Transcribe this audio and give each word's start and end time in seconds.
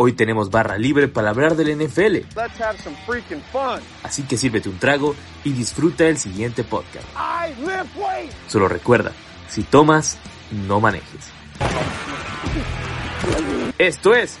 Hoy 0.00 0.12
tenemos 0.12 0.52
barra 0.52 0.78
libre 0.78 1.08
para 1.08 1.30
hablar 1.30 1.56
del 1.56 1.76
NFL, 1.76 2.18
Let's 2.36 2.60
have 2.60 2.78
some 2.84 2.96
freaking 3.04 3.42
fun. 3.52 3.80
así 4.04 4.22
que 4.22 4.36
sírvete 4.36 4.68
un 4.68 4.78
trago 4.78 5.16
y 5.42 5.50
disfruta 5.52 6.06
el 6.06 6.18
siguiente 6.18 6.62
podcast. 6.62 7.04
I. 7.16 7.52
Solo 8.46 8.68
recuerda, 8.68 9.10
si 9.48 9.64
tomas, 9.64 10.16
no 10.52 10.78
manejes. 10.80 11.32
Esto 13.76 14.14
es 14.14 14.38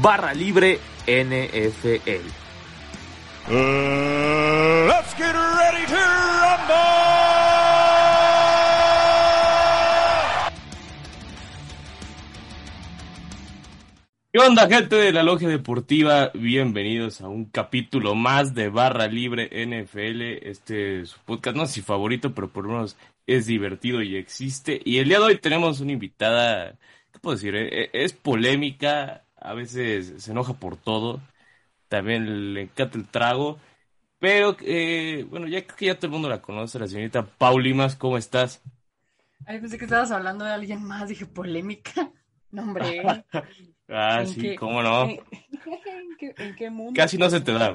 Barra 0.00 0.32
Libre 0.32 0.80
NFL. 1.06 2.24
let's 4.86 5.14
get 5.18 5.34
ready 5.34 5.86
to 5.86 5.96
rumble. 5.96 7.17
¿Qué 14.30 14.38
onda, 14.40 14.68
gente 14.68 14.94
de 14.96 15.12
la 15.12 15.22
Logia 15.22 15.48
Deportiva? 15.48 16.30
Bienvenidos 16.34 17.22
a 17.22 17.28
un 17.28 17.46
capítulo 17.46 18.14
más 18.14 18.54
de 18.54 18.68
Barra 18.68 19.06
Libre 19.06 19.48
NFL. 19.66 20.46
Este 20.46 21.00
es 21.00 21.10
su 21.10 21.18
podcast, 21.20 21.56
no 21.56 21.64
sé 21.66 21.74
si 21.74 21.82
favorito, 21.82 22.34
pero 22.34 22.52
por 22.52 22.64
lo 22.66 22.72
menos 22.72 22.96
es 23.26 23.46
divertido 23.46 24.02
y 24.02 24.16
existe. 24.16 24.80
Y 24.84 24.98
el 24.98 25.08
día 25.08 25.18
de 25.18 25.24
hoy 25.24 25.38
tenemos 25.38 25.80
una 25.80 25.92
invitada, 25.92 26.72
¿qué 27.10 27.18
puedo 27.20 27.36
decir? 27.36 27.54
Eh, 27.56 27.84
eh, 27.84 27.90
Es 27.94 28.12
polémica, 28.12 29.24
a 29.36 29.54
veces 29.54 30.22
se 30.22 30.30
enoja 30.30 30.52
por 30.54 30.76
todo, 30.76 31.22
también 31.88 32.52
le 32.54 32.62
encanta 32.62 32.98
el 32.98 33.08
trago. 33.08 33.58
Pero, 34.18 34.56
eh, 34.60 35.26
bueno, 35.30 35.46
ya 35.48 35.64
creo 35.64 35.76
que 35.76 35.86
ya 35.86 35.94
todo 35.96 36.06
el 36.08 36.12
mundo 36.12 36.28
la 36.28 36.42
conoce, 36.42 36.78
la 36.78 36.88
señorita 36.88 37.26
Paulimas, 37.26 37.96
¿cómo 37.96 38.18
estás? 38.18 38.62
Ay, 39.46 39.60
pensé 39.60 39.78
que 39.78 39.84
estabas 39.84 40.10
hablando 40.10 40.44
de 40.44 40.52
alguien 40.52 40.84
más, 40.84 41.08
dije 41.08 41.26
polémica. 41.26 42.12
No, 42.50 42.62
hombre. 42.62 43.24
Ah, 43.88 44.20
¿en 44.20 44.28
sí, 44.28 44.40
qué- 44.40 44.56
cómo 44.56 44.82
no. 44.82 45.04
¿En, 45.04 45.10
en 45.50 46.16
qué, 46.18 46.34
en 46.36 46.54
qué 46.56 46.70
mundo? 46.70 46.92
Casi 46.96 47.16
no 47.18 47.28
se 47.30 47.40
te 47.40 47.52
¿En 47.52 47.58
da? 47.58 47.74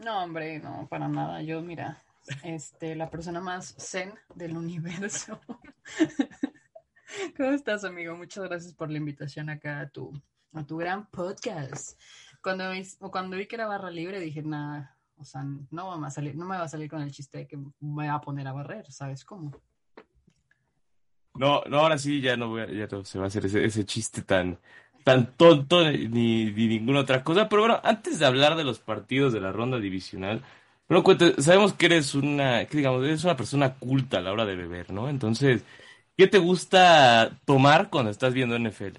No, 0.00 0.22
hombre, 0.24 0.58
no, 0.58 0.86
para 0.88 1.08
nada. 1.08 1.40
Yo, 1.42 1.62
mira, 1.62 2.02
este, 2.42 2.94
la 2.94 3.08
persona 3.10 3.40
más 3.40 3.74
zen 3.78 4.12
del 4.34 4.56
universo. 4.56 5.40
¿Cómo 7.36 7.50
estás, 7.50 7.84
amigo? 7.84 8.16
Muchas 8.16 8.44
gracias 8.44 8.74
por 8.74 8.90
la 8.90 8.98
invitación 8.98 9.48
acá 9.48 9.80
a 9.80 9.88
tu, 9.88 10.12
a 10.52 10.64
tu 10.64 10.76
gran 10.76 11.06
podcast. 11.06 11.98
Cuando, 12.42 12.70
vi- 12.72 12.86
cuando 13.10 13.36
vi 13.36 13.46
que 13.46 13.56
era 13.56 13.66
barra 13.66 13.90
libre, 13.90 14.20
dije, 14.20 14.42
nada, 14.42 14.96
o 15.16 15.24
sea, 15.24 15.42
no, 15.70 15.98
va 16.00 16.06
a 16.06 16.10
salir, 16.10 16.34
no 16.36 16.44
me 16.44 16.56
va 16.58 16.64
a 16.64 16.68
salir 16.68 16.90
con 16.90 17.00
el 17.00 17.12
chiste 17.12 17.38
de 17.38 17.46
que 17.46 17.56
me 17.80 18.08
va 18.08 18.14
a 18.14 18.20
poner 18.20 18.46
a 18.48 18.52
barrer, 18.52 18.90
¿sabes 18.92 19.24
cómo? 19.24 19.52
No, 21.34 21.62
no, 21.68 21.78
ahora 21.78 21.98
sí 21.98 22.20
ya 22.20 22.36
no 22.36 22.48
voy 22.48 22.60
a- 22.62 22.70
ya 22.70 22.86
no 22.90 23.04
se 23.04 23.18
va 23.18 23.24
a 23.24 23.28
hacer 23.28 23.46
ese, 23.46 23.64
ese 23.64 23.84
chiste 23.84 24.22
tan, 24.22 24.58
tan 25.04 25.36
tonto 25.36 25.84
ni, 25.90 26.06
ni 26.46 26.66
ninguna 26.66 27.00
otra 27.00 27.22
cosa. 27.22 27.48
Pero 27.48 27.62
bueno, 27.62 27.80
antes 27.84 28.18
de 28.18 28.26
hablar 28.26 28.56
de 28.56 28.64
los 28.64 28.80
partidos 28.80 29.32
de 29.32 29.40
la 29.40 29.52
ronda 29.52 29.78
divisional, 29.78 30.42
bueno, 30.88 31.04
sabemos 31.38 31.72
que 31.72 31.86
eres 31.86 32.14
una, 32.14 32.66
que 32.66 32.76
digamos, 32.76 33.04
eres 33.04 33.24
una 33.24 33.36
persona 33.36 33.74
culta 33.74 34.18
a 34.18 34.20
la 34.20 34.32
hora 34.32 34.44
de 34.44 34.56
beber, 34.56 34.92
¿no? 34.92 35.08
Entonces, 35.08 35.64
¿qué 36.16 36.26
te 36.26 36.38
gusta 36.38 37.38
tomar 37.46 37.90
cuando 37.90 38.10
estás 38.10 38.34
viendo 38.34 38.58
NFL? 38.58 38.98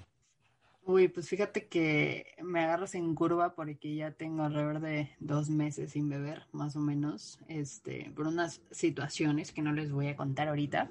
Uy, 0.87 1.07
pues 1.07 1.27
fíjate 1.27 1.67
que 1.67 2.35
me 2.43 2.59
agarras 2.59 2.93
en 2.93 3.15
curva 3.15 3.55
porque 3.55 3.95
ya 3.95 4.11
tengo 4.11 4.43
alrededor 4.43 4.81
de 4.81 5.09
dos 5.19 5.49
meses 5.49 5.93
sin 5.93 6.09
beber, 6.09 6.43
más 6.51 6.75
o 6.75 6.79
menos, 6.79 7.39
este, 7.47 8.11
por 8.15 8.27
unas 8.27 8.61
situaciones 8.69 9.51
que 9.51 9.63
no 9.63 9.73
les 9.73 9.91
voy 9.91 10.07
a 10.09 10.15
contar 10.15 10.47
ahorita, 10.47 10.89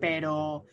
pero 0.00 0.64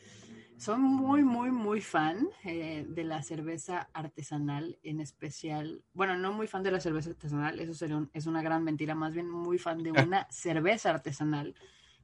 soy 0.57 0.77
muy, 0.79 1.23
muy, 1.23 1.51
muy 1.51 1.81
fan 1.81 2.27
eh, 2.43 2.85
de 2.87 3.03
la 3.03 3.21
cerveza 3.23 3.89
artesanal, 3.93 4.77
en 4.83 4.99
especial, 4.99 5.83
bueno, 5.93 6.17
no 6.17 6.33
muy 6.33 6.47
fan 6.47 6.63
de 6.63 6.71
la 6.71 6.79
cerveza 6.79 7.11
artesanal, 7.11 7.59
eso 7.59 7.73
sería 7.73 7.97
un- 7.97 8.09
es 8.13 8.25
una 8.25 8.41
gran 8.41 8.63
mentira, 8.63 8.95
más 8.95 9.13
bien 9.13 9.29
muy 9.29 9.57
fan 9.57 9.83
de 9.83 9.91
una 9.91 10.27
cerveza 10.31 10.89
artesanal 10.89 11.55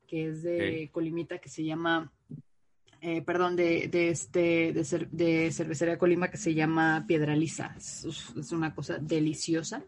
que 0.07 0.27
es 0.27 0.43
de 0.43 0.89
Colimita 0.91 1.39
que 1.39 1.49
se 1.49 1.63
llama 1.63 2.11
eh, 3.01 3.21
perdón, 3.21 3.57
de, 3.57 3.89
de 3.89 4.09
este, 4.09 4.71
de, 4.71 4.81
cer- 4.81 5.09
de 5.09 5.51
cervecería 5.51 5.97
Colima 5.97 6.29
que 6.29 6.37
se 6.37 6.53
llama 6.53 7.03
Piedra 7.05 7.35
Lisa. 7.35 7.75
Es, 7.77 8.05
una 8.53 8.73
cosa 8.73 8.97
deliciosa. 8.97 9.83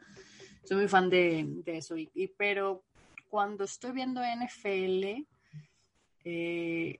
Soy 0.66 0.76
muy 0.78 0.88
fan 0.90 1.10
de, 1.10 1.46
de 1.64 1.78
eso. 1.78 1.96
Y, 1.98 2.10
y- 2.14 2.28
pero 2.28 2.84
cuando 3.30 3.64
estoy 3.64 3.94
viendo 3.94 4.22
NFL, 4.22 5.26
eh, 6.26 6.98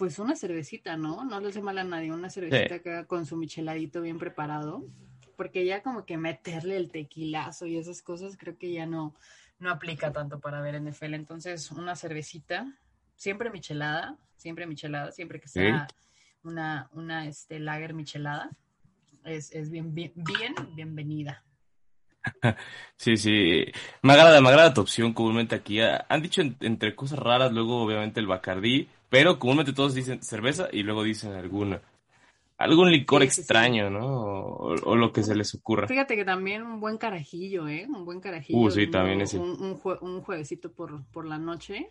pues 0.00 0.18
una 0.18 0.34
cervecita, 0.34 0.96
¿no? 0.96 1.26
No 1.26 1.40
le 1.40 1.48
hace 1.50 1.60
mal 1.60 1.76
a 1.76 1.84
nadie. 1.84 2.10
Una 2.10 2.30
cervecita 2.30 2.76
acá 2.76 3.04
con 3.04 3.26
su 3.26 3.36
micheladito 3.36 4.00
bien 4.00 4.18
preparado. 4.18 4.82
Porque 5.36 5.66
ya 5.66 5.82
como 5.82 6.06
que 6.06 6.16
meterle 6.16 6.78
el 6.78 6.90
tequilazo 6.90 7.66
y 7.66 7.76
esas 7.76 8.00
cosas 8.00 8.38
creo 8.38 8.56
que 8.56 8.72
ya 8.72 8.86
no, 8.86 9.14
no 9.58 9.70
aplica 9.70 10.10
tanto 10.10 10.40
para 10.40 10.62
ver 10.62 10.74
NFL. 10.76 11.12
Entonces, 11.14 11.70
una 11.70 11.96
cervecita, 11.96 12.66
siempre 13.14 13.50
michelada, 13.50 14.16
siempre 14.36 14.66
michelada, 14.66 15.12
siempre 15.12 15.38
que 15.38 15.48
sea 15.48 15.86
una, 16.44 16.88
una 16.94 17.26
este, 17.26 17.60
lager 17.60 17.92
michelada, 17.92 18.48
es, 19.24 19.52
es 19.52 19.70
bien, 19.70 19.92
bien, 19.94 20.12
bien 20.16 20.54
bienvenida. 20.74 21.44
Sí, 22.96 23.16
sí, 23.18 23.64
me 24.02 24.12
agrada, 24.14 24.40
me 24.40 24.48
agrada 24.48 24.74
tu 24.74 24.80
opción 24.82 25.12
comúnmente 25.12 25.54
aquí. 25.54 25.80
Ah, 25.80 26.04
Han 26.08 26.22
dicho 26.22 26.40
en- 26.40 26.56
entre 26.60 26.94
cosas 26.94 27.18
raras, 27.18 27.52
luego 27.52 27.82
obviamente 27.82 28.20
el 28.20 28.26
Bacardí, 28.26 28.88
pero 29.10 29.38
comúnmente 29.38 29.74
todos 29.74 29.92
dicen 29.94 30.22
cerveza 30.22 30.68
y 30.72 30.82
luego 30.82 31.02
dicen 31.02 31.32
alguna, 31.34 31.82
algún 32.56 32.90
licor 32.90 33.20
Sí, 33.22 33.28
sí, 33.28 33.34
sí. 33.34 33.40
extraño, 33.42 33.90
¿no? 33.90 34.06
O, 34.06 34.74
o 34.90 34.96
lo 34.96 35.12
que 35.12 35.22
se 35.22 35.34
les 35.34 35.54
ocurra. 35.54 35.86
Fíjate 35.86 36.16
que 36.16 36.24
también 36.24 36.62
un 36.62 36.80
buen 36.80 36.96
carajillo, 36.96 37.68
¿eh? 37.68 37.86
Un 37.88 38.04
buen 38.06 38.20
carajillo. 38.20 38.58
Uh, 38.60 38.70
sí, 38.70 38.84
un- 38.84 38.90
también 38.90 39.20
ese. 39.20 39.38
Un, 39.38 39.50
un, 39.62 39.78
jue- 39.78 39.98
un 40.00 40.22
juevesito 40.22 40.72
por, 40.72 41.04
por 41.12 41.26
la 41.26 41.38
noche. 41.38 41.90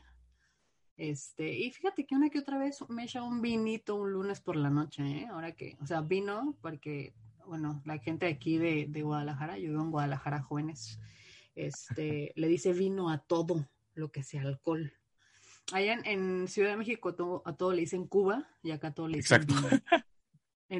Este, 0.97 1.57
y 1.57 1.72
fíjate 1.72 2.06
que 2.06 2.16
una 2.16 2.30
que 2.30 2.40
otra 2.40 2.57
vez 2.57 2.84
me 2.90 3.06
echa 3.06 3.24
un 3.24 3.41
vinito 3.41 3.96
un 3.96 4.12
lunes 4.12 4.41
por 4.41 4.57
la 4.57 4.69
noche, 4.69 5.03
¿eh? 5.03 5.28
Ahora 5.31 5.53
que, 5.53 5.78
o 5.81 5.86
sea, 5.86 6.01
vino 6.01 6.56
porque, 6.62 7.13
bueno, 7.46 7.81
la 7.86 8.00
gente 8.00 8.28
aquí 8.28 8.57
de, 8.57 8.86
de 8.90 9.01
Guadalajara, 9.01 9.57
yo 9.57 9.69
vivo 9.69 9.81
en 9.81 9.91
Guadalajara, 9.91 10.41
jóvenes, 10.41 11.00
este, 11.56 12.34
le 12.36 12.47
dice 12.50 12.74
vino 12.74 13.09
a 13.09 13.18
todo 13.19 13.66
lo 13.94 14.12
que 14.12 14.24
sea 14.24 14.41
alcohol. 14.41 14.91
Allá 15.72 15.94
en, 15.94 16.06
en 16.06 16.47
Ciudad 16.47 16.72
de 16.72 16.78
México 16.78 17.13
todo- 17.16 17.41
a 17.46 17.53
todo 17.56 17.74
le 17.74 17.81
dicen 17.81 18.07
Cuba 18.07 18.47
y 18.63 18.72
acá 18.72 18.94
todo 18.94 19.07
le 19.07 19.18
dicen 19.18 19.41
Exacto. 19.41 19.56
vino. 19.56 19.68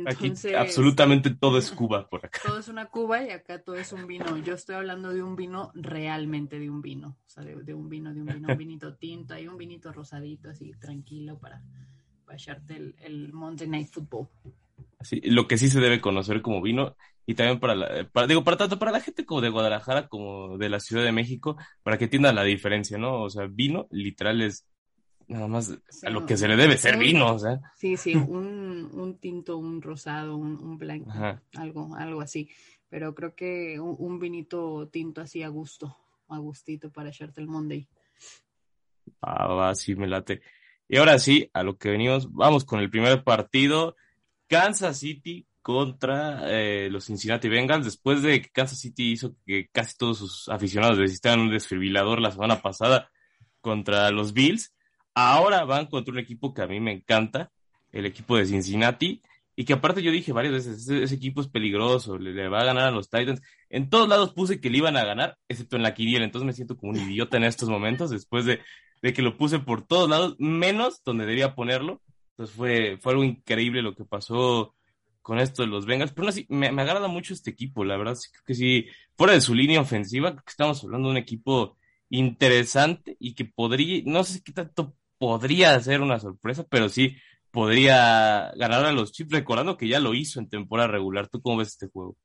Aquí 0.05 0.23
Entonces, 0.25 0.55
absolutamente 0.55 1.31
todo 1.35 1.57
es 1.57 1.72
Cuba 1.72 2.07
por 2.09 2.25
acá. 2.25 2.39
todo 2.44 2.59
es 2.59 2.67
una 2.67 2.85
cuba 2.85 3.23
y 3.23 3.31
acá 3.31 3.59
todo 3.63 3.75
es 3.75 3.91
un 3.91 4.05
vino. 4.07 4.38
Yo 4.38 4.53
estoy 4.53 4.75
hablando 4.75 5.11
de 5.13 5.23
un 5.23 5.35
vino 5.35 5.72
realmente 5.73 6.59
de 6.59 6.69
un 6.69 6.81
vino. 6.81 7.17
O 7.25 7.29
sea, 7.29 7.44
de, 7.44 7.55
de 7.55 7.73
un 7.73 7.89
vino, 7.89 8.13
de 8.13 8.22
un 8.22 8.27
vino, 8.27 8.50
un 8.50 8.57
vinito 8.57 8.95
tinto, 8.95 9.33
hay 9.33 9.47
un 9.47 9.57
vinito 9.57 9.91
rosadito 9.91 10.50
así, 10.50 10.72
tranquilo 10.79 11.39
para, 11.39 11.61
para 12.25 12.35
echarte 12.38 12.75
el, 12.77 12.95
el 13.00 13.33
Monday 13.33 13.68
Night 13.68 13.89
Football. 13.92 14.27
Así, 15.00 15.21
lo 15.21 15.47
que 15.47 15.57
sí 15.57 15.69
se 15.69 15.80
debe 15.80 16.01
conocer 16.01 16.42
como 16.42 16.62
vino 16.62 16.95
y 17.25 17.35
también 17.35 17.59
para 17.59 17.75
la, 17.75 18.09
para, 18.12 18.27
digo, 18.27 18.44
para 18.44 18.57
tanto 18.57 18.80
para 18.80 18.92
la 18.92 19.01
gente 19.01 19.25
como 19.25 19.42
de 19.42 19.50
Guadalajara 19.50 20.07
como 20.07 20.57
de 20.57 20.69
la 20.69 20.80
Ciudad 20.80 21.03
de 21.03 21.12
México, 21.12 21.57
para 21.83 21.97
que 21.97 22.06
entiendan 22.06 22.35
la 22.35 22.44
diferencia, 22.44 22.97
¿no? 22.97 23.24
O 23.24 23.30
sea, 23.30 23.47
vino 23.50 23.88
literal 23.92 24.42
es 24.42 24.65
nada 25.30 25.48
más 25.48 25.72
a 26.04 26.10
lo 26.10 26.26
que 26.26 26.36
se 26.36 26.48
le 26.48 26.56
debe 26.56 26.78
ser 26.78 26.98
vino, 26.98 27.36
o 27.36 27.40
sea. 27.40 27.62
Sí, 27.78 27.96
sí, 27.96 28.16
un, 28.16 28.90
un 28.94 29.18
tinto, 29.20 29.58
un 29.58 29.81
rosado, 29.81 30.36
un, 30.36 30.62
un 30.62 30.78
blanco, 30.78 31.10
Ajá. 31.12 31.42
algo, 31.56 31.96
algo 31.96 32.22
así. 32.22 32.50
Pero 32.90 33.14
creo 33.14 33.36
que 33.36 33.80
un, 33.80 33.96
un 34.00 34.20
vinito 34.20 34.90
tinto 34.92 35.22
así 35.22 35.44
a 35.44 35.48
gusto, 35.48 35.96
a 36.28 36.38
gustito 36.40 36.92
para 36.92 37.10
echarte 37.10 37.40
el 37.40 37.48
Monday. 37.48 37.88
Ah, 39.22 39.48
va, 39.48 39.76
sí, 39.76 39.96
me 39.96 40.08
late. 40.08 40.42
Y 40.88 40.98
ahora 40.98 41.20
sí, 41.20 41.50
a 41.54 41.64
lo 41.64 41.78
que 41.78 41.92
venimos, 41.92 42.31
vamos 42.34 42.66
con 42.66 42.80
el 42.80 42.90
primer 42.90 43.24
partido. 43.24 43.96
Kansas 44.48 44.98
City 44.98 45.46
contra 45.62 46.50
eh, 46.50 46.90
los 46.90 47.06
Cincinnati 47.06 47.48
Bengals, 47.48 47.86
después 47.86 48.24
de 48.24 48.42
que 48.42 48.50
Kansas 48.50 48.80
City 48.80 49.12
hizo 49.12 49.36
que 49.46 49.68
casi 49.72 49.96
todos 49.96 50.18
sus 50.18 50.50
aficionados 50.50 50.98
necesitaran 50.98 51.42
un 51.42 51.52
desfibrilador 51.52 52.20
la 52.20 52.31
semana 52.31 52.60
pasada 52.60 53.12
contra 53.62 54.10
los 54.10 54.34
Bills. 54.34 54.74
Ahora 55.13 55.65
van 55.65 55.88
contra 55.88 56.13
un 56.13 56.19
equipo 56.19 56.53
que 56.53 56.61
a 56.61 56.67
mí 56.67 56.79
me 56.79 56.91
encanta, 56.91 57.51
el 57.91 58.06
equipo 58.06 58.38
de 58.38 58.45
Cincinnati, 58.45 59.21
y 59.56 59.65
que 59.65 59.73
aparte 59.73 60.01
yo 60.01 60.11
dije 60.11 60.31
varias 60.31 60.53
veces, 60.53 60.88
ese, 60.88 61.13
equipo 61.13 61.41
es 61.41 61.47
peligroso, 61.47 62.17
le, 62.17 62.47
va 62.47 62.61
a 62.61 62.65
ganar 62.65 62.88
a 62.88 62.91
los 62.91 63.09
Titans. 63.09 63.41
En 63.69 63.89
todos 63.89 64.07
lados 64.07 64.33
puse 64.33 64.61
que 64.61 64.69
le 64.69 64.77
iban 64.77 64.95
a 64.95 65.03
ganar, 65.03 65.38
excepto 65.50 65.75
en 65.75 65.83
la 65.83 65.94
quiniela, 65.94 66.23
entonces 66.23 66.45
me 66.45 66.53
siento 66.53 66.77
como 66.77 66.94
un 66.94 67.00
idiota 67.00 67.35
en 67.35 67.44
estos 67.44 67.67
momentos, 67.67 68.09
después 68.09 68.45
de, 68.45 68.61
de 69.01 69.13
que 69.13 69.21
lo 69.21 69.38
puse 69.38 69.59
por 69.59 69.85
todos 69.85 70.09
lados, 70.09 70.35
menos 70.39 71.03
donde 71.03 71.25
debía 71.25 71.56
ponerlo. 71.56 72.01
Entonces 72.31 72.56
fue, 72.56 72.97
fue 73.01 73.11
algo 73.11 73.25
increíble 73.25 73.81
lo 73.81 73.95
que 73.95 74.06
pasó 74.06 74.75
con 75.21 75.39
esto 75.39 75.61
de 75.61 75.67
los 75.67 75.85
Bengals, 75.85 76.13
pero 76.13 76.29
así, 76.29 76.45
me, 76.47 76.71
me, 76.71 76.81
agrada 76.81 77.07
mucho 77.07 77.33
este 77.33 77.51
equipo, 77.51 77.83
la 77.83 77.97
verdad, 77.97 78.15
creo 78.31 78.44
que 78.45 78.56
sí, 78.56 78.88
fuera 79.17 79.33
de 79.33 79.41
su 79.41 79.53
línea 79.53 79.81
ofensiva, 79.81 80.31
creo 80.31 80.44
que 80.44 80.51
estamos 80.51 80.81
hablando 80.83 81.09
de 81.09 81.11
un 81.11 81.17
equipo 81.17 81.77
interesante 82.09 83.15
y 83.19 83.35
que 83.35 83.45
podría, 83.45 84.01
no 84.06 84.23
sé 84.23 84.41
qué 84.41 84.53
tanto 84.53 84.95
podría 85.19 85.80
ser 85.80 86.01
una 86.01 86.19
sorpresa, 86.19 86.66
pero 86.68 86.89
sí 86.89 87.16
podría 87.51 88.51
ganar 88.56 88.86
a 88.86 88.92
los 88.92 89.12
Chiefs, 89.12 89.31
recordando 89.31 89.77
que 89.77 89.88
ya 89.88 90.00
lo 90.00 90.16
hizo 90.16 90.39
en 90.39 90.50
temporada 90.50 90.88
regular. 90.88 91.27
¿Tú 91.27 91.42
cómo 91.42 91.57
ves 91.57 91.69
este 91.69 91.88
juego? 91.88 92.16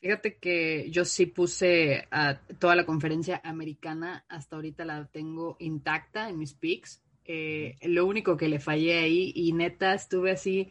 Fíjate 0.00 0.38
que 0.38 0.90
yo 0.90 1.04
sí 1.04 1.26
puse 1.26 2.08
a 2.10 2.40
toda 2.58 2.74
la 2.74 2.86
conferencia 2.86 3.40
americana, 3.44 4.24
hasta 4.28 4.56
ahorita 4.56 4.84
la 4.84 5.06
tengo 5.06 5.56
intacta 5.60 6.28
en 6.28 6.38
mis 6.38 6.54
picks. 6.54 7.02
Eh, 7.24 7.76
lo 7.82 8.06
único 8.06 8.36
que 8.36 8.48
le 8.48 8.58
fallé 8.58 8.98
ahí, 8.98 9.32
y 9.34 9.52
neta 9.52 9.94
estuve 9.94 10.32
así 10.32 10.70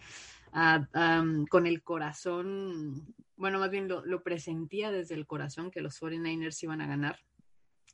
con 1.50 1.66
el 1.66 1.82
corazón, 1.82 3.16
bueno, 3.38 3.58
más 3.60 3.72
bien 3.72 3.88
lo, 3.88 4.06
lo, 4.06 4.22
presentía 4.22 4.92
desde 4.92 5.16
el 5.16 5.26
corazón 5.26 5.72
que 5.72 5.80
los 5.80 6.02
49ers 6.02 6.62
iban 6.64 6.82
a 6.82 6.88
ganar. 6.88 7.18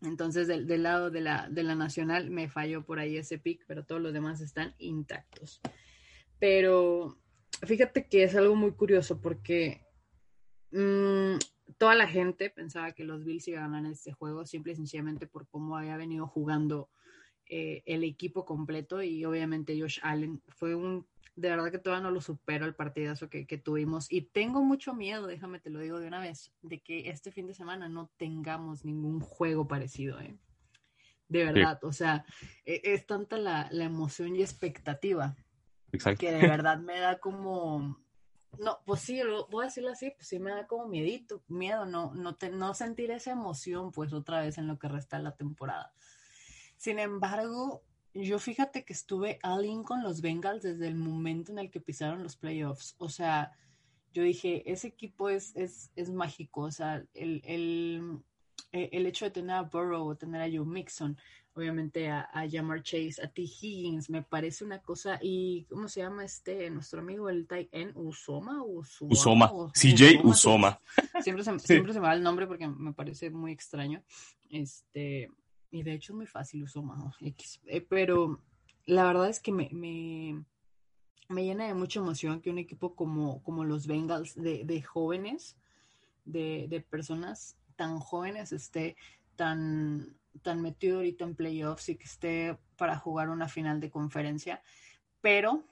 Entonces, 0.01 0.47
del, 0.47 0.83
lado 0.83 1.09
de 1.09 1.21
la, 1.21 1.47
de 1.49 1.63
la 1.63 1.75
nacional 1.75 2.29
me 2.29 2.49
falló 2.49 2.85
por 2.85 2.99
ahí 2.99 3.17
ese 3.17 3.39
pick, 3.39 3.63
pero 3.67 3.83
todos 3.83 4.01
los 4.01 4.13
demás 4.13 4.41
están 4.41 4.75
intactos. 4.77 5.59
Pero 6.39 7.17
fíjate 7.65 8.07
que 8.07 8.23
es 8.23 8.35
algo 8.35 8.55
muy 8.55 8.71
curioso 8.73 9.19
porque 9.21 9.81
mm, 10.71 11.37
toda 11.77 11.95
la 11.95 12.07
gente 12.07 12.49
pensaba 12.49 12.91
que 12.91 13.03
los 13.03 13.23
Bills 13.23 13.47
iban 13.47 13.63
a 13.63 13.77
ganar 13.77 13.91
este 13.91 14.13
juego, 14.13 14.45
simple 14.45 14.73
y 14.73 14.75
sencillamente 14.75 15.27
por 15.27 15.47
cómo 15.47 15.77
había 15.77 15.97
venido 15.97 16.27
jugando 16.27 16.89
eh, 17.49 17.81
el 17.85 18.03
equipo 18.03 18.45
completo 18.45 19.01
y 19.01 19.23
obviamente 19.25 19.79
Josh 19.79 19.99
Allen 20.03 20.41
fue 20.49 20.75
un 20.75 21.07
de 21.37 21.49
verdad 21.51 21.71
que 21.71 21.77
todavía 21.77 22.03
no 22.03 22.11
lo 22.11 22.19
supero 22.19 22.65
el 22.65 22.73
partidazo 22.73 23.29
que, 23.29 23.45
tuvimos 23.63 24.11
y 24.11 24.21
tengo 24.21 24.63
mucho 24.63 24.95
miedo, 24.95 25.27
déjame 25.27 25.59
te 25.59 25.69
lo 25.69 25.79
digo 25.79 25.99
de 25.99 26.07
una 26.07 26.19
vez, 26.19 26.51
de 26.63 26.81
que 26.81 27.09
este 27.09 27.31
fin 27.31 27.45
de 27.45 27.53
semana 27.53 27.87
no 27.87 28.09
tengamos 28.17 28.83
ningún 28.83 29.19
juego 29.19 29.67
parecido, 29.67 30.19
¿eh? 30.19 30.35
De 31.29 31.45
verdad, 31.45 31.83
o 31.83 31.91
sea, 31.91 32.25
e, 32.65 32.81
es, 32.83 33.05
tanta 33.05 33.37
la, 33.37 33.69
emoción 33.71 34.35
y 34.35 34.41
expectativa 34.41 35.35
que 36.17 36.31
de 36.31 36.47
verdad 36.47 36.79
me 36.79 36.99
da 36.99 37.19
como, 37.19 37.99
no, 38.57 38.79
pues 38.85 39.01
sí, 39.01 39.21
voy 39.51 39.63
a 39.63 39.67
decirlo 39.67 39.91
así, 39.91 40.09
pues 40.09 40.27
sí 40.27 40.39
me 40.39 40.51
da 40.51 40.65
como 40.65 40.87
miedito, 40.87 41.43
miedo, 41.47 41.85
no, 41.85 42.15
no, 42.15 42.35
no 42.51 42.73
sentir 42.73 43.11
esa 43.11 43.31
emoción 43.31 43.91
pues 43.91 44.11
otra 44.11 44.41
vez 44.41 44.57
en 44.57 44.65
lo 44.65 44.79
que 44.79 44.87
resta 44.87 45.17
de 45.17 45.23
la 45.23 45.35
temporada. 45.35 45.93
Sin 46.77 46.97
embargo, 46.97 47.83
yo 48.23 48.39
fíjate 48.39 48.83
que 48.83 48.93
estuve 48.93 49.39
all 49.43 49.83
con 49.83 50.03
los 50.03 50.21
Bengals 50.21 50.63
desde 50.63 50.87
el 50.87 50.95
momento 50.95 51.51
en 51.51 51.59
el 51.59 51.69
que 51.69 51.79
pisaron 51.79 52.23
los 52.23 52.35
playoffs. 52.35 52.95
O 52.97 53.09
sea, 53.09 53.51
yo 54.13 54.23
dije, 54.23 54.69
ese 54.71 54.87
equipo 54.87 55.29
es, 55.29 55.55
es, 55.55 55.91
es 55.95 56.09
mágico. 56.09 56.61
O 56.61 56.71
sea, 56.71 57.03
el, 57.13 57.41
el, 57.45 58.19
e, 58.71 58.89
el, 58.91 59.05
hecho 59.05 59.25
de 59.25 59.31
tener 59.31 59.55
a 59.55 59.61
Burrow, 59.63 60.15
tener 60.15 60.41
a 60.41 60.49
Joe 60.49 60.65
Mixon, 60.65 61.17
obviamente 61.53 62.09
a, 62.09 62.29
a 62.33 62.49
Jamar 62.49 62.81
Chase, 62.81 63.21
a 63.21 63.27
T. 63.27 63.41
Higgins, 63.43 64.09
me 64.09 64.23
parece 64.23 64.63
una 64.63 64.81
cosa. 64.81 65.19
¿Y 65.21 65.65
cómo 65.65 65.87
se 65.87 66.01
llama 66.01 66.25
este, 66.25 66.69
nuestro 66.69 67.01
amigo, 67.01 67.29
el 67.29 67.47
tight 67.47 67.69
end? 67.71 67.93
¿Usoma? 67.95 68.63
Usoma. 68.63 69.51
CJ 69.73 70.21
Usoma. 70.23 70.79
Siempre 71.21 71.43
se, 71.43 71.59
siempre 71.59 71.93
se 71.93 71.99
me 71.99 72.07
va 72.07 72.13
el 72.13 72.23
nombre 72.23 72.47
porque 72.47 72.67
me 72.67 72.93
parece 72.93 73.29
muy 73.29 73.51
extraño. 73.51 74.03
Este 74.49 75.29
y 75.71 75.83
de 75.83 75.93
hecho 75.93 76.13
es 76.13 76.17
muy 76.17 76.25
fácil 76.25 76.63
uso 76.63 76.81
más 76.81 77.15
X, 77.21 77.61
eh, 77.65 77.81
pero 77.81 78.41
la 78.85 79.03
verdad 79.05 79.29
es 79.29 79.39
que 79.39 79.51
me, 79.51 79.69
me, 79.71 80.43
me, 81.29 81.43
llena 81.43 81.67
de 81.67 81.73
mucha 81.73 81.99
emoción 81.99 82.41
que 82.41 82.49
un 82.49 82.57
equipo 82.57 82.95
como, 82.95 83.43
como 83.43 83.65
los 83.65 83.87
Bengals 83.87 84.35
de, 84.35 84.63
de 84.63 84.81
jóvenes, 84.81 85.57
de, 86.25 86.67
de, 86.69 86.81
personas 86.81 87.57
tan 87.75 87.99
jóvenes 87.99 88.51
esté 88.51 88.95
tan, 89.35 90.17
tan 90.41 90.61
metido 90.61 90.97
ahorita 90.97 91.25
en 91.25 91.35
playoffs 91.35 91.89
y 91.89 91.95
que 91.95 92.05
esté 92.05 92.57
para 92.77 92.97
jugar 92.97 93.29
una 93.29 93.47
final 93.47 93.79
de 93.79 93.89
conferencia, 93.89 94.61
pero, 95.21 95.63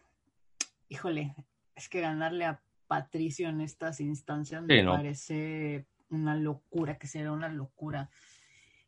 híjole, 0.90 1.36
es 1.76 1.90
que 1.90 2.02
ganarle 2.02 2.46
a 2.46 2.62
Patricio 2.88 3.50
en 3.50 3.62
estas 3.62 4.00
instancias 4.00 4.64
me 4.64 4.84
parece 4.84 5.86
una 6.10 6.36
locura, 6.36 6.98
que 6.98 7.08
será 7.08 7.32
una 7.32 7.50
locura 7.50 8.10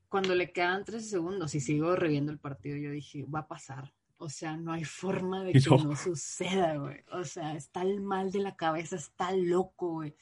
cuando 0.10 0.36
le 0.36 0.52
quedan 0.52 0.86
13 0.86 1.08
segundos 1.08 1.54
y 1.56 1.60
sigo 1.60 1.96
reviendo 1.96 2.32
el 2.32 2.40
partido, 2.40 2.78
yo 2.78 2.92
dije, 2.92 3.26
va 3.26 3.40
a 3.40 3.48
pasar. 3.48 3.94
O 4.18 4.30
sea, 4.30 4.58
no 4.58 4.72
hay 4.72 4.84
forma 4.84 5.44
de 5.44 5.54
que 5.54 5.70
no, 5.70 5.96
suceda, 5.96 6.78
güey. 6.78 7.04
O 7.12 7.24
sea, 7.24 7.56
está 7.56 7.82
el 7.82 8.02
mal 8.02 8.32
de 8.32 8.40
la 8.40 8.56
cabeza, 8.56 8.96
está 8.96 9.32
loco, 9.32 9.94
güey. 9.94 10.16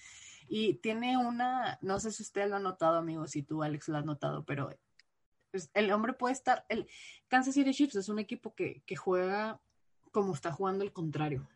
Y 0.48 0.76
tiene 0.76 1.18
una, 1.18 1.80
no 1.82 2.00
sé 2.00 2.12
si 2.12 2.24
usted 2.24 2.50
lo 2.50 2.58
ha 2.58 2.60
notado, 2.60 2.98
amigo, 2.98 3.28
si 3.28 3.42
tú, 3.42 3.64
Alex, 3.64 3.88
lo 3.88 3.98
has 3.98 4.06
notado, 4.06 4.44
pero 4.44 4.70
el 5.74 5.92
hombre 5.92 6.14
puede 6.14 6.34
estar, 6.34 6.66
el 6.70 6.88
Kansas 7.28 7.54
City 7.54 7.74
Chiefs 7.74 7.96
es 7.96 8.10
un 8.10 8.20
equipo 8.20 8.54
que, 8.54 8.84
que 8.86 8.96
juega 8.96 9.60
como 10.12 10.34
está 10.34 10.52
jugando 10.52 10.84
el 10.84 10.92
contrario. 10.92 11.48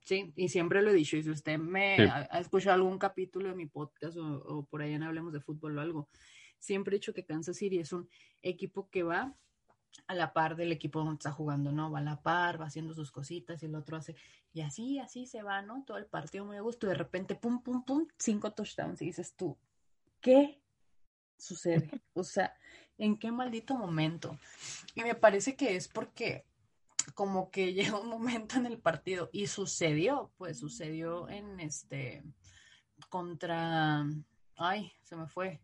Sí, 0.00 0.32
y 0.36 0.48
siempre 0.48 0.82
lo 0.82 0.90
he 0.90 0.94
dicho, 0.94 1.16
y 1.16 1.22
si 1.22 1.30
usted 1.30 1.58
me 1.58 1.96
ha, 2.08 2.22
escuchado 2.38 2.74
algún 2.74 2.98
capítulo 2.98 3.48
de 3.48 3.54
mi 3.54 3.66
podcast 3.66 4.16
o, 4.16 4.42
o 4.44 4.64
por 4.64 4.82
ahí 4.82 4.94
en 4.94 5.02
Hablemos 5.02 5.32
de 5.32 5.40
Fútbol 5.40 5.76
o 5.76 5.80
algo, 5.80 6.08
siempre 6.58 6.94
he 6.94 6.98
dicho 6.98 7.14
que 7.14 7.24
Kansas 7.24 7.56
City 7.56 7.78
es 7.78 7.92
un 7.92 8.08
equipo 8.42 8.88
que 8.90 9.02
va 9.02 9.34
a 10.06 10.14
la 10.14 10.32
par 10.32 10.56
del 10.56 10.72
equipo 10.72 11.00
donde 11.00 11.14
está 11.14 11.32
jugando, 11.32 11.72
¿no? 11.72 11.90
Va 11.90 11.98
a 11.98 12.02
la 12.02 12.22
par, 12.22 12.60
va 12.60 12.66
haciendo 12.66 12.94
sus 12.94 13.10
cositas 13.10 13.62
y 13.62 13.66
el 13.66 13.74
otro 13.74 13.96
hace, 13.96 14.16
y 14.52 14.60
así, 14.60 14.98
así 14.98 15.26
se 15.26 15.42
va, 15.42 15.62
¿no? 15.62 15.84
Todo 15.84 15.98
el 15.98 16.06
partido 16.06 16.44
muy 16.44 16.56
a 16.56 16.60
gusto, 16.60 16.86
y 16.86 16.90
de 16.90 16.94
repente, 16.94 17.34
pum, 17.34 17.62
pum, 17.62 17.84
pum, 17.84 18.06
cinco 18.18 18.52
touchdowns, 18.52 19.02
y 19.02 19.06
dices 19.06 19.34
tú, 19.34 19.56
¿qué 20.20 20.60
sucede? 21.36 21.90
O 22.14 22.24
sea, 22.24 22.56
¿en 22.96 23.16
qué 23.16 23.30
maldito 23.30 23.76
momento? 23.76 24.38
Y 24.94 25.02
me 25.02 25.14
parece 25.14 25.56
que 25.56 25.76
es 25.76 25.88
porque 25.88 26.44
como 27.14 27.50
que 27.50 27.72
llega 27.74 28.00
un 28.00 28.08
momento 28.08 28.56
en 28.56 28.66
el 28.66 28.78
partido 28.78 29.30
y 29.32 29.46
sucedió, 29.46 30.32
pues 30.36 30.58
sucedió 30.58 31.28
en 31.28 31.60
este 31.60 32.24
contra, 33.08 34.04
ay, 34.56 34.92
se 35.04 35.16
me 35.16 35.28
fue, 35.28 35.60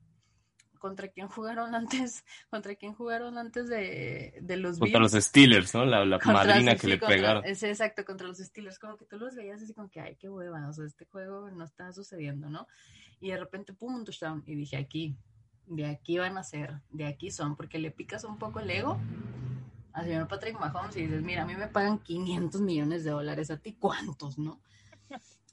contra 0.85 1.09
quién 1.09 1.29
jugaron 1.29 1.75
antes, 1.75 2.27
contra 2.51 2.75
quién 2.75 2.93
jugaron 2.93 3.39
antes 3.39 3.71
de, 3.71 4.35
de 4.43 4.57
los 4.59 4.79
Contra 4.79 5.01
los 5.01 5.13
Steelers, 5.13 5.73
¿no? 5.73 5.87
La, 5.87 6.05
la 6.05 6.19
madrina 6.19 6.77
que 6.77 6.89
le 6.89 6.99
pegaron. 6.99 7.43
Sí, 7.57 7.65
exacto, 7.65 8.05
contra 8.05 8.29
los 8.29 8.37
Steelers, 8.37 8.79
como 8.79 8.99
que 8.99 9.07
tú 9.07 9.17
los 9.17 9.35
veías 9.35 9.63
así 9.63 9.73
como 9.73 9.89
que, 9.89 10.01
ay, 10.01 10.17
qué 10.17 10.29
hueva, 10.29 10.69
o 10.69 10.73
sea, 10.75 10.85
este 10.85 11.07
juego 11.07 11.51
no 11.51 11.65
está 11.65 11.91
sucediendo, 11.95 12.51
¿no? 12.51 12.67
Y 13.19 13.31
de 13.31 13.39
repente, 13.39 13.73
pum, 13.73 13.95
un 13.95 14.05
touchdown, 14.05 14.43
y 14.47 14.57
dije, 14.57 14.77
aquí, 14.77 15.17
de 15.65 15.87
aquí 15.87 16.19
van 16.19 16.37
a 16.37 16.43
ser, 16.43 16.75
de 16.91 17.07
aquí 17.07 17.31
son, 17.31 17.57
porque 17.57 17.79
le 17.79 17.91
picas 17.91 18.23
un 18.25 18.37
poco 18.37 18.61
el 18.61 18.69
ego 18.69 19.01
al 19.95 20.05
señor 20.05 20.29
Patrick 20.29 20.61
Mahomes 20.61 20.95
y 20.99 21.07
dices, 21.07 21.23
mira, 21.23 21.45
a 21.45 21.47
mí 21.47 21.55
me 21.55 21.69
pagan 21.69 21.99
500 21.99 22.61
millones 22.61 23.05
de 23.05 23.11
dólares, 23.11 23.51
¿a 23.51 23.57
ti 23.57 23.73
cuántos, 23.73 24.37
no? 24.37 24.61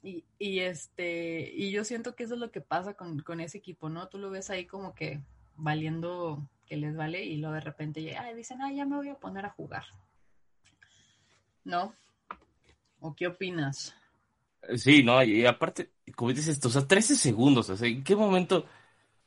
Y, 0.02 0.24
y, 0.38 0.60
este, 0.60 1.52
y 1.54 1.70
yo 1.70 1.84
siento 1.84 2.16
que 2.16 2.24
eso 2.24 2.34
es 2.34 2.40
lo 2.40 2.50
que 2.50 2.60
pasa 2.60 2.94
con, 2.94 3.20
con, 3.20 3.40
ese 3.40 3.58
equipo, 3.58 3.88
¿no? 3.88 4.08
Tú 4.08 4.18
lo 4.18 4.30
ves 4.30 4.50
ahí 4.50 4.66
como 4.66 4.94
que 4.94 5.20
valiendo 5.56 6.42
que 6.66 6.76
les 6.76 6.96
vale 6.96 7.24
y 7.24 7.36
luego 7.36 7.54
de 7.54 7.60
repente 7.60 8.16
ay, 8.16 8.34
dicen, 8.34 8.60
ah, 8.62 8.72
ya 8.72 8.84
me 8.84 8.96
voy 8.96 9.10
a 9.10 9.14
poner 9.14 9.46
a 9.46 9.50
jugar. 9.50 9.84
¿No? 11.64 11.94
¿O 13.00 13.14
qué 13.14 13.28
opinas? 13.28 13.94
Sí, 14.76 15.02
no, 15.02 15.22
y 15.22 15.44
aparte, 15.44 15.90
como 16.14 16.30
dices 16.30 16.48
esto, 16.48 16.68
o 16.68 16.70
sea, 16.70 16.86
13 16.86 17.16
segundos, 17.16 17.68
o 17.68 17.76
sea, 17.76 17.88
¿en 17.88 18.04
qué 18.04 18.14
momento 18.14 18.64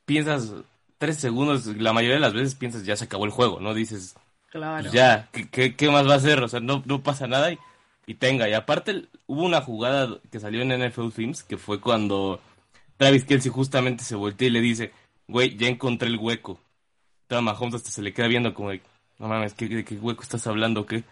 piensas 0.06 0.54
13 0.98 1.20
segundos? 1.20 1.68
La 1.68 1.94
mayoría 1.94 2.16
de 2.16 2.22
las 2.22 2.34
veces 2.34 2.56
piensas, 2.56 2.86
ya 2.86 2.96
se 2.96 3.06
acabó 3.06 3.26
el 3.26 3.32
juego, 3.32 3.60
¿no? 3.60 3.74
Dices, 3.74 4.16
claro. 4.50 4.90
ya, 4.92 5.30
¿qué, 5.52 5.76
qué, 5.76 5.90
más 5.90 6.08
va 6.08 6.14
a 6.14 6.18
hacer? 6.18 6.42
O 6.42 6.48
sea, 6.48 6.62
no, 6.62 6.84
no 6.86 7.04
pasa 7.04 7.28
nada 7.28 7.52
y 7.52 7.60
y 8.06 8.16
tenga. 8.16 8.50
Y 8.50 8.54
aparte 8.54 9.08
hubo 9.28 9.44
una 9.44 9.62
jugada 9.62 10.20
que 10.32 10.40
salió 10.40 10.62
en 10.62 10.70
NFL 10.70 11.10
Films 11.10 11.44
que 11.44 11.58
fue 11.58 11.80
cuando 11.82 12.42
Travis 12.98 13.26
Kelsey 13.26 13.52
justamente 13.52 14.04
se 14.04 14.16
voltea 14.16 14.48
y 14.48 14.52
le 14.52 14.62
dice, 14.62 14.92
güey, 15.28 15.56
ya 15.58 15.68
encontré 15.68 16.10
el 16.10 16.18
hueco. 16.18 16.60
Toma 17.28 17.54
Mahomes 17.54 17.76
hasta 17.76 17.92
se 17.92 18.02
le 18.02 18.14
queda 18.14 18.28
viendo 18.28 18.54
como, 18.54 18.72
no 18.72 19.28
mames, 19.28 19.54
¿qué, 19.54 19.68
¿de 19.68 19.84
qué 19.84 19.96
hueco 19.96 20.24
estás 20.24 20.46
hablando? 20.48 20.86
¿Qué? 20.86 21.04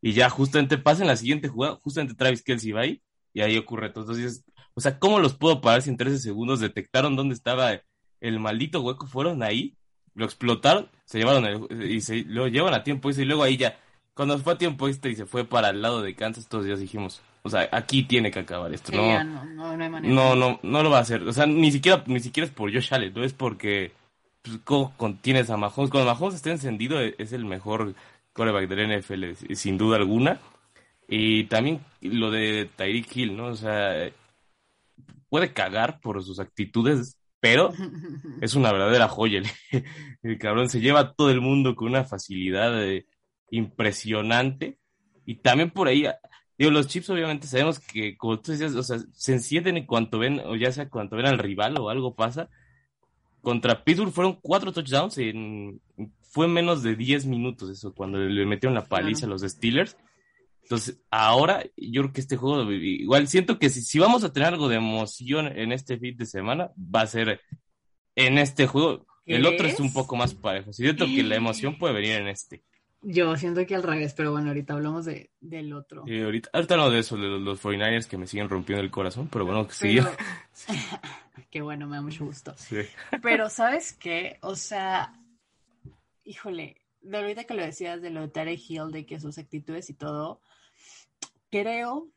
Y 0.00 0.12
ya 0.12 0.30
justamente 0.30 0.78
pasa 0.78 1.02
en 1.02 1.08
la 1.08 1.16
siguiente 1.16 1.48
jugada, 1.48 1.76
justamente 1.82 2.14
Travis 2.14 2.42
Kelsey 2.42 2.72
va 2.72 2.82
ahí 2.82 3.02
y 3.34 3.42
ahí 3.42 3.58
ocurre 3.58 3.90
todo. 3.90 4.04
Entonces, 4.04 4.44
o 4.74 4.80
sea, 4.80 4.98
¿cómo 4.98 5.18
los 5.18 5.34
puedo 5.34 5.60
parar 5.60 5.82
si 5.82 5.90
en 5.90 5.96
13 5.96 6.18
segundos 6.18 6.60
detectaron 6.60 7.16
dónde 7.16 7.34
estaba 7.34 7.82
el 8.20 8.40
maldito 8.40 8.80
hueco? 8.80 9.06
Fueron 9.06 9.42
ahí 9.42 9.78
lo 10.18 10.24
explotaron, 10.24 10.90
se 11.04 11.18
llevaron 11.18 11.68
y 11.80 12.00
se 12.00 12.24
lo 12.24 12.48
llevan 12.48 12.74
a 12.74 12.82
tiempo 12.82 13.08
y 13.08 13.24
luego 13.24 13.44
ahí 13.44 13.56
ya, 13.56 13.78
cuando 14.18 14.36
fue 14.40 14.54
a 14.54 14.58
tiempo 14.58 14.88
extra 14.88 15.10
y 15.12 15.14
se 15.14 15.26
fue 15.26 15.44
para 15.44 15.70
el 15.70 15.80
lado 15.80 16.02
de 16.02 16.16
Kansas, 16.16 16.48
todos 16.48 16.66
ya 16.66 16.74
dijimos, 16.74 17.22
o 17.44 17.48
sea, 17.50 17.68
aquí 17.70 18.02
tiene 18.02 18.32
que 18.32 18.40
acabar 18.40 18.74
esto, 18.74 18.90
Sí, 18.90 18.98
¿no? 18.98 19.06
ya 19.06 19.22
no, 19.22 19.44
no, 19.44 19.76
no 19.76 19.84
hay 19.84 19.88
manera. 19.88 20.12
No, 20.12 20.34
no, 20.34 20.58
no 20.64 20.82
lo 20.82 20.90
va 20.90 20.98
a 20.98 21.02
hacer. 21.02 21.22
O 21.22 21.32
sea, 21.32 21.46
ni 21.46 21.70
siquiera, 21.70 22.02
ni 22.06 22.18
siquiera 22.18 22.44
es 22.48 22.52
por 22.52 22.72
Josh 22.74 22.92
Allen, 22.92 23.14
no 23.14 23.22
es 23.22 23.32
porque 23.32 23.92
pues, 24.42 24.58
¿cómo 24.64 24.92
contienes 24.96 25.50
a 25.50 25.56
Mahomes. 25.56 25.90
Cuando 25.92 26.12
Mahomes 26.12 26.34
está 26.34 26.50
encendido, 26.50 27.00
e- 27.00 27.14
es 27.18 27.32
el 27.32 27.44
mejor 27.44 27.94
quarterback 28.32 28.68
del 28.68 28.90
NFL, 29.00 29.34
si- 29.36 29.54
sin 29.54 29.78
duda 29.78 29.96
alguna. 29.98 30.40
Y 31.08 31.44
también 31.44 31.80
lo 32.00 32.32
de 32.32 32.68
Tyreek 32.76 33.16
Hill, 33.16 33.36
¿no? 33.36 33.46
O 33.46 33.54
sea, 33.56 34.10
puede 35.28 35.52
cagar 35.52 36.00
por 36.00 36.22
sus 36.24 36.40
actitudes, 36.40 37.16
pero 37.40 37.72
es 38.40 38.54
una 38.54 38.72
verdadera 38.72 39.08
joya. 39.08 39.38
El, 39.70 39.84
el 40.22 40.38
cabrón 40.38 40.68
se 40.68 40.80
lleva 40.80 41.00
a 41.00 41.12
todo 41.12 41.30
el 41.30 41.40
mundo 41.40 41.74
con 41.76 41.88
una 41.88 42.04
facilidad 42.04 42.82
eh, 42.84 43.06
impresionante. 43.50 44.78
Y 45.24 45.36
también 45.36 45.70
por 45.70 45.88
ahí, 45.88 46.06
digo, 46.56 46.70
los 46.70 46.88
chips 46.88 47.10
obviamente 47.10 47.46
sabemos 47.46 47.78
que, 47.78 48.16
como 48.16 48.40
tú 48.40 48.52
decías, 48.52 48.74
o 48.74 48.82
sea, 48.82 48.98
se 49.12 49.32
encienden 49.32 49.76
en 49.76 49.86
cuanto 49.86 50.18
ven, 50.18 50.40
o 50.40 50.56
ya 50.56 50.72
sea 50.72 50.88
cuando 50.88 51.16
ven 51.16 51.26
al 51.26 51.38
rival 51.38 51.78
o 51.78 51.90
algo 51.90 52.14
pasa. 52.14 52.48
Contra 53.40 53.84
Pittsburgh 53.84 54.12
fueron 54.12 54.38
cuatro 54.42 54.72
touchdowns 54.72 55.18
en, 55.18 55.80
fue 56.30 56.48
menos 56.48 56.82
de 56.82 56.94
10 56.94 57.26
minutos 57.26 57.70
eso, 57.70 57.94
cuando 57.94 58.18
le 58.18 58.46
metieron 58.46 58.74
la 58.74 58.86
paliza 58.86 59.26
a 59.26 59.28
los 59.28 59.42
Steelers. 59.42 59.96
Entonces, 60.62 61.00
ahora 61.10 61.64
yo 61.76 62.02
creo 62.02 62.12
que 62.12 62.20
este 62.20 62.36
juego, 62.36 62.70
igual 62.70 63.26
siento 63.26 63.58
que 63.58 63.70
si, 63.70 63.80
si 63.80 63.98
vamos 63.98 64.22
a 64.22 64.32
tener 64.32 64.48
algo 64.48 64.68
de 64.68 64.76
emoción 64.76 65.46
en 65.46 65.72
este 65.72 65.98
fin 65.98 66.16
de 66.16 66.26
semana, 66.26 66.70
va 66.76 67.02
a 67.02 67.06
ser 67.06 67.40
en 68.14 68.38
este 68.38 68.66
juego. 68.66 69.06
El 69.24 69.46
otro 69.46 69.66
es 69.66 69.80
un 69.80 69.92
poco 69.92 70.16
más 70.16 70.34
parejo. 70.34 70.72
Siento 70.72 71.06
que 71.06 71.22
la 71.22 71.36
emoción 71.36 71.78
puede 71.78 71.94
venir 71.94 72.12
en 72.12 72.28
este. 72.28 72.62
Yo 73.00 73.36
siento 73.36 73.64
que 73.64 73.74
al 73.76 73.82
revés, 73.84 74.12
pero 74.14 74.32
bueno, 74.32 74.48
ahorita 74.48 74.74
hablamos 74.74 75.04
de, 75.04 75.30
del 75.40 75.72
otro. 75.72 76.02
Y 76.06 76.20
ahorita, 76.20 76.50
ahorita 76.52 76.76
no 76.76 76.90
de 76.90 76.98
eso, 76.98 77.16
de 77.16 77.28
los, 77.28 77.40
los 77.40 77.62
49ers 77.62 78.06
que 78.08 78.18
me 78.18 78.26
siguen 78.26 78.48
rompiendo 78.48 78.82
el 78.82 78.90
corazón, 78.90 79.28
pero 79.30 79.44
bueno, 79.44 79.68
sí. 79.70 79.96
Pero- 79.98 80.10
Qué 81.50 81.62
bueno, 81.62 81.86
me 81.86 81.96
da 81.96 82.02
mucho 82.02 82.24
gusto. 82.24 82.54
sí. 82.56 82.78
Pero, 83.22 83.48
¿sabes 83.48 83.92
qué? 83.92 84.38
O 84.42 84.56
sea, 84.56 85.14
híjole, 86.24 86.82
de 87.00 87.16
ahorita 87.18 87.44
que 87.44 87.54
lo 87.54 87.62
decías 87.64 88.02
de 88.02 88.10
lo 88.10 88.22
de 88.22 88.28
Tarek 88.28 88.60
Hill, 88.68 88.90
de 88.90 89.06
que 89.06 89.20
sus 89.20 89.38
actitudes 89.38 89.88
y 89.88 89.94
todo, 89.94 90.42
creo 91.50 92.10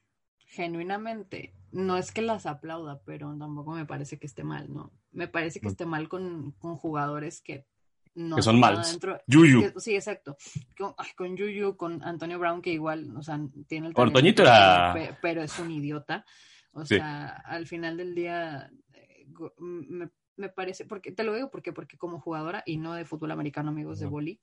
genuinamente, 0.48 1.54
no 1.72 1.96
es 1.98 2.12
que 2.12 2.22
las 2.22 2.46
aplauda, 2.46 3.02
pero 3.06 3.34
tampoco 3.38 3.72
me 3.72 3.86
parece 3.86 4.20
que 4.20 4.28
esté 4.28 4.44
mal, 4.44 4.74
¿no? 4.74 4.92
Me 5.12 5.28
parece 5.28 5.62
que 5.62 5.68
esté 5.68 5.86
mal 5.86 6.10
con, 6.10 6.52
con 6.60 6.76
jugadores 6.76 7.42
que 7.42 7.66
no 8.16 8.36
Que 8.36 8.42
son 8.42 8.60
malos. 8.60 8.90
dentro- 8.92 9.20
Yuyu. 9.28 9.74
que- 9.74 9.80
sí, 9.80 9.96
exacto. 9.96 10.36
Con, 10.78 10.94
ay, 10.98 11.10
con 11.16 11.36
Yuyu, 11.38 11.76
con 11.78 12.04
Antonio 12.04 12.38
Brown, 12.40 12.62
que 12.62 12.72
igual, 12.72 13.16
o 13.16 13.22
sea, 13.24 13.40
tiene 13.68 13.88
el 13.88 13.94
Con 13.94 14.12
talento, 14.12 14.20
Toñito 14.20 14.42
era- 14.44 14.94
pe- 14.94 15.18
pero 15.22 15.42
es 15.44 15.58
un 15.60 15.72
idiota. 15.72 16.26
O 16.74 16.86
Sí. 16.86 16.96
sea, 16.96 17.28
al 17.46 17.68
final 17.68 17.98
del 17.98 18.16
día, 18.16 18.70
eh, 18.94 19.26
me, 19.60 20.10
me 20.38 20.50
parece, 20.50 20.86
porque 20.86 21.12
te 21.12 21.24
lo 21.24 21.34
digo 21.36 21.50
porque, 21.52 21.74
porque 21.74 21.98
como 21.98 22.20
jugadora 22.20 22.64
y 22.66 22.78
no 22.78 22.94
de 22.94 23.06
fútbol 23.06 23.32
americano, 23.32 23.70
amigos 23.70 24.00
de 24.00 24.08
boli, 24.08 24.40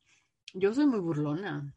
yo 0.54 0.72
soy 0.74 0.86
muy 0.86 1.00
burlona. 1.00 1.74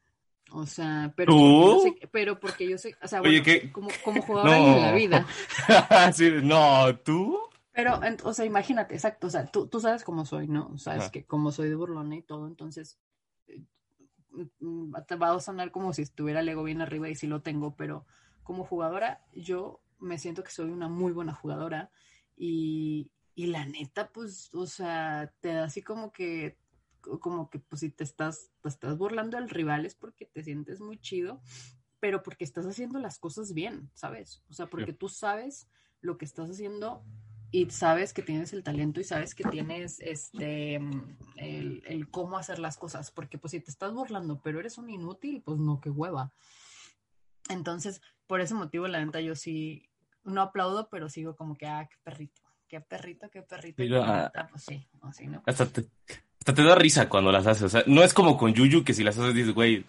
O 0.54 0.66
sea, 0.66 1.14
pero, 1.16 1.32
¿Tú? 1.32 1.40
porque 1.40 1.72
yo 1.72 1.80
sé, 2.02 2.08
pero 2.12 2.40
porque 2.40 2.70
yo 2.70 2.78
sé, 2.78 2.96
o 3.02 3.08
sea, 3.08 3.22
Oye, 3.22 3.42
bueno, 3.42 3.72
como, 3.72 3.88
como 4.04 4.22
jugadora 4.22 4.58
No. 4.58 4.76
en 4.76 4.82
la 4.82 4.94
vida. 4.94 5.26
Sí, 6.14 6.30
no, 6.44 6.94
tú. 7.00 7.38
Pero, 7.74 8.00
o 8.24 8.34
sea, 8.34 8.46
imagínate, 8.46 8.96
exacto, 8.96 9.28
o 9.28 9.30
sea, 9.30 9.46
tú, 9.46 9.68
tú 9.68 9.80
sabes 9.80 10.04
cómo 10.04 10.26
soy, 10.26 10.48
¿no? 10.48 10.78
Sabes 10.78 11.04
Ajá. 11.04 11.12
que 11.12 11.26
como 11.26 11.52
soy 11.52 11.70
de 11.70 11.76
burlona 11.76 12.18
y 12.18 12.22
todo, 12.22 12.48
entonces 12.48 13.00
eh, 13.48 13.64
mm, 14.60 14.94
te 15.08 15.16
va 15.16 15.34
a 15.34 15.40
sonar 15.40 15.72
como 15.72 15.94
si 15.94 16.02
estuviera 16.02 16.42
el 16.42 16.50
ego 16.50 16.64
bien 16.64 16.82
arriba 16.82 17.08
y 17.08 17.16
sí 17.16 17.28
lo 17.28 17.42
tengo, 17.42 17.76
pero 17.76 18.06
como 18.44 18.66
jugadora 18.66 19.26
yo 19.34 19.82
me 20.00 20.18
siento 20.18 20.44
que 20.44 20.52
soy 20.52 20.70
una 20.70 20.90
muy 20.90 21.14
buena 21.14 21.34
jugadora 21.34 21.92
y, 22.36 23.12
y 23.36 23.48
la 23.48 23.66
neta, 23.66 24.12
pues, 24.12 24.54
o 24.54 24.66
sea, 24.66 25.34
te 25.40 25.54
da 25.54 25.66
así 25.66 25.82
como 25.82 26.12
que, 26.12 26.58
como 27.00 27.50
que, 27.50 27.60
pues, 27.60 27.82
si 27.82 27.90
te 27.90 28.04
estás, 28.04 28.52
te 28.62 28.70
estás 28.70 28.98
burlando 28.98 29.38
al 29.38 29.50
rival 29.50 29.86
es 29.86 29.96
porque 29.96 30.26
te 30.26 30.44
sientes 30.44 30.82
muy 30.82 31.00
chido, 31.00 31.42
pero 32.00 32.22
porque 32.24 32.44
estás 32.44 32.66
haciendo 32.66 33.00
las 33.00 33.20
cosas 33.20 33.54
bien, 33.54 33.92
¿sabes? 33.94 34.44
O 34.50 34.54
sea, 34.54 34.68
porque 34.68 34.92
tú 34.92 35.08
sabes 35.08 35.70
lo 36.02 36.18
que 36.18 36.26
estás 36.26 36.50
haciendo 36.50 37.06
y 37.52 37.70
sabes 37.70 38.14
que 38.14 38.22
tienes 38.22 38.54
el 38.54 38.64
talento 38.64 39.02
y 39.02 39.04
sabes 39.04 39.36
que 39.36 39.44
tienes 39.44 40.00
este 40.00 40.80
mm, 40.80 41.18
el, 41.36 41.84
el 41.86 42.10
cómo 42.10 42.38
hacer 42.38 42.60
las 42.60 42.78
cosas, 42.78 43.12
porque 43.12 43.38
pues 43.38 43.52
si 43.52 43.60
te 43.60 43.72
estás 43.72 43.94
burlando, 43.94 44.40
pero 44.42 44.60
eres 44.60 44.78
un 44.78 44.90
inútil, 44.90 45.42
pues 45.44 45.60
no, 45.60 45.82
qué 45.82 45.90
hueva. 45.90 46.32
Entonces, 47.50 48.02
por 48.28 48.40
ese 48.40 48.54
motivo, 48.54 48.88
la 48.88 49.04
neta, 49.04 49.20
yo 49.20 49.36
sí, 49.36 49.90
no 50.24 50.42
aplaudo, 50.42 50.88
pero 50.90 51.10
sigo 51.10 51.36
como 51.36 51.56
que, 51.56 51.68
ah, 51.68 51.88
qué 51.90 51.98
perrito, 52.04 52.42
qué 52.68 52.80
perrito, 52.80 53.30
qué 53.30 53.42
perrito. 53.42 53.84
y 53.84 53.90
Pero, 53.90 54.00
la 54.00 54.20
ah, 54.20 54.24
neta, 54.24 54.48
pues 54.48 54.64
sí, 54.64 54.88
así, 55.02 55.28
¿no? 55.28 55.44
Hasta 55.46 55.66
te, 55.66 55.86
hasta 56.40 56.54
te 56.54 56.64
da 56.64 56.76
risa 56.76 57.10
cuando 57.10 57.32
las 57.32 57.46
haces. 57.46 57.64
O 57.64 57.70
sea, 57.70 57.84
no 57.86 58.04
es 58.04 58.14
como 58.14 58.38
con 58.38 58.54
Yuyu 58.54 58.86
que 58.86 58.94
si 58.94 59.04
las 59.04 59.18
haces 59.18 59.34
dices, 59.34 59.54
güey, 59.54 59.86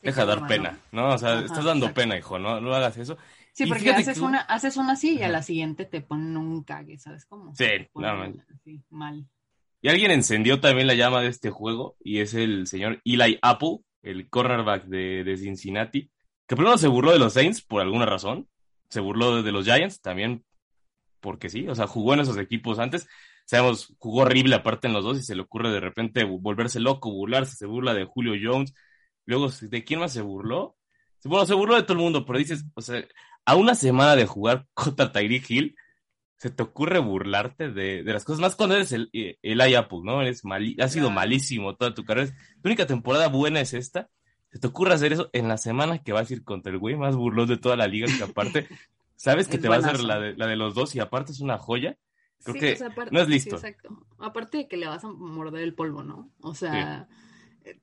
Sí, 0.00 0.06
deja 0.06 0.20
de 0.20 0.26
dar 0.28 0.46
pena, 0.46 0.78
¿no? 0.92 1.08
¿no? 1.08 1.14
O 1.14 1.18
sea, 1.18 1.32
Ajá, 1.32 1.44
estás 1.44 1.64
dando 1.64 1.86
exacto. 1.86 2.00
pena, 2.02 2.16
hijo, 2.16 2.38
¿no? 2.38 2.60
No 2.60 2.72
hagas 2.72 2.96
eso. 2.98 3.18
Sí, 3.58 3.64
Y 3.64 3.66
porque 3.66 3.90
haces 3.90 4.20
que- 4.20 4.24
una, 4.24 4.38
haces 4.42 4.76
una 4.76 4.92
así 4.92 5.18
y 5.18 5.22
a 5.24 5.28
la 5.28 5.42
siguiente 5.42 5.84
te 5.84 6.00
ponen 6.00 6.36
un 6.36 6.62
cague, 6.62 6.96
¿sabes 6.96 7.26
cómo? 7.26 7.52
Sí, 7.56 7.64
así, 8.54 8.80
mal. 8.88 9.26
Y 9.82 9.88
alguien 9.88 10.12
encendió 10.12 10.60
también 10.60 10.86
la 10.86 10.94
llama 10.94 11.22
de 11.22 11.26
este 11.26 11.50
juego 11.50 11.96
y 11.98 12.20
es 12.20 12.34
el 12.34 12.68
señor 12.68 13.02
Eli 13.04 13.36
Apple, 13.42 13.78
el 14.02 14.30
cornerback 14.30 14.84
de, 14.84 15.24
de 15.24 15.36
Cincinnati, 15.36 16.08
que 16.46 16.54
primero 16.54 16.78
se 16.78 16.86
burló 16.86 17.10
de 17.10 17.18
los 17.18 17.32
Saints 17.32 17.60
por 17.60 17.82
alguna 17.82 18.06
razón, 18.06 18.48
se 18.90 19.00
burló 19.00 19.34
de, 19.34 19.42
de 19.42 19.50
los 19.50 19.64
Giants 19.64 20.00
también 20.00 20.44
porque 21.18 21.48
sí, 21.48 21.66
o 21.66 21.74
sea, 21.74 21.88
jugó 21.88 22.14
en 22.14 22.20
esos 22.20 22.38
equipos 22.38 22.78
antes, 22.78 23.08
sabemos, 23.44 23.92
jugó 23.98 24.20
horrible 24.22 24.54
aparte 24.54 24.86
en 24.86 24.92
los 24.92 25.02
dos 25.02 25.18
y 25.18 25.24
se 25.24 25.34
le 25.34 25.42
ocurre 25.42 25.72
de 25.72 25.80
repente 25.80 26.22
volverse 26.22 26.78
loco, 26.78 27.10
burlarse, 27.10 27.56
se 27.56 27.66
burla 27.66 27.92
de 27.92 28.04
Julio 28.04 28.34
Jones, 28.40 28.72
luego, 29.26 29.48
¿de 29.50 29.82
quién 29.84 29.98
más 29.98 30.12
se 30.12 30.22
burló? 30.22 30.76
Bueno, 31.24 31.44
se 31.44 31.54
burló 31.54 31.74
de 31.74 31.82
todo 31.82 31.94
el 31.94 32.04
mundo, 32.04 32.24
pero 32.24 32.38
dices, 32.38 32.64
o 32.74 32.80
sea, 32.80 33.02
a 33.48 33.56
una 33.56 33.74
semana 33.74 34.14
de 34.14 34.26
jugar 34.26 34.66
contra 34.74 35.10
Tyreek 35.10 35.50
Hill, 35.50 35.76
se 36.36 36.50
te 36.50 36.62
ocurre 36.62 36.98
burlarte 37.00 37.70
de, 37.72 38.02
de 38.04 38.12
las 38.12 38.24
cosas, 38.24 38.40
más 38.40 38.54
cuando 38.54 38.76
eres 38.76 38.92
el, 38.92 39.08
eh, 39.12 39.38
el 39.42 39.60
Apple, 39.60 40.00
¿no? 40.04 40.20
Eres 40.22 40.44
mali 40.44 40.76
has 40.80 40.92
sido 40.92 41.10
malísimo 41.10 41.74
toda 41.74 41.94
tu 41.94 42.04
carrera. 42.04 42.30
Tu 42.62 42.68
única 42.68 42.86
temporada 42.86 43.28
buena 43.28 43.60
es 43.60 43.74
esta. 43.74 44.08
Se 44.52 44.58
te 44.58 44.66
ocurre 44.68 44.94
hacer 44.94 45.12
eso 45.12 45.30
en 45.32 45.48
la 45.48 45.56
semana 45.58 46.02
que 46.02 46.12
vas 46.12 46.30
a 46.30 46.32
ir 46.34 46.44
contra 46.44 46.70
el 46.72 46.78
güey 46.78 46.94
más 46.96 47.16
burlón 47.16 47.48
de 47.48 47.56
toda 47.56 47.76
la 47.76 47.86
liga, 47.88 48.06
que 48.16 48.22
aparte, 48.22 48.68
sabes 49.16 49.48
que 49.48 49.56
Es 49.56 49.62
te 49.62 49.68
va 49.68 49.76
a 49.76 49.78
hacer 49.78 50.00
la 50.00 50.20
de, 50.20 50.36
la 50.36 50.46
de 50.46 50.56
los 50.56 50.74
dos 50.74 50.94
y 50.94 51.00
aparte 51.00 51.32
es 51.32 51.40
una 51.40 51.58
joya. 51.58 51.96
Creo 52.44 52.54
Sí, 52.54 52.60
que 52.60 52.72
o 52.74 52.76
sea, 52.76 52.86
aparte- 52.88 53.10
no 53.12 53.20
es 53.20 53.26
sí, 53.26 53.32
listo. 53.32 53.56
exacto. 53.56 54.06
Aparte 54.18 54.58
de 54.58 54.68
que 54.68 54.76
le 54.76 54.86
vas 54.86 55.02
a 55.04 55.08
morder 55.08 55.62
el 55.64 55.74
polvo, 55.74 56.04
¿no? 56.04 56.30
O 56.40 56.54
sea, 56.54 57.08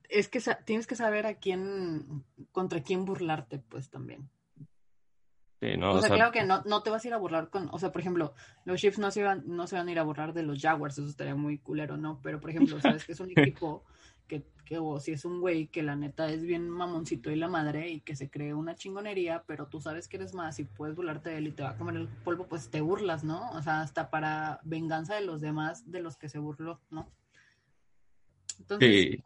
es 0.08 0.28
que 0.28 0.40
tienes 0.64 0.86
que 0.86 0.96
saber 0.96 1.26
a 1.26 1.34
quién, 1.34 2.24
contra 2.52 2.82
quién 2.82 3.04
burlarte, 3.04 3.58
pues 3.58 3.90
también. 3.90 4.30
Sí, 5.60 5.76
no, 5.78 5.92
o, 5.92 5.94
o 5.94 6.00
sea, 6.00 6.08
sea, 6.08 6.16
claro 6.16 6.32
que 6.32 6.44
no, 6.44 6.62
no 6.66 6.82
te 6.82 6.90
vas 6.90 7.04
a 7.04 7.08
ir 7.08 7.14
a 7.14 7.18
burlar 7.18 7.48
con, 7.48 7.68
o 7.72 7.78
sea, 7.78 7.90
por 7.90 8.02
ejemplo, 8.02 8.34
los 8.64 8.78
Chiefs 8.78 8.98
no 8.98 9.10
se 9.10 9.22
van, 9.22 9.42
no 9.46 9.66
se 9.66 9.76
van 9.76 9.88
a 9.88 9.92
ir 9.92 9.98
a 9.98 10.02
burlar 10.02 10.34
de 10.34 10.42
los 10.42 10.60
Jaguars, 10.60 10.98
eso 10.98 11.08
estaría 11.08 11.34
muy 11.34 11.58
culero, 11.58 11.96
¿no? 11.96 12.20
Pero, 12.22 12.40
por 12.40 12.50
ejemplo, 12.50 12.78
sabes 12.80 13.04
que 13.04 13.12
es 13.12 13.20
un 13.20 13.30
equipo 13.36 13.82
que, 14.26 14.44
que 14.66 14.78
o 14.78 15.00
si 15.00 15.12
es 15.12 15.24
un 15.24 15.40
güey 15.40 15.68
que 15.68 15.82
la 15.82 15.96
neta 15.96 16.28
es 16.28 16.42
bien 16.42 16.68
mamoncito 16.68 17.30
y 17.30 17.36
la 17.36 17.48
madre 17.48 17.88
y 17.88 18.00
que 18.00 18.16
se 18.16 18.28
cree 18.28 18.52
una 18.52 18.74
chingonería, 18.74 19.44
pero 19.46 19.66
tú 19.66 19.80
sabes 19.80 20.08
que 20.08 20.18
eres 20.18 20.34
más 20.34 20.58
y 20.58 20.64
puedes 20.64 20.94
burlarte 20.94 21.30
de 21.30 21.38
él 21.38 21.46
y 21.46 21.52
te 21.52 21.62
va 21.62 21.70
a 21.70 21.78
comer 21.78 21.96
el 21.96 22.08
polvo, 22.08 22.46
pues 22.46 22.68
te 22.68 22.82
burlas, 22.82 23.24
¿no? 23.24 23.50
O 23.52 23.62
sea, 23.62 23.80
hasta 23.80 24.10
para 24.10 24.60
venganza 24.64 25.14
de 25.14 25.24
los 25.24 25.40
demás 25.40 25.90
de 25.90 26.00
los 26.00 26.18
que 26.18 26.28
se 26.28 26.38
burló, 26.38 26.80
¿no? 26.90 27.08
Entonces, 28.58 29.22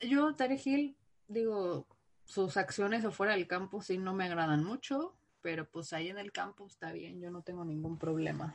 sí. 0.00 0.08
yo, 0.08 0.34
Tarek 0.34 0.66
Hill, 0.66 0.96
digo, 1.28 1.86
sus 2.24 2.56
acciones 2.56 3.04
afuera 3.04 3.34
del 3.34 3.46
campo 3.46 3.82
sí 3.82 3.98
no 3.98 4.14
me 4.14 4.24
agradan 4.24 4.64
mucho, 4.64 5.19
pero 5.42 5.68
pues 5.68 5.92
ahí 5.92 6.08
en 6.08 6.18
el 6.18 6.32
campo 6.32 6.66
está 6.66 6.92
bien, 6.92 7.20
yo 7.20 7.30
no 7.30 7.42
tengo 7.42 7.64
ningún 7.64 7.98
problema. 7.98 8.54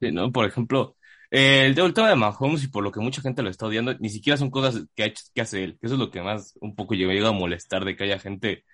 Sí, 0.00 0.10
¿no? 0.12 0.30
Por 0.32 0.44
ejemplo, 0.46 0.96
eh, 1.30 1.66
el, 1.66 1.78
el 1.78 1.94
tema 1.94 2.08
de 2.08 2.16
Mahomes 2.16 2.64
y 2.64 2.68
por 2.68 2.82
lo 2.84 2.90
que 2.92 3.00
mucha 3.00 3.22
gente 3.22 3.42
lo 3.42 3.48
está 3.50 3.66
odiando, 3.66 3.94
ni 4.00 4.08
siquiera 4.10 4.36
son 4.36 4.50
cosas 4.50 4.84
que, 4.94 5.02
ha 5.04 5.06
hecho- 5.06 5.24
que 5.34 5.40
hace 5.40 5.64
él. 5.64 5.78
que 5.80 5.86
Eso 5.86 5.94
es 5.94 6.00
lo 6.00 6.10
que 6.10 6.20
más 6.20 6.54
un 6.60 6.74
poco 6.74 6.94
llega, 6.94 7.12
llega 7.12 7.28
a 7.28 7.32
molestar 7.32 7.84
de 7.84 7.96
que 7.96 8.04
haya 8.04 8.18
gente 8.18 8.64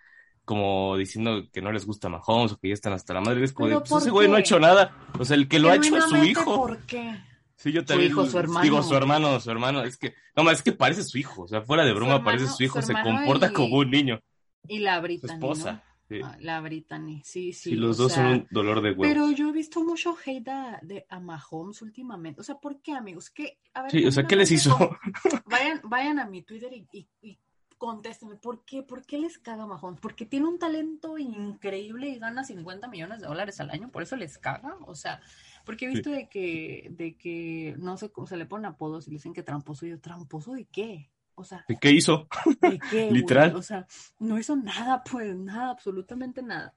como 0.45 0.97
diciendo 0.97 1.45
que 1.53 1.63
no 1.63 1.71
les 1.71 1.87
gusta 1.87 2.09
Mahomes 2.09 2.53
o 2.53 2.59
que 2.59 2.69
ya 2.69 2.75
están 2.75 2.93
hasta 2.93 3.15
la 3.15 3.21
madre. 3.21 3.45
Es 3.45 3.53
como 3.53 3.69
de, 3.69 3.75
¿Pero 3.77 3.85
pues 3.85 4.03
ese 4.03 4.11
güey 4.11 4.29
no 4.29 4.37
ha 4.37 4.41
hecho 4.41 4.59
nada. 4.59 4.97
O 5.19 5.25
sea, 5.25 5.37
el 5.37 5.47
que 5.47 5.59
lo 5.61 5.69
ha 5.71 5.77
hecho 5.77 5.97
es 5.97 6.05
su 6.05 6.17
hijo. 6.25 6.57
¿Por 6.57 6.79
qué? 6.87 7.21
Sí, 7.57 7.71
yo 7.73 7.85
también. 7.85 8.11
hijo, 8.11 8.27
su 8.27 8.39
hermano. 8.39 8.63
Digo, 8.63 8.83
su 8.83 8.95
hermano, 8.97 9.39
su 9.39 9.51
hermano. 9.51 9.83
Es 9.85 9.97
que, 9.99 10.15
no, 10.35 10.43
más 10.43 10.55
es 10.55 10.63
que 10.63 10.73
parece 10.73 11.05
su 11.05 11.19
hijo. 11.19 11.43
O 11.43 11.49
sea, 11.49 11.61
fuera 11.63 11.85
de 11.85 11.91
Su 11.91 11.97
broma, 11.97 12.15
hermano- 12.15 12.25
parece 12.25 12.47
su 12.49 12.63
hijo. 12.65 12.81
su 12.81 12.89
se 12.89 12.95
comporta 12.95 13.49
y- 13.51 13.53
como 13.53 13.77
un 13.77 13.91
niño. 13.91 14.19
Y 14.67 14.79
la 14.81 14.97
Su 14.97 15.03
Brittany, 15.03 15.33
esposa. 15.35 15.73
¿no? 15.73 15.90
Sí. 16.11 16.19
Ah, 16.25 16.37
La 16.41 16.61
Brittany, 16.61 17.23
sí, 17.25 17.53
sí. 17.53 17.71
Sí, 17.71 17.77
los 17.77 17.97
dos 17.97 18.13
sea, 18.13 18.25
son 18.25 18.33
un 18.33 18.49
dolor 18.51 18.83
de 18.83 18.91
huevos. 18.91 19.07
Pero 19.07 19.31
yo 19.31 19.51
he 19.51 19.53
visto 19.53 19.85
mucho 19.85 20.17
hate 20.27 20.49
a, 20.49 20.81
de, 20.83 21.07
a 21.09 21.21
Mahomes 21.21 21.83
últimamente. 21.83 22.41
O 22.41 22.43
sea, 22.45 22.57
¿por 22.57 22.83
qué, 22.83 22.95
amigos? 22.95 23.31
¿Qué, 23.31 23.61
a 23.75 23.83
ver, 23.83 23.93
Sí, 23.93 24.05
o 24.05 24.11
sea, 24.11 24.27
¿qué 24.27 24.35
les 24.35 24.51
hizo? 24.51 24.77
Vayan, 25.47 25.81
vayan 25.85 26.19
a 26.19 26.27
mi 26.27 26.43
Twitter 26.43 26.73
y, 26.73 26.85
y, 26.91 27.07
y 27.23 27.39
contéstenme. 27.79 28.35
¿Por 28.35 28.65
qué? 28.65 28.83
¿Por 28.83 29.07
qué 29.07 29.19
les 29.19 29.39
caga 29.39 29.67
Mahomes? 29.67 30.01
Porque 30.01 30.27
tiene 30.27 30.49
un 30.49 30.59
talento 30.59 31.17
increíble 31.17 32.09
y 32.09 32.19
gana 32.19 32.43
50 32.43 32.89
millones 32.89 33.21
de 33.21 33.29
dólares 33.29 33.61
al 33.61 33.71
año. 33.71 33.89
¿Por 33.93 34.03
eso 34.03 34.17
les 34.17 34.37
caga? 34.37 34.77
O 34.87 34.97
sea, 34.97 35.21
porque 35.65 35.85
he 35.87 35.89
Sí. 35.91 35.95
visto 35.95 36.11
de 36.11 36.29
que, 36.29 36.89
de 36.91 37.17
que, 37.17 37.77
no 37.79 37.97
sé 37.97 38.11
cómo 38.11 38.27
se 38.27 38.37
le 38.37 38.47
ponen 38.47 38.67
apodos 38.67 39.07
y 39.07 39.11
le 39.11 39.19
dicen 39.19 39.33
que 39.33 39.45
tramposo. 39.45 39.87
Y 39.87 39.91
yo, 39.91 40.01
¿tramposo 40.01 40.55
de 40.55 40.65
qué? 40.65 41.09
O 41.41 41.45
sea, 41.45 41.65
¿De 41.69 41.77
¿Qué 41.77 41.91
hizo? 41.91 42.29
¿De 42.61 42.79
qué? 42.91 43.11
Literal. 43.11 43.57
O 43.57 43.63
sea, 43.63 43.87
no 44.19 44.39
hizo 44.39 44.57
nada, 44.57 45.03
pues, 45.03 45.35
nada, 45.35 45.71
absolutamente 45.71 46.43
nada. 46.43 46.75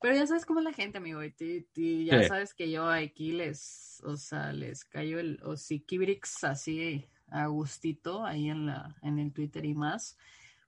Pero 0.00 0.16
ya 0.16 0.26
sabes 0.26 0.44
cómo 0.44 0.60
es 0.60 0.64
la 0.64 0.72
gente, 0.72 0.98
amigo, 0.98 1.22
y, 1.22 2.04
ya 2.04 2.22
Sí. 2.22 2.28
sabes 2.28 2.54
que 2.54 2.70
yo 2.70 2.88
aquí 2.88 3.32
les, 3.32 4.02
o 4.04 4.16
sea, 4.16 4.52
les 4.52 4.84
cayó 4.84 5.18
el 5.18 5.40
Osikibrix 5.42 6.44
así 6.44 7.06
a 7.28 7.46
gustito 7.46 8.24
ahí 8.24 8.48
en 8.50 8.66
la, 8.66 8.96
en 9.02 9.18
el 9.18 9.32
Twitter 9.32 9.64
y 9.64 9.74
más, 9.74 10.18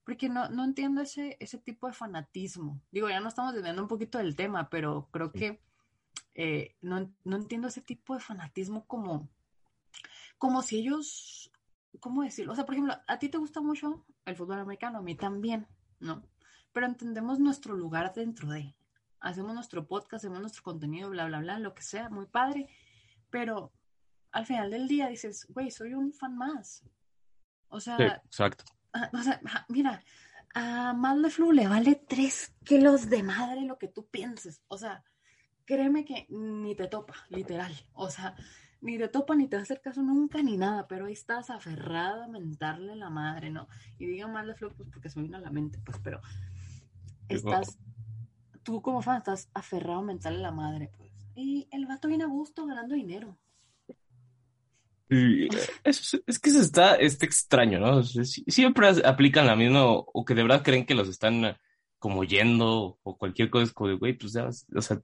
porque 0.04 0.28
no, 0.28 0.48
no 0.48 0.64
entiendo 0.64 1.02
ese, 1.02 1.36
ese 1.40 1.58
tipo 1.58 1.86
de 1.86 1.92
fanatismo. 1.92 2.80
Digo, 2.90 3.08
ya 3.08 3.20
no 3.20 3.28
estamos 3.28 3.52
desviando 3.54 3.82
un 3.82 3.88
poquito 3.88 4.18
del 4.18 4.36
tema, 4.36 4.70
pero 4.70 5.08
creo 5.10 5.32
que 5.32 5.60
eh, 6.34 6.76
no, 6.80 7.12
no 7.24 7.36
entiendo 7.36 7.68
ese 7.68 7.80
tipo 7.80 8.14
de 8.14 8.20
fanatismo 8.20 8.86
como, 8.86 9.28
como 10.38 10.62
si 10.62 10.78
ellos, 10.78 11.50
¿cómo 12.00 12.22
decirlo? 12.22 12.52
O 12.52 12.56
sea, 12.56 12.64
por 12.64 12.74
ejemplo, 12.74 12.94
a 13.06 13.18
ti 13.18 13.28
te 13.28 13.38
gusta 13.38 13.60
mucho 13.60 14.04
el 14.24 14.36
fútbol 14.36 14.60
americano, 14.60 14.98
a 14.98 15.02
mí 15.02 15.14
también, 15.14 15.66
¿no? 16.00 16.22
Pero 16.72 16.86
entendemos 16.86 17.38
nuestro 17.38 17.74
lugar 17.74 18.12
dentro 18.14 18.48
de. 18.48 18.74
Hacemos 19.20 19.54
nuestro 19.54 19.86
podcast, 19.86 20.24
hacemos 20.24 20.40
nuestro 20.40 20.62
contenido, 20.62 21.10
bla, 21.10 21.26
bla, 21.26 21.40
bla, 21.40 21.58
lo 21.58 21.74
que 21.74 21.82
sea, 21.82 22.10
muy 22.10 22.26
padre. 22.26 22.68
Pero 23.30 23.72
al 24.30 24.46
final 24.46 24.70
del 24.70 24.86
día 24.86 25.08
dices, 25.08 25.46
güey, 25.48 25.70
soy 25.70 25.94
un 25.94 26.12
fan 26.12 26.36
más. 26.36 26.84
O 27.68 27.80
sea, 27.80 27.96
Sí, 27.96 28.04
exacto. 28.04 28.64
Ah, 28.92 29.10
o 29.12 29.22
sea, 29.22 29.40
ja, 29.44 29.66
mira, 29.68 30.02
a 30.54 30.92
Matt 30.92 31.18
LeFleur 31.18 31.54
le 31.54 31.68
vale 31.68 31.94
tres 32.08 32.54
kilos 32.64 33.10
de 33.10 33.22
madre 33.22 33.62
lo 33.62 33.78
que 33.78 33.88
tú 33.88 34.06
pienses. 34.06 34.62
O 34.68 34.78
sea, 34.78 35.04
créeme 35.64 36.04
que 36.04 36.26
ni 36.30 36.74
te 36.74 36.86
topa, 36.86 37.14
literal. 37.28 37.74
O 37.92 38.08
sea, 38.08 38.34
ni 38.86 38.98
te 38.98 39.08
topa, 39.08 39.34
ni 39.34 39.48
te 39.48 39.56
va 39.56 39.60
a 39.60 39.64
hacer 39.64 39.80
caso 39.80 40.00
nunca, 40.00 40.42
ni 40.42 40.56
nada, 40.56 40.86
pero 40.86 41.06
ahí 41.06 41.12
estás 41.12 41.50
aferrada 41.50 42.24
a 42.24 42.28
mentarle 42.28 42.94
la 42.94 43.10
madre, 43.10 43.50
¿no? 43.50 43.68
Y 43.98 44.06
digo 44.06 44.28
Matt 44.28 44.46
LeFleur, 44.46 44.74
pues 44.74 44.88
porque 44.90 45.10
se 45.10 45.18
me 45.18 45.24
vino 45.24 45.36
a 45.36 45.40
la 45.40 45.50
mente, 45.50 45.80
pues, 45.84 45.98
pero 46.02 46.20
estás, 47.28 47.78
tú 48.62 48.80
como 48.80 49.02
fan 49.02 49.18
estás 49.18 49.50
aferrado 49.54 49.98
a 49.98 50.04
mentarle 50.04 50.38
la 50.38 50.52
madre, 50.52 50.90
pues. 50.96 51.10
Y 51.34 51.66
el 51.72 51.86
vato 51.86 52.06
viene 52.08 52.24
a 52.24 52.28
gusto 52.28 52.64
ganando 52.64 52.94
dinero. 52.94 53.36
Eh, 55.10 55.48
es, 55.84 56.20
es 56.24 56.38
que 56.38 56.50
eso 56.50 56.60
está, 56.60 56.94
está 56.94 57.26
extraño, 57.26 57.80
¿no? 57.80 58.02
Siempre 58.04 58.88
aplican 59.04 59.46
la 59.46 59.56
misma 59.56 59.84
o, 59.84 60.06
o 60.12 60.24
que 60.24 60.34
de 60.34 60.42
verdad 60.42 60.62
creen 60.62 60.86
que 60.86 60.94
los 60.94 61.08
están 61.08 61.44
eh, 61.44 61.56
como 61.98 62.24
yendo 62.24 62.98
o 63.02 63.18
cualquier 63.18 63.50
cosa 63.50 63.64
es 63.64 63.72
como 63.72 63.90
de, 63.90 63.96
güey, 63.96 64.16
pues 64.16 64.32
ya, 64.32 64.48
o 64.48 64.82
sea, 64.82 65.00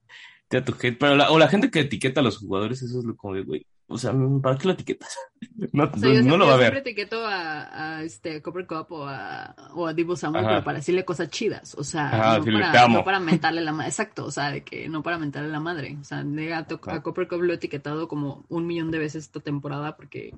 te 0.48 0.60
da 0.60 0.64
tu 0.64 0.72
hate. 0.72 0.98
Pero 0.98 1.16
la, 1.16 1.30
o 1.30 1.38
la 1.38 1.48
gente 1.48 1.70
que 1.70 1.80
etiqueta 1.80 2.20
a 2.20 2.24
los 2.24 2.38
jugadores, 2.38 2.82
eso 2.82 2.98
es 2.98 3.04
lo 3.04 3.16
como 3.16 3.34
de, 3.34 3.42
güey, 3.42 3.66
o 3.92 3.98
sea, 3.98 4.12
¿para 4.42 4.56
qué 4.58 4.66
lo 4.66 4.74
etiquetas? 4.74 5.16
No, 5.72 5.84
O 5.84 5.96
sea, 5.96 6.12
yo 6.12 6.22
no, 6.22 6.36
no 6.36 6.36
siempre, 6.36 6.38
lo 6.38 6.46
va 6.46 6.50
yo 6.50 6.54
a 6.54 6.58
siempre 6.58 6.80
ver. 6.80 6.88
etiqueto 6.88 7.26
a, 7.26 7.96
a 7.96 8.02
este 8.02 8.42
Copper 8.42 8.66
Cup 8.66 8.86
o 8.90 9.06
a, 9.06 9.54
o 9.74 9.86
a 9.86 9.92
Divo 9.92 10.16
Samuel, 10.16 10.44
pero 10.46 10.64
para 10.64 10.78
decirle 10.78 11.04
cosas 11.04 11.30
chidas. 11.30 11.74
O 11.76 11.84
sea, 11.84 12.08
Ajá, 12.08 12.38
no, 12.38 12.44
para, 12.44 12.88
no 12.88 13.04
para 13.04 13.20
mentarle 13.20 13.60
la 13.60 13.72
madre. 13.72 13.88
Exacto, 13.88 14.24
o 14.24 14.30
sea, 14.30 14.50
de 14.50 14.62
que 14.64 14.88
no 14.88 15.02
para 15.02 15.18
mentarle 15.18 15.50
la 15.50 15.60
madre. 15.60 15.96
O 16.00 16.04
sea, 16.04 16.18
a, 16.18 16.58
a. 16.58 17.02
Copper 17.02 17.28
Cup 17.28 17.42
lo 17.42 17.52
he 17.52 17.56
etiquetado 17.56 18.08
como 18.08 18.44
un 18.48 18.66
millón 18.66 18.90
de 18.90 18.98
veces 18.98 19.24
esta 19.24 19.40
temporada 19.40 19.96
porque 19.96 20.34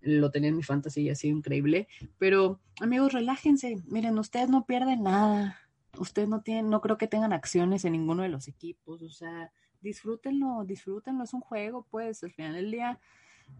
lo 0.00 0.30
tenía 0.30 0.50
en 0.50 0.56
mi 0.56 0.62
ha 0.62 1.14
sido 1.14 1.36
increíble. 1.36 1.88
Pero, 2.18 2.60
amigos, 2.80 3.12
relájense. 3.12 3.82
Miren, 3.86 4.18
ustedes 4.18 4.48
no 4.48 4.64
pierden 4.64 5.02
nada. 5.02 5.58
Ustedes 5.98 6.28
no 6.28 6.42
tienen, 6.42 6.70
no 6.70 6.80
creo 6.80 6.98
que 6.98 7.08
tengan 7.08 7.32
acciones 7.32 7.84
en 7.84 7.92
ninguno 7.92 8.22
de 8.22 8.28
los 8.28 8.48
equipos. 8.48 9.02
O 9.02 9.10
sea, 9.10 9.50
disfrútenlo, 9.80 10.64
disfrútenlo. 10.64 11.24
Es 11.24 11.34
un 11.34 11.40
juego, 11.40 11.86
pues, 11.90 12.22
al 12.24 12.32
final 12.32 12.54
del 12.54 12.70
día 12.70 12.98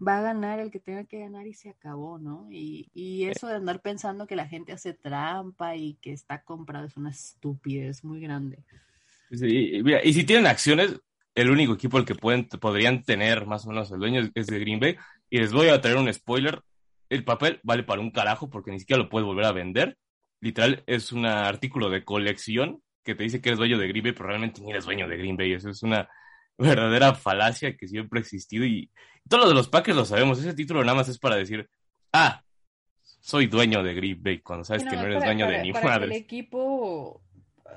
va 0.05 0.19
a 0.19 0.21
ganar 0.21 0.59
el 0.59 0.71
que 0.71 0.79
tenga 0.79 1.05
que 1.05 1.19
ganar 1.19 1.47
y 1.47 1.53
se 1.53 1.69
acabó, 1.69 2.19
¿no? 2.19 2.47
Y, 2.51 2.89
y 2.93 3.25
eso 3.25 3.47
de 3.47 3.55
andar 3.55 3.81
pensando 3.81 4.27
que 4.27 4.35
la 4.35 4.47
gente 4.47 4.73
hace 4.73 4.93
trampa 4.93 5.75
y 5.75 5.95
que 5.95 6.13
está 6.13 6.43
comprado 6.43 6.85
es 6.87 6.97
una 6.97 7.11
estupidez 7.11 8.03
muy 8.03 8.21
grande. 8.21 8.63
Sí, 9.31 9.75
y 9.75 9.83
mira, 9.83 10.03
y 10.03 10.13
si 10.13 10.23
tienen 10.23 10.47
acciones, 10.47 10.99
el 11.35 11.51
único 11.51 11.73
equipo 11.73 11.97
al 11.97 12.05
que 12.05 12.15
pueden, 12.15 12.47
podrían 12.47 13.03
tener 13.03 13.45
más 13.45 13.65
o 13.65 13.69
menos 13.69 13.91
el 13.91 13.99
dueño 13.99 14.21
es- 14.21 14.31
es 14.33 14.47
de 14.47 14.59
Green 14.59 14.79
Bay. 14.79 14.95
Y 15.29 15.37
les 15.39 15.53
voy 15.53 15.67
a 15.69 15.79
traer 15.81 15.97
un 15.97 16.11
spoiler. 16.11 16.61
El 17.09 17.23
papel 17.23 17.59
vale 17.63 17.83
para 17.83 18.01
un 18.01 18.11
carajo 18.11 18.49
porque 18.49 18.71
ni 18.71 18.79
siquiera 18.79 19.03
lo 19.03 19.09
puedes 19.09 19.25
volver 19.27 19.45
a 19.45 19.51
vender. 19.51 19.97
Literal, 20.41 20.83
es 20.87 21.11
un 21.11 21.25
artículo 21.25 21.89
de 21.89 22.03
colección 22.03 22.81
que 23.09 23.15
te 23.15 23.23
dice 23.23 23.41
que 23.41 23.49
eres 23.49 23.59
dueño 23.59 23.77
de 23.77 23.87
Green 23.87 24.03
Bay, 24.03 24.11
pero 24.13 24.27
realmente 24.27 24.61
ni 24.61 24.69
eres 24.71 24.85
dueño 24.85 25.07
de 25.07 25.17
Green 25.17 25.35
Bay. 25.35 25.53
Eso 25.53 25.69
es 25.69 25.81
una 25.83 26.07
verdadera 26.57 27.15
falacia 27.15 27.75
que 27.75 27.87
siempre 27.87 28.19
ha 28.19 28.21
existido. 28.21 28.65
Y 28.65 28.91
todos 29.27 29.43
los 29.43 29.49
de 29.49 29.55
los 29.55 29.67
Packers 29.69 29.97
lo 29.97 30.05
sabemos. 30.05 30.39
Ese 30.39 30.53
título 30.53 30.83
nada 30.83 30.95
más 30.95 31.09
es 31.09 31.17
para 31.17 31.35
decir, 31.35 31.67
ah, 32.13 32.43
soy 33.01 33.47
dueño 33.47 33.83
de 33.83 33.93
Green 33.95 34.21
Bay, 34.21 34.39
cuando 34.41 34.63
sabes 34.63 34.83
que 34.83 34.95
no, 34.95 35.03
eres 35.03 35.15
para- 35.15 35.25
dueño 35.25 35.47
de 35.47 35.61
ni 35.63 35.73
para 35.73 35.99
que 35.99 36.05
el 36.05 36.11
equipo, 36.13 37.21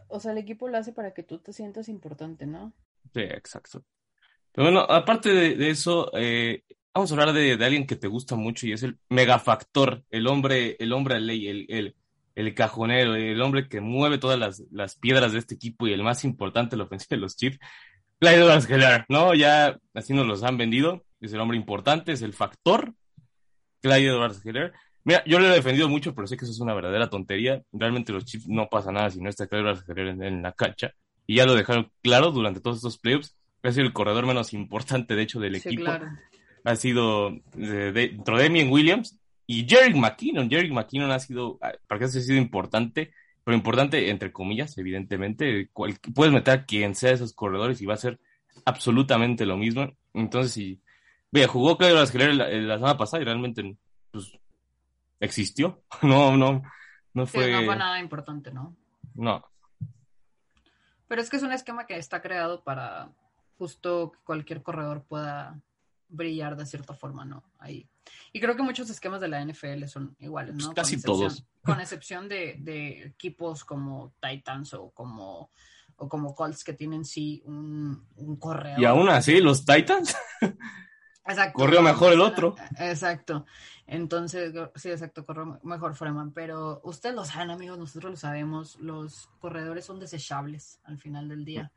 o 0.09 0.21
sea, 0.21 0.33
el 0.33 0.39
equipo 0.39 0.69
lo 0.69 0.79
hace 0.79 0.93
para 0.93 1.15
que 1.15 1.23
tú 1.23 1.39
te 1.39 1.53
sientas 1.53 1.89
importante, 1.89 2.47
¿no? 2.47 2.73
Sí, 3.13 3.21
exacto. 3.21 3.85
Pero 4.53 4.67
bueno, 4.67 4.81
aparte 4.81 5.31
de, 5.31 5.55
de 5.57 5.71
eso, 5.71 6.11
eh, 6.15 6.63
vamos 6.95 7.11
a 7.11 7.15
hablar 7.15 7.33
de, 7.33 7.57
de 7.57 7.65
alguien 7.65 7.87
que 7.87 7.97
te 7.97 8.07
gusta 8.07 8.37
mucho 8.37 8.67
y 8.67 8.73
es 8.73 8.83
el 8.83 8.99
megafactor, 9.09 10.05
el 10.11 10.27
hombre, 10.27 10.77
el 10.79 10.93
hombre 10.93 11.15
a 11.17 11.19
ley, 11.21 11.49
el, 11.49 11.67
el, 11.71 11.97
el 12.35 12.55
cajonero, 12.55 13.15
el 13.15 13.41
hombre 13.43 13.69
que 13.69 13.81
mueve 13.81 14.19
todas 14.19 14.39
las, 14.39 14.63
las 14.71 14.97
piedras 14.97 15.33
de 15.33 15.39
este 15.39 15.55
equipo 15.55 15.87
y 15.87 15.93
el 15.93 16.03
más 16.03 16.25
importante, 16.25 16.77
la 16.77 16.85
ofensiva 16.85 17.17
de 17.17 17.21
los 17.21 17.37
Chiefs, 17.37 17.59
Clyde 18.19 18.39
Edwards-Helaire, 18.43 19.05
¿no? 19.09 19.35
Ya 19.35 19.79
así 19.95 20.15
nos 20.15 20.27
los 20.27 20.43
han 20.43 20.57
vendido, 20.57 21.05
es 21.21 21.33
el 21.33 21.41
hombre 21.41 21.57
importante, 21.57 22.13
es 22.13 22.23
el 22.23 22.33
factor, 22.33 22.95
Clyde 23.81 24.09
Edwards-Helaire. 24.11 24.73
Mira, 25.05 25.25
yo 25.27 25.41
lo 25.41 25.47
he 25.47 25.51
defendido 25.55 25.89
mucho, 25.89 26.15
pero 26.15 26.27
sé 26.29 26.37
que 26.37 26.45
eso 26.45 26.53
es 26.53 26.61
una 26.61 26.75
verdadera 26.75 27.11
tontería. 27.11 27.61
Realmente 27.73 28.13
los 28.13 28.25
Chiefs 28.25 28.47
no 28.49 28.69
pasa 28.69 28.93
nada 28.93 29.11
si 29.11 29.21
no 29.21 29.29
está 29.29 29.49
Clyde 29.49 29.63
Edwards-Helaire 29.65 30.11
en, 30.11 30.23
en 30.23 30.43
la 30.43 30.53
cancha. 30.53 30.93
Y 31.27 31.37
ya 31.37 31.47
lo 31.47 31.55
dejaron 31.55 31.91
claro 32.03 32.31
durante 32.31 32.61
todos 32.61 32.77
estos 32.77 32.99
playoffs. 32.99 33.37
Ha 33.65 33.73
sido 33.73 33.87
el 33.87 33.93
corredor 33.93 34.27
menos 34.27 34.53
importante, 34.53 35.15
de 35.17 35.23
hecho, 35.23 35.41
del 35.41 35.61
Sí, 35.61 35.69
equipo. 35.69 35.85
claro. 35.85 36.07
Ha 36.65 36.77
sido 36.77 37.31
de, 37.57 37.91
de, 37.93 37.93
dentro 37.93 38.37
de 38.37 38.45
Damien 38.45 38.71
Williams 38.71 39.19
y 39.61 39.67
Jerry 39.69 39.95
McKinnon. 39.99 40.49
Jerry 40.49 40.71
McKinnon 40.71 41.11
ha 41.11 41.19
sido, 41.19 41.59
ah, 41.61 41.73
para 41.87 41.99
que 41.99 42.05
ha 42.07 42.09
sido 42.09 42.37
importante, 42.39 43.13
pero 43.45 43.57
importante 43.57 44.09
entre 44.11 44.33
comillas, 44.33 44.77
evidentemente. 44.79 45.69
Cual- 45.73 45.99
puedes 46.15 46.33
meter 46.33 46.55
a 46.61 46.65
quien 46.65 46.95
sea 46.95 47.11
de 47.11 47.17
esos 47.17 47.33
corredores 47.33 47.81
y 47.81 47.87
va 47.87 47.95
a 47.95 47.99
ser 47.99 48.21
absolutamente 48.65 49.47
lo 49.47 49.57
mismo. 49.57 49.91
Entonces, 50.15 50.53
si, 50.53 50.81
vea, 51.31 51.49
jugó 51.49 51.77
Clyde 51.77 51.93
Edwards-Helaire 51.93 52.35
la, 52.35 52.49
la 52.49 52.77
semana 52.77 52.97
pasada 52.97 53.23
y 53.23 53.25
realmente, 53.27 53.77
pues, 54.11 54.33
existió. 55.21 55.83
No, 56.03 56.37
no, 56.37 56.63
no 57.15 57.27
Sí, 57.27 57.33
fue, 57.33 57.53
no 57.53 57.63
fue 57.65 57.77
nada 57.77 57.99
importante, 58.01 58.53
¿no? 58.53 58.77
no. 59.15 59.45
Pero 61.09 61.21
es 61.21 61.29
que 61.29 61.37
es 61.37 61.43
un 61.43 61.53
esquema 61.53 61.85
que 61.87 61.97
está 61.97 62.23
creado 62.23 62.65
para 62.65 63.11
justo 63.59 64.13
que 64.13 64.19
cualquier 64.25 64.63
corredor 64.63 65.05
pueda 65.05 65.61
brillar 66.09 66.57
de 66.57 66.65
cierta 66.67 66.95
forma, 66.95 67.25
¿no? 67.25 67.43
Ahí. 67.59 67.87
Y 68.33 68.41
creo 68.41 68.57
que 68.57 68.63
muchos 68.63 68.89
esquemas 68.91 69.21
de 69.21 69.29
la 69.29 69.45
NFL 69.45 69.85
son 69.87 70.17
iguales, 70.19 70.55
¿no? 70.55 70.67
Pues 70.67 70.75
casi 70.75 70.97
con 70.97 71.03
todos. 71.03 71.45
Con 71.63 71.81
excepción 71.81 72.29
de, 72.29 72.57
de 72.61 73.05
equipos 73.05 73.65
como 73.65 74.15
Titans 74.21 74.75
o 74.75 74.91
como, 74.91 75.51
o 75.97 76.09
como 76.09 76.35
Colts 76.35 76.65
que 76.65 76.73
tienen 76.73 77.05
sí 77.05 77.43
un, 77.45 78.07
un 78.17 78.37
corredor. 78.37 78.81
Y 78.81 78.85
aún 78.85 79.09
así, 79.09 79.41
los 79.41 79.65
Titans, 79.65 80.17
Exacto. 81.25 81.55
corrió 81.55 81.83
mejor 81.83 82.13
el 82.13 82.21
otro. 82.21 82.57
Exacto. 82.79 83.47
Entonces, 83.87 84.53
sí, 84.75 84.91
exacto, 84.91 85.25
corrió 85.25 85.61
mejor 85.63 85.95
Freeman. 85.95 86.33
Pero 86.33 86.81
ustedes 86.85 87.15
lo 87.15 87.25
saben, 87.25 87.51
amigos, 87.51 87.79
nosotros 87.79 88.13
lo 88.13 88.17
sabemos. 88.17 88.77
Los 88.81 89.29
corredores 89.39 89.85
son 89.85 90.01
desechables 90.01 90.81
al 90.85 90.99
final 90.99 91.29
del 91.29 91.45
día. 91.45 91.73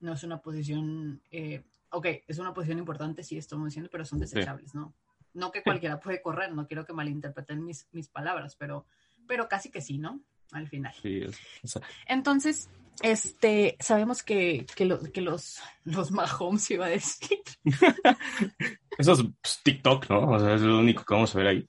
No 0.00 0.12
es 0.12 0.22
una 0.22 0.38
posición. 0.40 1.22
Eh, 1.30 1.64
ok, 1.90 2.06
es 2.26 2.38
una 2.38 2.52
posición 2.52 2.78
importante, 2.78 3.22
sí, 3.22 3.38
estamos 3.38 3.66
diciendo, 3.66 3.88
pero 3.90 4.04
son 4.04 4.18
desechables, 4.18 4.74
¿no? 4.74 4.92
No 5.34 5.50
que 5.52 5.62
cualquiera 5.62 6.00
puede 6.00 6.22
correr, 6.22 6.52
no 6.52 6.66
quiero 6.66 6.84
que 6.86 6.92
malinterpreten 6.92 7.64
mis, 7.64 7.86
mis 7.92 8.08
palabras, 8.08 8.56
pero, 8.56 8.86
pero 9.26 9.48
casi 9.48 9.70
que 9.70 9.80
sí, 9.80 9.98
¿no? 9.98 10.20
Al 10.52 10.68
final. 10.68 10.94
Sí, 11.02 11.22
o 11.62 11.66
sea, 11.66 11.82
Entonces, 12.06 12.70
este, 13.02 13.76
sabemos 13.80 14.22
que, 14.22 14.64
que, 14.76 14.84
lo- 14.84 15.02
que 15.02 15.20
los, 15.20 15.60
los 15.84 16.10
Mahomes 16.12 16.70
iba 16.70 16.86
a 16.86 16.90
decir. 16.90 17.40
eso 18.98 19.12
es 19.12 19.22
pues, 19.42 19.60
TikTok, 19.64 20.08
¿no? 20.10 20.30
O 20.30 20.38
sea, 20.38 20.54
es 20.54 20.60
lo 20.62 20.78
único 20.78 21.04
que 21.04 21.14
vamos 21.14 21.34
a 21.34 21.38
ver 21.38 21.46
ahí. 21.48 21.68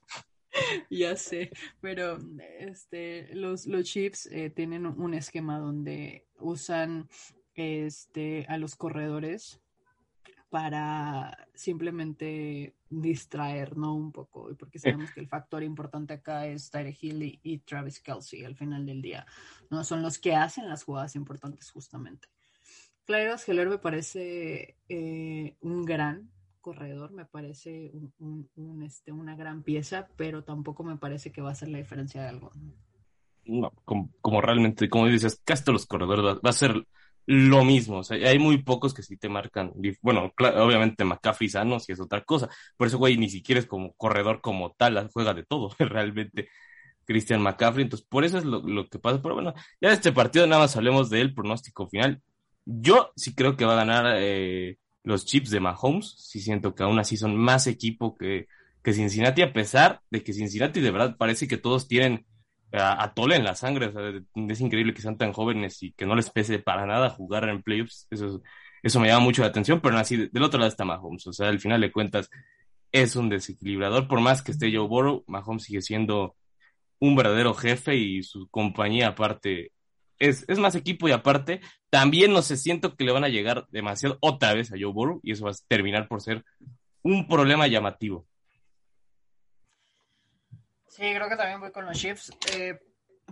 ya 0.88 1.16
sé, 1.16 1.50
pero 1.80 2.18
este, 2.60 3.34
los, 3.34 3.66
los 3.66 3.84
Chiefs 3.84 4.26
eh, 4.26 4.50
tienen 4.50 4.86
un 4.86 5.14
esquema 5.14 5.58
donde 5.58 6.26
usan 6.38 7.08
este, 7.54 8.46
a 8.48 8.58
los 8.58 8.76
corredores 8.76 9.60
para 10.56 11.36
simplemente 11.54 12.76
distraer, 12.88 13.76
¿no? 13.76 13.94
Un 13.94 14.10
poco, 14.10 14.48
porque 14.58 14.78
sabemos 14.78 15.10
que 15.10 15.20
el 15.20 15.28
factor 15.28 15.62
importante 15.62 16.14
acá 16.14 16.46
es 16.46 16.70
Tyre 16.70 16.96
Hill 16.98 17.38
y, 17.42 17.58
Travis 17.58 18.00
Kelsey 18.00 18.42
al 18.42 18.56
final 18.56 18.86
del 18.86 19.02
día, 19.02 19.26
¿no? 19.68 19.84
Son 19.84 20.00
los 20.00 20.18
que 20.18 20.34
hacen 20.34 20.66
las 20.66 20.82
jugadas 20.82 21.14
importantes 21.14 21.70
justamente. 21.70 22.28
Claro, 23.04 23.36
Heller 23.46 23.68
me 23.68 23.76
parece 23.76 24.78
eh, 24.88 25.56
un 25.60 25.84
gran 25.84 26.30
corredor, 26.62 27.12
me 27.12 27.26
parece 27.26 27.92
un, 28.18 28.82
este, 28.82 29.12
una 29.12 29.36
gran 29.36 29.62
pieza, 29.62 30.08
pero 30.16 30.42
tampoco 30.42 30.84
me 30.84 30.96
parece 30.96 31.32
que 31.32 31.42
va 31.42 31.50
a 31.50 31.54
ser 31.54 31.68
la 31.68 31.76
diferencia 31.76 32.22
de 32.22 32.28
algo. 32.28 32.50
No, 33.44 33.74
como, 33.84 34.40
realmente, 34.40 34.88
como 34.88 35.06
dices, 35.06 35.38
casi 35.44 35.64
todos 35.64 35.74
los 35.74 35.86
corredores 35.86 36.40
va, 36.42 36.48
a 36.48 36.52
ser 36.54 36.86
lo 37.26 37.64
mismo. 37.64 37.98
O 37.98 38.04
sea, 38.04 38.16
hay 38.28 38.38
muy 38.38 38.62
pocos 38.62 38.94
que 38.94 39.02
sí 39.02 39.16
te 39.16 39.28
marcan. 39.28 39.72
Bueno, 40.00 40.32
obviamente 40.38 41.04
McCaffrey 41.04 41.48
sano 41.48 41.80
si 41.80 41.92
es 41.92 42.00
otra 42.00 42.22
cosa. 42.24 42.48
Por 42.76 42.86
eso, 42.86 42.98
güey, 42.98 43.16
ni 43.16 43.28
siquiera 43.28 43.60
es 43.60 43.66
como 43.66 43.92
corredor 43.94 44.40
como 44.40 44.72
tal, 44.72 45.10
juega 45.12 45.34
de 45.34 45.44
todo, 45.44 45.74
realmente. 45.78 46.48
Christian 47.04 47.40
McCaffrey, 47.40 47.84
entonces 47.84 48.06
por 48.08 48.24
eso 48.24 48.38
es 48.38 48.44
lo, 48.44 48.60
lo, 48.62 48.88
que 48.88 48.98
pasa. 48.98 49.22
Pero 49.22 49.34
bueno, 49.34 49.54
ya 49.80 49.90
de 49.90 49.94
este 49.94 50.12
partido 50.12 50.46
nada 50.46 50.62
más 50.62 50.76
hablemos 50.76 51.10
del 51.10 51.34
pronóstico 51.34 51.88
final. 51.88 52.22
Yo 52.64 53.12
sí 53.16 53.34
creo 53.34 53.56
que 53.56 53.64
va 53.64 53.74
a 53.74 53.84
ganar 53.84 54.16
eh, 54.18 54.78
los 55.04 55.24
chips 55.24 55.50
de 55.50 55.60
Mahomes. 55.60 56.16
Sí 56.18 56.40
siento 56.40 56.74
que 56.74 56.82
aún 56.82 56.98
así 56.98 57.16
son 57.16 57.36
más 57.36 57.68
equipo 57.68 58.16
que, 58.16 58.48
que 58.82 58.92
Cincinnati, 58.92 59.42
a 59.42 59.52
pesar 59.52 60.00
de 60.10 60.22
que 60.24 60.32
Cincinnati 60.32 60.80
de 60.80 60.90
verdad 60.90 61.16
parece 61.16 61.46
que 61.48 61.56
todos 61.58 61.86
tienen 61.88 62.26
a, 62.72 63.12
Tole 63.14 63.36
en 63.36 63.44
la 63.44 63.54
sangre. 63.54 63.92
es 64.34 64.60
increíble 64.60 64.94
que 64.94 65.02
sean 65.02 65.16
tan 65.18 65.32
jóvenes 65.32 65.82
y 65.82 65.92
que 65.92 66.06
no 66.06 66.14
les 66.14 66.30
pese 66.30 66.58
para 66.58 66.86
nada 66.86 67.10
jugar 67.10 67.48
en 67.48 67.62
playoffs. 67.62 68.06
Eso, 68.10 68.42
eso 68.82 69.00
me 69.00 69.08
llama 69.08 69.24
mucho 69.24 69.42
la 69.42 69.48
atención, 69.48 69.80
pero 69.80 69.98
así 69.98 70.28
del 70.28 70.42
otro 70.42 70.58
lado 70.58 70.70
está 70.70 70.84
Mahomes. 70.84 71.26
O 71.26 71.32
sea, 71.32 71.48
al 71.48 71.60
final 71.60 71.80
de 71.80 71.92
cuentas 71.92 72.30
es 72.92 73.16
un 73.16 73.28
desequilibrador. 73.28 74.08
Por 74.08 74.20
más 74.20 74.42
que 74.42 74.52
esté 74.52 74.74
Joe 74.74 74.86
Burrow, 74.86 75.24
Mahomes 75.26 75.64
sigue 75.64 75.82
siendo 75.82 76.36
un 76.98 77.16
verdadero 77.16 77.54
jefe 77.54 77.96
y 77.96 78.22
su 78.22 78.48
compañía 78.48 79.08
aparte 79.08 79.72
es, 80.18 80.46
más 80.58 80.74
equipo 80.74 81.08
y 81.08 81.12
aparte 81.12 81.60
también 81.90 82.32
no 82.32 82.42
se 82.42 82.56
siento 82.56 82.96
que 82.96 83.04
le 83.04 83.12
van 83.12 83.24
a 83.24 83.28
llegar 83.28 83.66
demasiado 83.70 84.18
otra 84.20 84.54
vez 84.54 84.72
a 84.72 84.76
Joe 84.80 84.92
Burrow 84.92 85.20
y 85.22 85.32
eso 85.32 85.44
va 85.44 85.50
a 85.50 85.54
terminar 85.68 86.08
por 86.08 86.22
ser 86.22 86.44
un 87.02 87.28
problema 87.28 87.66
llamativo. 87.66 88.26
Sí, 90.96 91.02
creo 91.14 91.28
que 91.28 91.36
también 91.36 91.60
voy 91.60 91.70
con 91.72 91.84
los 91.84 91.98
Chiefs 91.98 92.32
eh, 92.54 92.78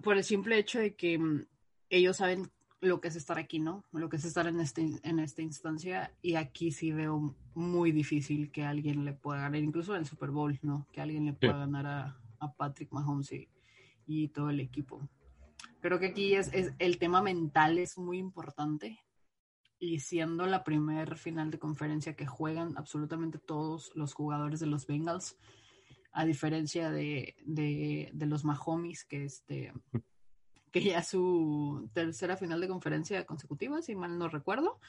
por 0.03 0.19
el 0.19 0.25
simple 0.25 0.59
hecho 0.59 0.81
de 0.81 0.95
que 0.95 1.19
mm, 1.19 1.47
ellos 1.89 2.19
saben 2.19 2.51
lo 2.81 3.01
que 3.01 3.09
es 3.09 3.17
estar 3.17 3.39
aquí, 3.39 3.59
¿no? 3.59 3.85
Lo 3.93 4.11
que 4.11 4.17
es 4.17 4.25
estar 4.27 4.47
en, 4.47 4.61
este, 4.61 4.87
en 5.03 5.19
esta 5.19 5.41
instancia 5.41 6.13
y 6.21 6.35
aquí 6.35 6.73
sí 6.73 6.93
veo 6.93 7.35
muy 7.55 7.91
difícil 7.91 8.53
que 8.53 8.65
alguien 8.65 9.07
le 9.07 9.15
pueda 9.15 9.41
ganar, 9.41 9.63
incluso 9.63 9.95
en 9.95 10.01
el 10.01 10.07
Super 10.07 10.31
Bowl, 10.31 10.59
¿no? 10.61 10.87
Que 10.93 11.01
alguien 11.01 11.25
le 11.25 11.33
pueda 11.33 11.57
ganar 11.57 11.87
a, 11.87 12.21
Patrick 12.59 12.93
Mahomes 12.93 13.31
y 14.07 14.29
todo 14.29 14.51
el 14.51 14.61
equipo. 14.61 15.09
Creo 15.81 15.99
que 15.99 16.09
aquí 16.09 16.35
es, 16.35 16.51
el 16.79 16.99
tema 16.99 17.23
mental 17.23 17.79
es 17.79 17.97
muy 17.97 18.19
importante 18.19 19.01
y 19.79 20.01
siendo 20.01 20.45
la 20.45 20.65
primer 20.65 21.17
final 21.17 21.51
de 21.51 21.59
conferencia 21.59 22.15
que 22.15 22.27
juegan 22.27 22.77
absolutamente 22.77 23.39
todos 23.39 23.91
los 23.95 24.13
jugadores 24.13 24.61
de 24.61 24.67
los 24.67 24.87
Bengals, 24.87 25.39
a 26.15 26.25
diferencia 26.25 26.91
de, 26.91 27.35
los 28.15 28.45
Mahomes, 28.45 29.05
que 29.05 29.25
este 29.25 29.73
que 30.71 30.83
ya 30.83 31.03
su 31.03 31.89
tercera 31.93 32.37
final 32.37 32.61
de 32.61 32.69
conferencia 32.69 33.25
consecutiva, 33.27 33.83
si 33.83 33.95
mal 33.95 34.19
no 34.19 34.29
recuerdo. 34.29 34.81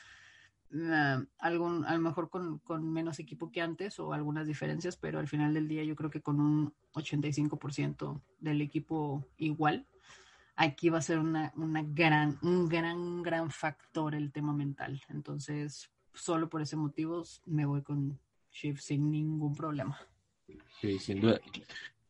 Uh, 0.71 1.23
algún, 1.37 1.85
a 1.85 1.93
lo 1.93 1.99
mejor 1.99 2.29
con, 2.31 2.57
con, 2.59 2.91
menos 2.91 3.19
equipo 3.19 3.51
que 3.51 3.61
antes 3.61 3.99
o 3.99 4.13
algunas 4.13 4.47
diferencias, 4.47 4.97
pero 4.97 5.19
al 5.19 5.27
final 5.27 5.53
del 5.53 5.67
día 5.67 5.83
yo 5.83 5.95
creo 5.95 6.09
que 6.09 6.21
con 6.21 6.39
un 6.39 6.73
85% 6.93 8.19
del 8.39 8.61
equipo 8.61 9.27
igual, 9.37 9.85
aquí 10.55 10.89
va 10.89 10.97
a 10.97 11.03
ser 11.03 11.19
una, 11.19 11.53
una 11.55 11.83
gran, 11.83 12.39
un 12.41 12.67
gran, 12.67 13.21
gran 13.21 13.51
factor 13.51 14.15
el 14.15 14.31
tema 14.31 14.53
mental. 14.53 15.01
Entonces, 15.09 15.91
solo 16.13 16.49
por 16.49 16.63
ese 16.63 16.75
motivo 16.75 17.23
me 17.45 17.65
voy 17.65 17.83
con 17.83 18.19
Shift 18.51 18.81
sin 18.81 19.11
ningún 19.11 19.53
problema. 19.53 19.99
Sí, 20.81 20.99
sin 20.99 21.21
duda. 21.21 21.39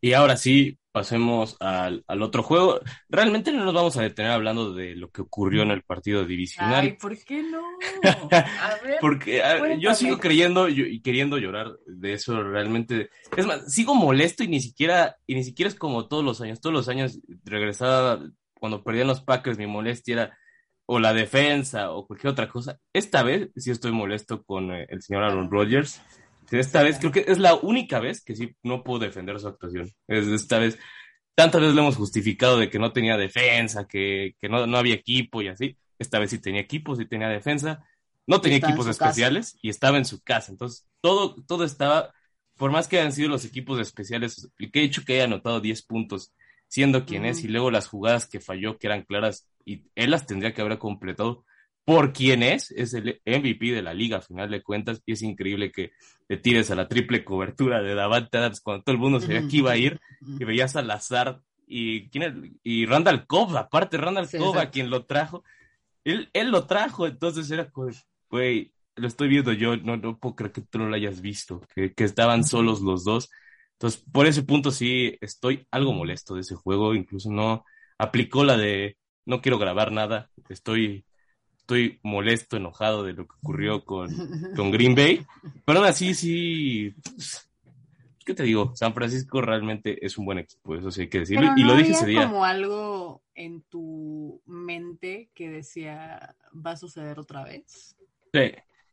Y 0.02 0.14
ahora 0.14 0.38
sí, 0.38 0.78
pasemos 0.92 1.58
al, 1.60 2.06
al, 2.08 2.22
otro 2.22 2.42
juego. 2.42 2.80
Realmente 3.10 3.52
no 3.52 3.66
nos 3.66 3.74
vamos 3.74 3.98
a 3.98 4.02
detener 4.02 4.32
hablando 4.32 4.74
de 4.74 4.96
lo 4.96 5.10
que 5.10 5.22
ocurrió 5.22 5.64
en 5.64 5.72
el 5.72 5.84
partido 5.84 6.24
divisional. 6.24 6.86
Ay, 6.86 6.94
¿por 6.94 7.18
qué 7.18 7.44
no? 7.44 7.64
A 8.32 8.76
ver, 8.84 9.00
Porque 9.02 9.42
yo 9.80 9.94
sigo 9.94 10.20
creyendo 10.20 10.70
y 10.70 11.02
queriendo 11.02 11.38
llorar 11.38 11.78
de 11.86 12.14
eso 12.14 12.42
realmente. 12.44 13.10
Es 13.36 13.46
más, 13.46 13.74
sigo 13.74 13.94
molesto 13.94 14.44
y 14.44 14.48
ni 14.48 14.62
siquiera, 14.62 15.18
y 15.28 15.36
ni 15.36 15.44
siquiera 15.44 15.68
es 15.68 15.76
como 15.76 16.08
todos 16.08 16.24
los 16.24 16.40
años. 16.40 16.62
Todos 16.62 16.74
los 16.74 16.88
años 16.88 17.20
regresaba, 17.44 18.22
cuando 18.54 18.84
perdían 18.84 19.08
los 19.08 19.22
Packers, 19.22 19.58
mi 19.58 19.68
molestia 19.68 20.14
era 20.14 20.38
o 20.86 21.00
la 21.00 21.14
defensa 21.14 21.92
o 21.92 22.08
cualquier 22.08 22.32
otra 22.32 22.48
cosa. 22.48 22.80
Esta 22.94 23.22
vez 23.22 23.50
sí 23.56 23.70
estoy 23.72 23.92
molesto 23.92 24.44
con 24.44 24.72
eh, 24.72 24.86
el 24.90 25.02
señor 25.02 25.24
Aaron 25.24 25.52
Rodgers 25.52 26.02
esta 26.52 26.84
vez 26.84 26.98
creo 27.00 27.12
que 27.12 27.26
es 27.28 27.40
la 27.40 27.56
única 27.56 28.00
vez 28.00 28.24
que 28.24 28.36
sí 28.36 28.56
no 28.64 28.84
puedo 28.84 29.00
defender 29.00 29.40
su 29.40 29.48
actuación. 29.48 29.92
Es 30.08 30.28
esta 30.28 30.60
vez, 30.60 30.78
tantas 31.36 31.62
veces 31.62 31.76
lo 31.76 31.82
hemos 31.82 31.96
justificado 31.96 32.58
de 32.58 32.70
que 32.70 32.80
no 32.80 32.92
tenía 32.94 33.18
defensa, 33.18 33.88
que, 33.88 34.36
que 34.40 34.50
no, 34.50 34.68
no 34.68 34.78
había 34.78 34.96
equipo 34.96 35.42
y 35.42 35.48
así. 35.48 35.78
Esta 36.00 36.20
vez 36.20 36.32
sí 36.32 36.40
tenía 36.40 36.62
equipo, 36.62 36.96
sí 36.96 37.06
tenía 37.06 37.30
defensa, 37.30 37.86
no 38.28 38.42
tenía 38.42 38.58
equipos 38.58 38.88
especiales 38.88 39.58
y 39.62 39.70
estaba 39.70 39.98
en 39.98 40.06
su 40.06 40.22
casa. 40.22 40.52
Entonces, 40.52 40.86
todo, 41.02 41.36
todo 41.44 41.64
estaba, 41.64 42.14
por 42.56 42.72
más 42.72 42.88
que 42.88 43.00
hayan 43.00 43.12
sido 43.12 43.30
los 43.30 43.46
equipos 43.46 43.80
especiales, 43.80 44.50
el 44.58 44.72
que 44.72 44.82
he 44.82 44.84
hecho 44.84 45.04
que 45.06 45.14
haya 45.14 45.26
anotado 45.26 45.62
10 45.62 45.84
puntos, 45.84 46.34
siendo 46.68 47.06
quien 47.06 47.26
es, 47.26 47.44
y 47.44 47.48
luego 47.48 47.72
las 47.72 47.88
jugadas 47.88 48.28
que 48.28 48.40
falló, 48.40 48.78
que 48.78 48.88
eran 48.88 49.04
claras, 49.04 49.48
y 49.64 49.84
él 49.96 50.12
las 50.12 50.26
tendría 50.26 50.54
que 50.54 50.62
haber 50.62 50.78
completado, 50.80 51.46
por 51.86 52.14
quien 52.14 52.42
es, 52.42 52.72
es 52.72 52.96
el 52.96 53.22
MVP 53.26 53.72
de 53.72 53.84
la 53.84 53.94
liga, 53.94 54.18
a 54.18 54.22
final 54.22 54.50
de 54.50 54.64
cuentas, 54.64 55.02
y 55.06 55.14
es 55.14 55.22
increíble 55.22 55.72
que 55.72 55.92
te 56.28 56.38
tires 56.38 56.72
a 56.72 56.76
la 56.76 56.88
triple 56.88 57.24
cobertura 57.24 57.82
de 57.82 57.94
Davante 57.94 58.40
Adams 58.40 58.60
cuando 58.60 58.84
todo 58.84 58.96
el 58.96 59.02
mundo 59.02 59.22
sabía 59.22 59.48
que 59.48 59.58
iba 59.58 59.72
a 59.72 59.78
ir, 59.78 60.02
y 60.20 60.44
veías 60.44 60.76
al 60.76 60.90
azar, 60.90 61.42
y, 61.68 62.10
¿quién 62.10 62.60
y 62.64 62.88
Randall 62.88 63.28
Cobb, 63.28 63.56
aparte 63.56 63.98
Randall 63.98 64.30
Cobb, 64.30 64.58
a 64.58 64.72
quien 64.72 64.90
lo 64.90 65.06
trajo, 65.06 65.44
él, 66.04 66.30
él 66.34 66.50
lo 66.50 66.66
trajo, 66.66 67.06
entonces 67.06 67.50
era 67.52 67.72
güey, 68.30 68.74
lo 68.96 69.08
estoy 69.08 69.28
viendo 69.28 69.54
yo, 69.54 69.78
no, 69.78 69.96
no 69.96 70.18
puedo 70.18 70.36
creer 70.36 70.52
que 70.54 70.62
tú 70.62 70.80
no 70.80 70.90
lo 70.90 70.96
hayas 70.96 71.22
visto, 71.22 71.62
que, 71.76 71.94
que 71.94 72.04
estaban 72.04 72.44
solos 72.44 72.82
los 72.82 73.04
dos, 73.04 73.30
entonces 73.74 74.04
por 74.12 74.26
ese 74.26 74.42
punto 74.42 74.72
sí 74.72 75.18
estoy 75.22 75.68
algo 75.70 75.94
molesto 75.94 76.34
de 76.34 76.42
ese 76.42 76.56
juego, 76.56 76.96
incluso 76.96 77.30
no 77.30 77.64
aplicó 78.00 78.44
la 78.44 78.58
de 78.58 78.98
no 79.26 79.42
quiero 79.42 79.60
grabar 79.60 79.92
nada, 79.92 80.32
estoy 80.50 81.06
estoy 81.66 82.00
molesto, 82.04 82.58
enojado 82.58 83.04
de 83.04 83.14
lo 83.14 83.26
que 83.26 83.34
ocurrió 83.42 83.84
con, 83.84 84.08
con 84.56 84.70
Green 84.70 84.94
Bay, 84.94 85.26
pero 85.66 85.80
aún 85.80 85.88
así 85.88 86.14
sí, 86.14 86.94
¿qué 88.24 88.36
te 88.36 88.44
digo? 88.44 88.76
San 88.76 88.94
Francisco 88.94 89.42
realmente 89.42 90.06
es 90.06 90.16
un 90.20 90.26
buen 90.26 90.38
equipo, 90.38 90.76
eso 90.76 90.92
sí 90.92 91.02
hay 91.02 91.10
que 91.10 91.20
decirlo, 91.20 91.54
y 91.58 91.64
lo 91.64 91.76
dije 91.76 91.92
ese 91.92 92.06
día. 92.06 92.28
como 92.28 92.46
algo 92.46 93.24
en 93.34 93.64
tu 93.64 94.44
mente 94.46 95.32
que 95.34 95.50
decía, 95.50 96.36
va 96.54 96.72
a 96.72 96.78
suceder 96.78 97.18
otra 97.18 97.44
vez? 97.44 97.96
Sí, 98.32 98.52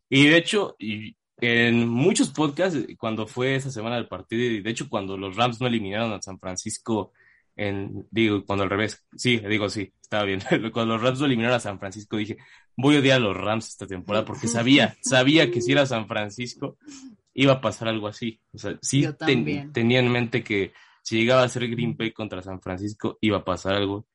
y 0.08 0.28
de 0.28 0.36
hecho, 0.38 0.74
y 0.78 1.14
en 1.42 1.86
muchos 1.86 2.30
podcasts, 2.30 2.78
cuando 2.98 3.26
fue 3.26 3.54
esa 3.54 3.70
semana 3.70 3.96
del 3.96 4.08
partido, 4.08 4.42
y 4.44 4.62
de 4.62 4.70
hecho 4.70 4.88
cuando 4.88 5.18
los 5.18 5.36
Rams 5.36 5.60
no 5.60 5.66
eliminaron 5.66 6.12
a 6.14 6.22
San 6.22 6.38
Francisco 6.38 7.12
en, 7.56 8.06
digo, 8.10 8.44
cuando 8.44 8.64
al 8.64 8.70
revés, 8.70 9.04
sí, 9.16 9.38
digo, 9.38 9.68
sí, 9.68 9.92
estaba 10.00 10.24
bien. 10.24 10.40
Cuando 10.72 10.94
los 10.94 11.02
Rams 11.02 11.20
lo 11.20 11.26
eliminaron 11.26 11.56
a 11.56 11.60
San 11.60 11.78
Francisco, 11.78 12.16
dije, 12.16 12.36
voy 12.76 12.96
a 12.96 12.98
odiar 13.00 13.16
a 13.16 13.24
los 13.24 13.36
Rams 13.36 13.68
esta 13.68 13.86
temporada 13.86 14.24
porque 14.24 14.48
sabía, 14.48 14.96
sabía 15.02 15.50
que 15.50 15.60
si 15.60 15.72
era 15.72 15.86
San 15.86 16.06
Francisco 16.06 16.76
iba 17.34 17.54
a 17.54 17.60
pasar 17.60 17.88
algo 17.88 18.08
así. 18.08 18.40
O 18.52 18.58
sea, 18.58 18.78
sí 18.82 19.06
tenía 19.72 20.00
en 20.00 20.12
mente 20.12 20.42
que 20.42 20.72
si 21.02 21.18
llegaba 21.18 21.42
a 21.42 21.48
ser 21.48 21.68
Green 21.68 21.96
Bay 21.96 22.12
contra 22.12 22.42
San 22.42 22.60
Francisco 22.60 23.18
iba 23.20 23.38
a 23.38 23.44
pasar 23.44 23.74
algo 23.74 24.06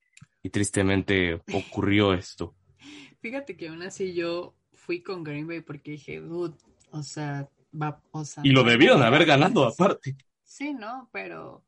y 0.42 0.50
tristemente 0.50 1.42
ocurrió 1.54 2.14
esto. 2.14 2.56
Fíjate 3.22 3.58
que 3.58 3.68
aún 3.68 3.82
así 3.82 4.14
yo 4.14 4.56
fui 4.74 5.02
con 5.02 5.24
Green 5.24 5.48
Bay 5.48 5.62
porque 5.62 5.92
dije, 5.92 6.22
o 6.22 7.04
sea, 7.04 7.50
va, 7.74 8.02
o 8.12 8.24
sea, 8.24 8.44
Y 8.46 8.52
lo 8.52 8.64
debieron 8.64 9.02
haber 9.02 9.26
ganado 9.26 9.66
aparte. 9.66 10.16
Sí, 10.44 10.74
no, 10.74 11.10
pero 11.12 11.66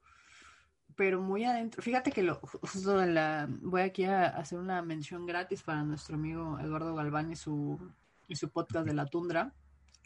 pero 0.99 1.21
muy 1.21 1.45
adentro. 1.45 1.81
Fíjate 1.81 2.11
que 2.11 2.23
lo, 2.23 2.35
justo 2.35 3.05
la, 3.05 3.47
voy 3.61 3.83
aquí 3.83 4.03
a 4.03 4.25
hacer 4.27 4.59
una 4.59 4.81
mención 4.81 5.25
gratis 5.25 5.63
para 5.63 5.81
nuestro 5.83 6.15
amigo 6.15 6.59
Eduardo 6.59 6.93
Galván 6.93 7.31
y 7.31 7.37
su, 7.37 7.79
y 8.27 8.35
su 8.35 8.49
podcast 8.49 8.85
de 8.85 8.93
la 8.93 9.05
tundra. 9.05 9.53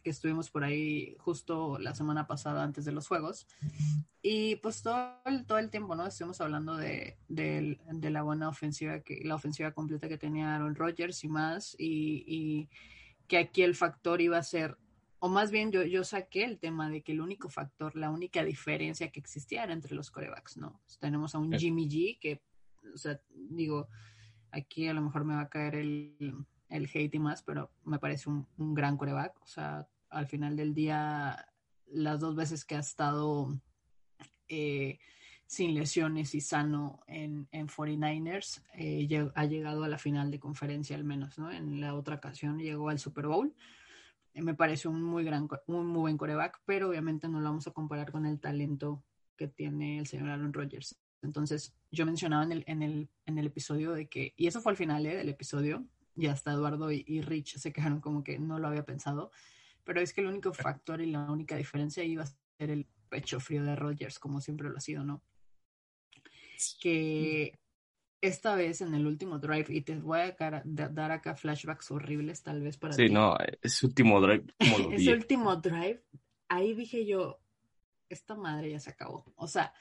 que 0.04 0.12
estuvimos 0.12 0.52
por 0.52 0.64
ahí 0.64 1.16
justo 1.18 1.80
la 1.80 1.96
semana 1.96 2.28
pasada 2.28 2.62
antes 2.62 2.86
de 2.86 2.92
los 2.92 3.08
juegos. 3.08 3.48
Y 4.22 4.58
pues 4.58 4.84
todo 4.84 5.16
el, 5.26 5.48
todo 5.48 5.58
el 5.58 5.72
tiempo, 5.72 5.96
¿no? 5.96 6.06
Estuvimos 6.06 6.40
hablando 6.42 6.78
de, 6.78 7.18
de, 7.28 7.80
de 7.92 8.10
la 8.12 8.22
buena 8.22 8.48
ofensiva, 8.50 9.00
que 9.00 9.22
la 9.24 9.34
ofensiva 9.34 9.72
completa 9.72 10.08
que 10.08 10.20
tenía 10.20 10.54
Aaron 10.54 10.76
Rodgers 10.76 11.24
y 11.24 11.28
más, 11.28 11.76
y, 11.80 12.24
y 12.28 12.70
que 13.28 13.40
aquí 13.40 13.64
el 13.64 13.74
factor 13.74 14.22
iba 14.22 14.38
a 14.38 14.44
ser 14.44 14.78
o 15.24 15.30
más 15.30 15.52
bien 15.52 15.72
yo, 15.72 15.84
yo 15.84 16.04
saqué 16.04 16.44
el 16.44 16.60
tema 16.60 16.90
de 16.90 17.02
que 17.02 17.14
el 17.14 17.22
único 17.22 17.48
factor, 17.48 17.96
la 17.96 18.10
única 18.10 18.44
diferencia 18.44 19.10
que 19.10 19.22
existía 19.22 19.64
era 19.64 19.72
entre 19.72 19.96
los 19.96 20.12
corebacks, 20.12 20.58
¿no? 20.58 20.82
tenemos 21.00 21.34
a 21.34 21.40
un 21.40 21.54
Jimmy 21.54 21.88
G 21.88 22.20
que, 22.20 22.42
o 22.94 22.98
sea, 22.98 23.22
digo, 23.30 23.88
aquí 24.52 24.86
a 24.86 24.94
lo 24.94 25.02
mejor 25.02 25.24
me 25.24 25.36
va 25.36 25.44
a 25.44 25.50
caer 25.50 25.76
el, 25.76 26.46
el 26.68 26.90
hate 26.94 27.16
y 27.16 27.20
más, 27.20 27.42
pero 27.42 27.72
me 27.86 28.00
parece 28.00 28.30
un, 28.30 28.46
un 28.58 28.74
gran 28.74 28.98
coreback, 28.98 29.42
o 29.42 29.48
sea, 29.48 29.88
al 30.10 30.28
final 30.28 30.58
del 30.58 30.74
día, 30.74 31.48
las 31.88 32.20
dos 32.20 32.36
veces 32.36 32.66
que 32.66 32.76
ha 32.76 32.80
estado 32.80 33.48
eh, 34.50 35.00
sin 35.46 35.74
lesiones 35.74 36.36
y 36.36 36.42
sano 36.42 37.00
en, 37.08 37.48
en 37.54 37.70
49ers, 37.70 38.62
eh, 38.74 39.08
ha 39.36 39.46
llegado 39.46 39.86
a 39.86 39.88
la 39.88 39.98
final 39.98 40.32
de 40.32 40.42
conferencia 40.42 40.98
al 40.98 41.06
menos, 41.06 41.40
¿no? 41.40 41.50
En 41.50 41.80
la 41.80 41.96
otra 41.96 42.16
ocasión 42.16 42.60
llegó 42.60 42.90
al 42.90 43.00
Super 43.00 43.28
Bowl 43.28 43.56
me 44.36 44.56
parece 44.56 44.88
un 44.88 45.02
muy 45.02 45.24
gran, 45.24 45.48
un 45.68 45.88
muy 45.88 46.02
buen 46.02 46.18
coreback, 46.18 46.62
pero 46.66 46.90
obviamente 46.90 47.28
no 47.28 47.40
lo 47.40 47.50
vamos 47.50 47.68
a 47.68 47.72
comparar 47.72 48.12
con 48.12 48.26
el 48.26 48.40
talento 48.40 49.04
que 49.38 49.48
tiene 49.48 50.00
el 50.00 50.08
señor 50.08 50.30
Aaron 50.30 50.54
Rodgers. 50.54 50.98
Entonces, 51.22 51.74
yo 51.92 52.06
mencionaba 52.06 52.44
en 52.44 52.52
el, 52.52 52.64
en 52.68 52.84
el, 52.84 53.10
en 53.26 53.38
el 53.38 53.48
episodio 53.48 53.94
de 53.94 54.08
que, 54.08 54.34
y 54.36 54.48
eso 54.48 54.62
fue 54.62 54.72
al 54.72 54.78
final 54.78 55.06
¿eh? 55.06 55.16
del 55.16 55.30
episodio, 55.30 55.86
y 56.16 56.28
hasta 56.28 56.52
Eduardo 56.52 56.92
y, 56.92 57.22
Rich 57.22 57.58
se 57.58 57.74
quejaron 57.74 58.00
como 58.00 58.24
que 58.24 58.38
no 58.40 58.60
lo 58.60 58.68
había 58.68 58.86
pensado, 58.86 59.32
pero 59.84 60.00
es 60.00 60.14
que 60.14 60.22
el 60.22 60.28
único 60.28 60.54
factor 60.54 61.02
y 61.02 61.08
la 61.08 61.32
única 61.32 61.56
diferencia 61.56 62.04
iba 62.04 62.24
a 62.24 62.28
ser 62.28 62.70
el 62.70 62.88
pecho 63.10 63.40
frío 63.40 63.64
de 63.64 63.76
Rodgers, 63.76 64.20
como 64.20 64.42
siempre 64.42 64.70
lo 64.70 64.78
ha 64.78 64.82
sido, 64.82 65.04
¿no? 65.04 65.24
Que 66.80 67.60
esta 68.24 68.56
vez 68.56 68.80
en 68.80 68.96
el 68.96 69.06
último 69.06 69.38
drive, 69.38 69.66
y 69.68 69.82
te 69.82 70.00
voy 70.00 70.20
a 70.22 70.64
dar 70.64 71.12
acá 71.12 71.36
flashbacks 71.36 71.92
horribles 71.92 72.42
tal 72.42 72.62
vez 72.62 72.78
para 72.78 72.94
sí, 72.94 73.08
ti. 73.08 73.14
no, 73.14 73.36
ese 73.62 73.86
último 73.86 74.22
drive, 74.22 74.46
como 74.58 74.78
lo 74.90 74.92
Ese 74.94 75.12
último 75.12 75.58
drive, 75.58 76.02
ahí 76.48 76.74
dije 76.74 77.06
yo, 77.06 77.42
esta 78.08 78.36
madre 78.36 78.72
ya 78.72 78.80
se 78.80 78.92
acabó. 78.92 79.26
O 79.36 79.46
sea, 79.48 79.74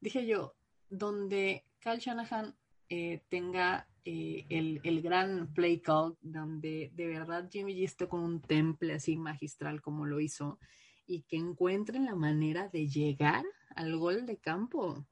dije 0.00 0.26
yo, 0.26 0.54
donde 0.88 1.66
Kyle 1.78 1.98
Shanahan 1.98 2.56
eh, 2.88 3.20
tenga 3.28 3.86
eh, 4.06 4.46
el, 4.48 4.80
el, 4.82 5.02
gran 5.02 5.52
play 5.52 5.80
call, 5.80 6.16
donde 6.22 6.90
de 6.94 7.06
verdad 7.06 7.50
Jimmy 7.52 7.74
G 7.74 7.84
esté 7.84 8.08
con 8.08 8.20
un 8.20 8.40
temple 8.40 8.94
así 8.94 9.18
magistral 9.18 9.82
como 9.82 10.06
lo 10.06 10.20
hizo, 10.20 10.58
y 11.06 11.20
que 11.24 11.36
encuentren 11.36 12.06
la 12.06 12.14
manera 12.14 12.68
de 12.68 12.88
llegar 12.88 13.44
al 13.76 13.94
gol 13.98 14.24
de 14.24 14.38
campo 14.38 15.04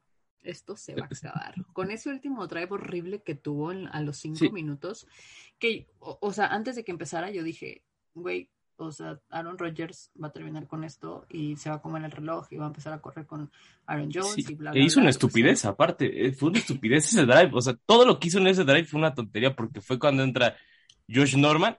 esto 0.42 0.76
se 0.76 0.94
va 0.94 1.04
a 1.04 1.08
acabar. 1.14 1.54
Con 1.72 1.90
ese 1.90 2.10
último 2.10 2.46
drive 2.46 2.68
horrible 2.70 3.22
que 3.22 3.34
tuvo 3.34 3.72
en, 3.72 3.88
a 3.88 4.00
los 4.00 4.18
cinco 4.18 4.38
sí. 4.38 4.50
minutos, 4.50 5.06
que, 5.58 5.88
o, 5.98 6.18
o, 6.20 6.32
sea, 6.32 6.46
antes 6.46 6.76
de 6.76 6.84
que 6.84 6.92
empezara, 6.92 7.30
yo 7.30 7.42
dije, 7.42 7.82
güey, 8.14 8.50
o 8.78 8.92
sea, 8.92 9.18
Aaron 9.30 9.58
Rodgers 9.58 10.10
va 10.22 10.28
a 10.28 10.32
terminar 10.32 10.68
con 10.68 10.84
esto 10.84 11.26
y 11.28 11.56
se 11.56 11.68
va 11.68 11.76
a 11.76 11.82
comer 11.82 12.04
el 12.04 12.12
reloj 12.12 12.46
y 12.50 12.56
va 12.56 12.64
a 12.64 12.68
empezar 12.68 12.92
a 12.92 13.00
correr 13.00 13.26
con 13.26 13.50
Aaron 13.86 14.10
Jones 14.12 14.34
sí. 14.34 14.44
y 14.48 14.54
bla, 14.54 14.70
bla, 14.70 14.72
bla. 14.72 14.80
hizo 14.80 14.96
bla, 14.96 15.02
una 15.02 15.10
estupidez, 15.10 15.64
o 15.64 15.68
aparte, 15.68 16.26
eh, 16.26 16.32
fue 16.32 16.50
una 16.50 16.58
estupidez 16.58 17.06
ese 17.06 17.26
drive, 17.26 17.50
o 17.52 17.60
sea, 17.60 17.74
todo 17.86 18.06
lo 18.06 18.18
que 18.18 18.28
hizo 18.28 18.38
en 18.38 18.46
ese 18.46 18.64
drive 18.64 18.84
fue 18.84 19.00
una 19.00 19.14
tontería 19.14 19.54
porque 19.56 19.80
fue 19.80 19.98
cuando 19.98 20.22
entra 20.22 20.56
Josh 21.12 21.36
Norman, 21.36 21.76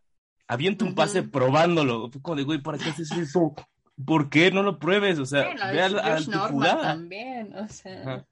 avienta 0.48 0.84
un 0.84 0.94
pase 0.94 1.22
uh 1.22 1.24
-huh. 1.24 1.32
probándolo, 1.32 2.12
fue 2.12 2.22
como 2.22 2.36
de, 2.36 2.44
güey, 2.44 2.62
¿para 2.62 2.78
qué 2.78 2.90
haces 2.90 3.12
eso? 3.12 3.56
¿Por 4.06 4.30
qué 4.30 4.52
no 4.52 4.62
lo 4.62 4.78
pruebes? 4.78 5.20
O 5.20 5.26
sea, 5.26 5.46
bueno, 5.46 5.62
ve 5.72 5.82
a, 5.82 5.86
a 5.86 6.16
Josh 6.18 6.26
tu 6.26 6.32
Norman 6.32 6.52
jugada. 6.52 6.82
también, 6.82 7.54
o 7.56 7.68
sea. 7.70 8.02
Ajá 8.02 8.26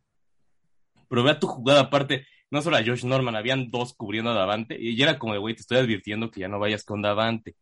pero 1.08 1.24
vea 1.24 1.40
tu 1.40 1.48
jugada 1.48 1.82
aparte, 1.82 2.26
no 2.50 2.62
solo 2.62 2.78
a 2.78 2.84
Josh 2.84 3.04
Norman, 3.04 3.36
habían 3.36 3.70
dos 3.70 3.94
cubriendo 3.94 4.32
a 4.32 4.34
Davante, 4.34 4.78
y 4.80 5.02
era 5.02 5.20
como 5.20 5.34
de, 5.34 5.40
güey, 5.40 5.56
te 5.56 5.62
estoy 5.62 5.78
advirtiendo 5.78 6.32
que 6.32 6.42
ya 6.42 6.48
no 6.48 6.60
vayas 6.60 6.84
con 6.84 7.02
Davante, 7.02 7.56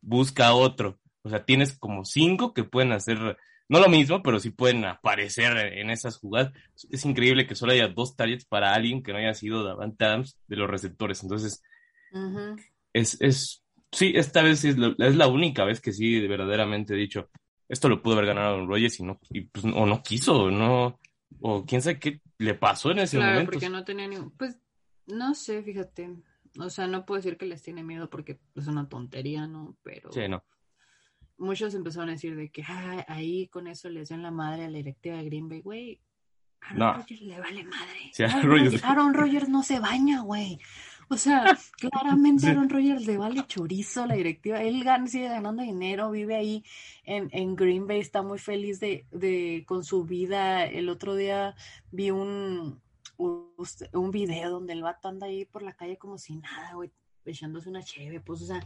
busca 0.00 0.54
otro, 0.54 0.98
o 1.22 1.28
sea, 1.28 1.44
tienes 1.44 1.78
como 1.78 2.04
cinco 2.04 2.54
que 2.54 2.64
pueden 2.64 2.92
hacer, 2.92 3.36
no 3.68 3.80
lo 3.80 3.88
mismo, 3.88 4.22
pero 4.22 4.38
sí 4.38 4.50
pueden 4.50 4.84
aparecer 4.84 5.56
en 5.78 5.90
esas 5.90 6.18
jugadas, 6.18 6.52
es 6.90 7.04
increíble 7.04 7.46
que 7.46 7.54
solo 7.54 7.72
haya 7.72 7.88
dos 7.88 8.16
targets 8.16 8.44
para 8.44 8.74
alguien 8.74 9.02
que 9.02 9.12
no 9.12 9.18
haya 9.18 9.34
sido 9.34 9.64
Davante 9.64 10.04
Adams 10.04 10.38
de 10.46 10.56
los 10.56 10.70
receptores, 10.70 11.22
entonces, 11.22 11.62
uh 12.12 12.18
-huh. 12.18 12.64
es, 12.92 13.20
es, 13.20 13.64
sí, 13.92 14.12
esta 14.14 14.42
vez 14.42 14.64
es, 14.64 14.76
lo, 14.76 14.94
es 14.98 15.16
la 15.16 15.28
única 15.28 15.64
vez 15.64 15.80
que 15.80 15.92
sí, 15.92 16.26
verdaderamente 16.26 16.94
he 16.94 16.96
dicho, 16.96 17.28
esto 17.68 17.88
lo 17.88 18.02
pudo 18.02 18.14
haber 18.14 18.26
ganado 18.26 18.64
Rogers 18.66 19.00
y 19.00 19.02
no, 19.02 19.18
y 19.30 19.42
pues, 19.42 19.64
o 19.64 19.86
no 19.86 20.02
quiso, 20.02 20.50
no, 20.50 21.00
o 21.40 21.64
quién 21.64 21.82
sabe 21.82 21.98
qué 21.98 22.20
le 22.38 22.54
pasó 22.54 22.90
en 22.90 23.00
ese 23.00 23.16
claro, 23.16 23.32
momento. 23.32 23.52
porque 23.52 23.68
no 23.68 23.84
tenía 23.84 24.08
ni... 24.08 24.16
Pues, 24.36 24.58
no 25.06 25.34
sé, 25.34 25.62
fíjate. 25.62 26.16
O 26.58 26.70
sea, 26.70 26.86
no 26.86 27.04
puedo 27.04 27.20
decir 27.20 27.36
que 27.36 27.46
les 27.46 27.62
tiene 27.62 27.82
miedo 27.82 28.08
porque 28.10 28.40
es 28.54 28.66
una 28.66 28.88
tontería, 28.88 29.46
¿no? 29.46 29.76
Pero... 29.82 30.12
Sí, 30.12 30.28
no. 30.28 30.44
Muchos 31.38 31.74
empezaron 31.74 32.08
a 32.08 32.12
decir 32.12 32.34
de 32.34 32.50
que 32.50 32.62
ah, 32.66 33.04
ahí 33.08 33.48
con 33.48 33.66
eso 33.66 33.90
les 33.90 34.08
den 34.08 34.22
la 34.22 34.30
madre 34.30 34.64
a 34.64 34.70
la 34.70 34.78
directiva 34.78 35.16
de 35.16 35.24
Green 35.24 35.48
Bay, 35.48 35.60
güey. 35.60 36.00
Aaron 36.62 36.78
No. 36.78 36.92
Rodgers 36.94 37.20
le 37.20 37.40
vale 37.40 37.64
madre. 37.64 38.10
Sí, 38.12 38.22
Aaron 38.22 38.42
Rodgers, 38.42 38.84
Aaron 38.84 39.14
Rodgers 39.14 39.48
no 39.48 39.62
se 39.62 39.78
baña, 39.78 40.22
güey. 40.22 40.58
O 41.08 41.16
sea, 41.16 41.44
claramente. 41.78 42.48
Aaron 42.48 42.68
Rodgers 42.68 43.06
le 43.06 43.16
vale 43.16 43.46
chorizo 43.46 44.02
a 44.02 44.06
la 44.06 44.14
directiva. 44.14 44.62
Él 44.62 44.82
gan- 44.84 45.06
sigue 45.06 45.28
ganando 45.28 45.62
dinero, 45.62 46.10
vive 46.10 46.34
ahí 46.36 46.64
en, 47.04 47.28
en 47.32 47.54
Green 47.56 47.86
Bay, 47.86 48.00
está 48.00 48.22
muy 48.22 48.38
feliz 48.38 48.80
de, 48.80 49.06
de 49.12 49.64
con 49.66 49.84
su 49.84 50.04
vida. 50.04 50.64
El 50.64 50.88
otro 50.88 51.14
día 51.14 51.54
vi 51.92 52.10
un, 52.10 52.80
un, 53.18 53.50
un 53.92 54.10
video 54.10 54.50
donde 54.50 54.72
el 54.72 54.82
vato 54.82 55.08
anda 55.08 55.26
ahí 55.26 55.44
por 55.44 55.62
la 55.62 55.74
calle 55.74 55.96
como 55.96 56.18
si 56.18 56.36
nada, 56.36 56.74
güey, 56.74 56.90
echándose 57.24 57.68
una 57.68 57.82
cheve, 57.82 58.20
pues, 58.20 58.42
o 58.42 58.46
sea, 58.46 58.60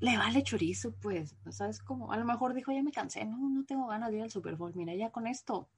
le 0.00 0.16
vale 0.16 0.42
chorizo, 0.44 0.92
pues, 1.00 1.34
¿sabes 1.50 1.80
cómo? 1.80 2.12
A 2.12 2.16
lo 2.16 2.24
mejor 2.24 2.54
dijo, 2.54 2.70
ya 2.72 2.82
me 2.82 2.92
cansé, 2.92 3.24
no, 3.24 3.36
no 3.48 3.64
tengo 3.64 3.86
ganas 3.88 4.10
de 4.10 4.18
ir 4.18 4.22
al 4.22 4.30
Super 4.30 4.54
Bowl, 4.56 4.72
mira, 4.76 4.94
ya 4.94 5.10
con 5.10 5.26
esto 5.26 5.68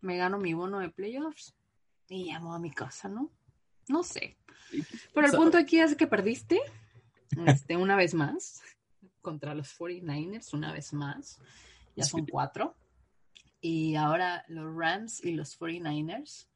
me 0.00 0.16
gano 0.16 0.38
mi 0.38 0.54
bono 0.54 0.78
de 0.80 0.88
playoffs 0.90 1.54
y 2.08 2.24
llamo 2.32 2.52
a 2.54 2.58
mi 2.58 2.70
casa, 2.72 3.08
¿no? 3.08 3.30
No 3.88 4.02
sé. 4.02 4.36
Pero 5.14 5.26
el 5.26 5.32
punto 5.32 5.58
aquí 5.58 5.80
es 5.80 5.96
que 5.96 6.06
perdiste, 6.06 6.60
este, 7.46 7.76
una 7.76 7.96
vez 7.96 8.14
más, 8.14 8.60
contra 9.20 9.54
los 9.54 9.78
49ers, 9.78 10.52
una 10.54 10.72
vez 10.72 10.92
más, 10.92 11.38
ya 11.96 12.04
son 12.04 12.26
cuatro, 12.26 12.76
y 13.60 13.96
ahora 13.96 14.44
los 14.48 14.74
Rams 14.76 15.24
y 15.24 15.32
los 15.32 15.58
49ers 15.58 16.46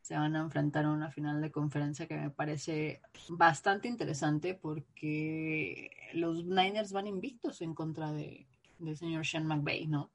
se 0.00 0.14
van 0.14 0.36
a 0.36 0.40
enfrentar 0.40 0.84
a 0.84 0.90
una 0.90 1.10
final 1.10 1.40
de 1.40 1.50
conferencia 1.50 2.06
que 2.06 2.16
me 2.16 2.30
parece 2.30 3.00
bastante 3.30 3.88
interesante 3.88 4.54
porque 4.54 5.90
los 6.12 6.44
Niners 6.44 6.92
van 6.92 7.06
invictos 7.06 7.62
en 7.62 7.74
contra 7.74 8.12
de, 8.12 8.46
del 8.78 8.98
señor 8.98 9.26
Sean 9.26 9.46
McVay, 9.46 9.86
¿no? 9.86 10.10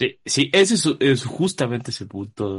Sí, 0.00 0.18
sí, 0.24 0.50
ese 0.54 0.74
es, 0.76 0.86
es 1.00 1.24
justamente 1.24 1.90
ese 1.90 2.06
punto. 2.06 2.56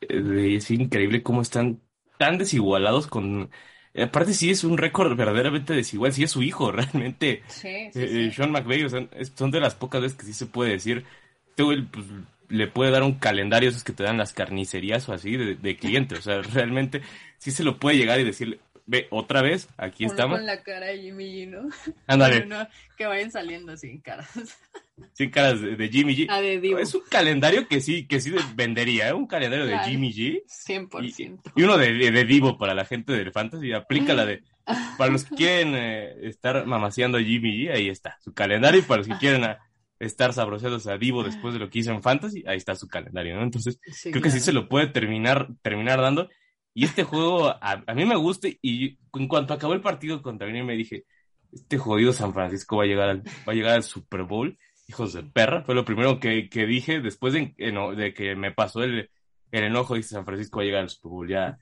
es 0.00 0.70
increíble 0.70 1.22
cómo 1.22 1.42
están 1.42 1.82
tan 2.16 2.38
desigualados 2.38 3.06
con... 3.06 3.50
eh, 3.92 4.04
Aparte 4.04 4.32
sí 4.32 4.50
es 4.50 4.64
un 4.64 4.78
récord 4.78 5.14
verdaderamente 5.16 5.74
desigual, 5.74 6.12
sí 6.14 6.22
es 6.24 6.30
su 6.30 6.42
hijo, 6.42 6.72
realmente. 6.72 7.42
Sí, 7.46 7.68
Eh, 7.94 8.28
eh, 8.28 8.32
Sean 8.32 8.52
McVay, 8.52 8.84
o 8.84 8.88
sea, 8.88 9.06
son 9.36 9.50
de 9.50 9.60
las 9.60 9.74
pocas 9.74 10.00
veces 10.00 10.16
que 10.18 10.24
sí 10.26 10.32
se 10.32 10.46
puede 10.46 10.72
decir, 10.72 11.04
este 11.50 11.62
güey, 11.62 11.82
pues, 11.86 12.06
le 12.48 12.66
puede 12.68 12.90
dar 12.90 13.02
un 13.02 13.18
calendario 13.18 13.68
esos 13.68 13.84
que 13.84 13.92
te 13.92 14.04
dan 14.04 14.16
las 14.18 14.32
carnicerías 14.32 15.06
o 15.10 15.12
así 15.12 15.36
de, 15.36 15.56
de 15.56 15.76
cliente, 15.76 16.14
o 16.16 16.22
sea, 16.22 16.40
realmente 16.54 17.02
sí 17.36 17.50
se 17.50 17.64
lo 17.64 17.78
puede 17.78 17.98
llegar 17.98 18.18
y 18.20 18.24
decirle, 18.24 18.60
ve, 18.88 19.06
otra 19.10 19.42
vez, 19.42 19.68
aquí 19.76 20.04
Uno 20.04 20.12
estamos, 20.14 20.38
con 20.38 20.46
la 20.46 20.62
cara 20.62 20.86
de 20.86 20.98
Jimmy 21.00 21.24
G, 21.46 21.48
¿no? 21.48 21.68
ándale, 22.06 22.42
Uno 22.46 22.66
que 22.96 23.06
vayan 23.06 23.30
saliendo 23.30 23.72
así, 23.72 24.00
caras. 24.00 24.28
sin 25.12 25.30
caras 25.30 25.60
de, 25.60 25.76
de 25.76 25.88
Jimmy 25.88 26.16
G. 26.16 26.26
A 26.28 26.40
de 26.40 26.58
Divo. 26.60 26.78
Es 26.78 26.94
un 26.94 27.02
calendario 27.08 27.68
que 27.68 27.80
sí, 27.80 28.06
que 28.08 28.20
sí 28.20 28.34
vendería, 28.56 29.08
¿eh? 29.10 29.12
un 29.12 29.26
calendario 29.26 29.66
de. 29.66 29.78
Jimmy 29.80 30.12
G 30.12 30.42
100%. 30.46 31.52
y 31.54 31.62
uno 31.62 31.78
de, 31.78 31.92
de, 31.92 32.10
de 32.10 32.24
Divo 32.24 32.58
para 32.58 32.74
la 32.74 32.84
gente 32.84 33.12
del 33.12 33.30
Fantasy, 33.30 33.72
aplica 33.72 34.14
la 34.14 34.26
de, 34.26 34.42
para 34.98 35.12
los 35.12 35.24
que 35.24 35.36
quieren 35.36 35.74
eh, 35.76 36.14
estar 36.28 36.66
mamaseando 36.66 37.18
a 37.18 37.22
Jimmy 37.22 37.56
G, 37.66 37.70
ahí 37.72 37.88
está 37.88 38.16
su 38.20 38.32
calendario, 38.32 38.80
y 38.80 38.82
para 38.84 38.98
los 38.98 39.06
que 39.08 39.18
quieren 39.18 39.44
a- 39.44 39.58
estar 40.00 40.32
sabroseados 40.32 40.86
a 40.86 40.96
Divo 40.96 41.24
después 41.24 41.52
de 41.54 41.60
lo 41.60 41.70
que 41.70 41.80
hizo 41.80 41.90
en 41.92 42.02
Fantasy, 42.02 42.44
ahí 42.46 42.56
está 42.56 42.74
su 42.76 42.86
calendario, 42.88 43.34
¿no? 43.36 43.42
Entonces, 43.42 43.78
Sí, 43.92 44.10
creo 44.10 44.22
que 44.22 44.30
sí 44.30 44.38
se 44.40 44.52
lo 44.52 44.68
puede 44.68 44.86
terminar, 44.86 45.48
terminar 45.62 46.00
dando. 46.00 46.28
Y 46.74 46.84
este 46.84 47.02
juego 47.04 47.48
a, 47.48 47.82
a 47.86 47.94
mí 47.94 48.04
me 48.04 48.16
gusta 48.16 48.48
y 48.62 48.98
en 49.14 49.26
cuanto 49.28 49.52
acabó 49.54 49.74
el 49.74 49.80
partido 49.80 50.22
contra 50.22 50.46
Green 50.46 50.66
Bay 50.66 50.76
dije, 50.76 51.04
este 51.52 51.78
jodido 51.78 52.12
San 52.12 52.32
Francisco 52.34 52.76
va 52.76 52.84
a 52.84 52.86
llegar 52.86 53.08
al, 53.08 53.22
va 53.48 53.52
a 53.52 53.54
llegar 53.54 53.74
al 53.74 53.82
Super 53.82 54.22
Bowl, 54.22 54.56
hijos 54.86 55.12
de 55.12 55.24
perra. 55.24 55.62
Fue 55.64 55.74
lo 55.74 55.84
primero 55.84 56.20
que, 56.20 56.48
que 56.48 56.66
dije 56.66 57.00
después 57.00 57.32
de, 57.32 57.54
eno- 57.58 57.94
de 57.96 58.14
que 58.14 58.36
me 58.36 58.52
pasó 58.52 58.82
el, 58.84 59.10
el 59.50 59.64
enojo, 59.64 59.94
dije 59.94 60.08
San 60.08 60.24
Francisco 60.24 60.58
va 60.58 60.62
a 60.62 60.66
llegar 60.66 60.82
al 60.82 60.90
Super 60.90 61.10
Bowl, 61.10 61.28
ya, 61.28 61.58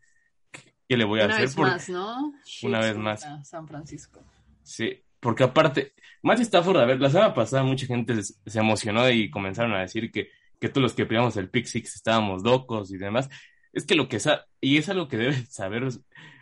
¿qué, 0.50 0.60
qué 0.88 0.96
le 0.96 1.04
voy 1.04 1.20
a 1.20 1.24
Una 1.26 1.34
hacer? 1.36 1.46
vez 1.46 1.56
más, 1.56 1.88
¿no? 1.88 2.32
Una 2.64 2.80
vez 2.80 2.96
más. 2.96 3.26
San 3.44 3.66
Francisco. 3.66 4.22
Sí, 4.62 5.02
Porque 5.20 5.44
aparte, 5.44 5.94
Matthew 6.22 6.42
Stafford, 6.42 6.76
a 6.78 6.84
ver, 6.84 7.00
la 7.00 7.08
semana 7.10 7.32
pasada 7.32 7.62
mucha 7.62 7.86
gente 7.86 8.22
se, 8.22 8.34
se 8.44 8.58
emocionó 8.58 9.08
y 9.08 9.30
comenzaron 9.30 9.72
a 9.74 9.80
decir 9.80 10.10
que, 10.10 10.28
que 10.60 10.68
todos 10.68 10.82
los 10.82 10.92
que 10.94 11.06
pillamos 11.06 11.36
el 11.36 11.48
Pick 11.48 11.66
Six 11.66 11.94
estábamos 11.96 12.42
locos 12.42 12.90
y 12.92 12.98
demás. 12.98 13.28
Es 13.76 13.84
que 13.84 13.94
lo 13.94 14.08
que 14.08 14.20
sa 14.20 14.46
y 14.58 14.78
es 14.78 14.88
algo 14.88 15.06
que 15.06 15.18
deben 15.18 15.46
saber, 15.50 15.86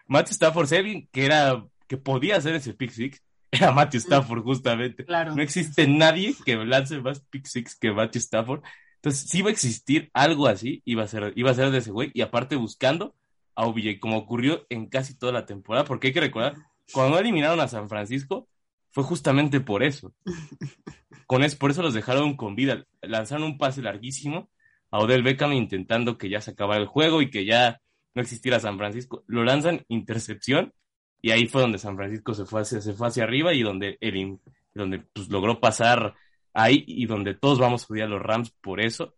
Matthew 0.06 0.34
Stafford, 0.34 0.68
sé 0.68 1.08
que 1.10 1.24
era, 1.24 1.66
que 1.88 1.96
podía 1.96 2.36
hacer 2.36 2.54
ese 2.54 2.74
Pick 2.74 2.92
Six, 2.92 3.20
era 3.50 3.72
Matthew 3.72 3.98
Stafford 3.98 4.44
justamente. 4.44 5.04
Claro. 5.04 5.34
No 5.34 5.42
existe 5.42 5.88
nadie 5.88 6.36
que 6.44 6.54
lance 6.56 7.00
más 7.00 7.18
Pick 7.30 7.46
Six 7.46 7.74
que 7.74 7.90
Matthew 7.90 8.20
Stafford. 8.20 8.62
Entonces, 8.96 9.28
sí 9.28 9.38
iba 9.40 9.48
a 9.48 9.52
existir 9.52 10.10
algo 10.14 10.46
así, 10.46 10.80
iba 10.84 11.02
a 11.02 11.08
ser, 11.08 11.32
iba 11.34 11.50
a 11.50 11.54
ser 11.54 11.72
de 11.72 11.78
ese 11.78 11.90
güey, 11.90 12.12
y 12.14 12.20
aparte 12.20 12.54
buscando 12.54 13.16
a 13.56 13.66
OBJ, 13.66 13.98
como 13.98 14.16
ocurrió 14.16 14.64
en 14.70 14.86
casi 14.86 15.18
toda 15.18 15.32
la 15.32 15.44
temporada, 15.44 15.84
porque 15.84 16.06
hay 16.06 16.12
que 16.12 16.20
recordar, 16.20 16.54
cuando 16.92 17.18
eliminaron 17.18 17.58
a 17.58 17.66
San 17.66 17.88
Francisco, 17.88 18.48
fue 18.92 19.02
justamente 19.02 19.58
por 19.58 19.82
eso. 19.82 20.14
Con 21.26 21.42
eso, 21.42 21.58
por 21.58 21.72
eso 21.72 21.82
los 21.82 21.94
dejaron 21.94 22.36
con 22.36 22.54
vida. 22.54 22.84
Lanzaron 23.00 23.44
un 23.44 23.56
pase 23.56 23.80
larguísimo 23.80 24.50
a 24.94 24.98
Odell 25.00 25.22
Beckham 25.24 25.52
intentando 25.52 26.16
que 26.18 26.28
ya 26.28 26.40
se 26.40 26.52
acabara 26.52 26.80
el 26.80 26.86
juego 26.86 27.20
y 27.20 27.28
que 27.30 27.44
ya 27.44 27.80
no 28.14 28.22
existiera 28.22 28.60
San 28.60 28.78
Francisco. 28.78 29.24
Lo 29.26 29.42
lanzan 29.42 29.84
intercepción 29.88 30.72
y 31.20 31.32
ahí 31.32 31.46
fue 31.48 31.62
donde 31.62 31.78
San 31.78 31.96
Francisco 31.96 32.32
se 32.34 32.44
fue 32.44 32.60
hacia, 32.60 32.80
se 32.80 32.92
fue 32.92 33.08
hacia 33.08 33.24
arriba 33.24 33.52
y 33.54 33.62
donde, 33.62 33.98
el, 34.00 34.38
donde 34.72 35.00
pues, 35.12 35.28
logró 35.30 35.58
pasar 35.58 36.14
ahí 36.52 36.84
y 36.86 37.06
donde 37.06 37.34
todos 37.34 37.58
vamos 37.58 37.82
a 37.82 37.86
odiar 37.92 38.06
a 38.06 38.10
los 38.10 38.22
Rams 38.22 38.50
por 38.60 38.80
eso. 38.80 39.14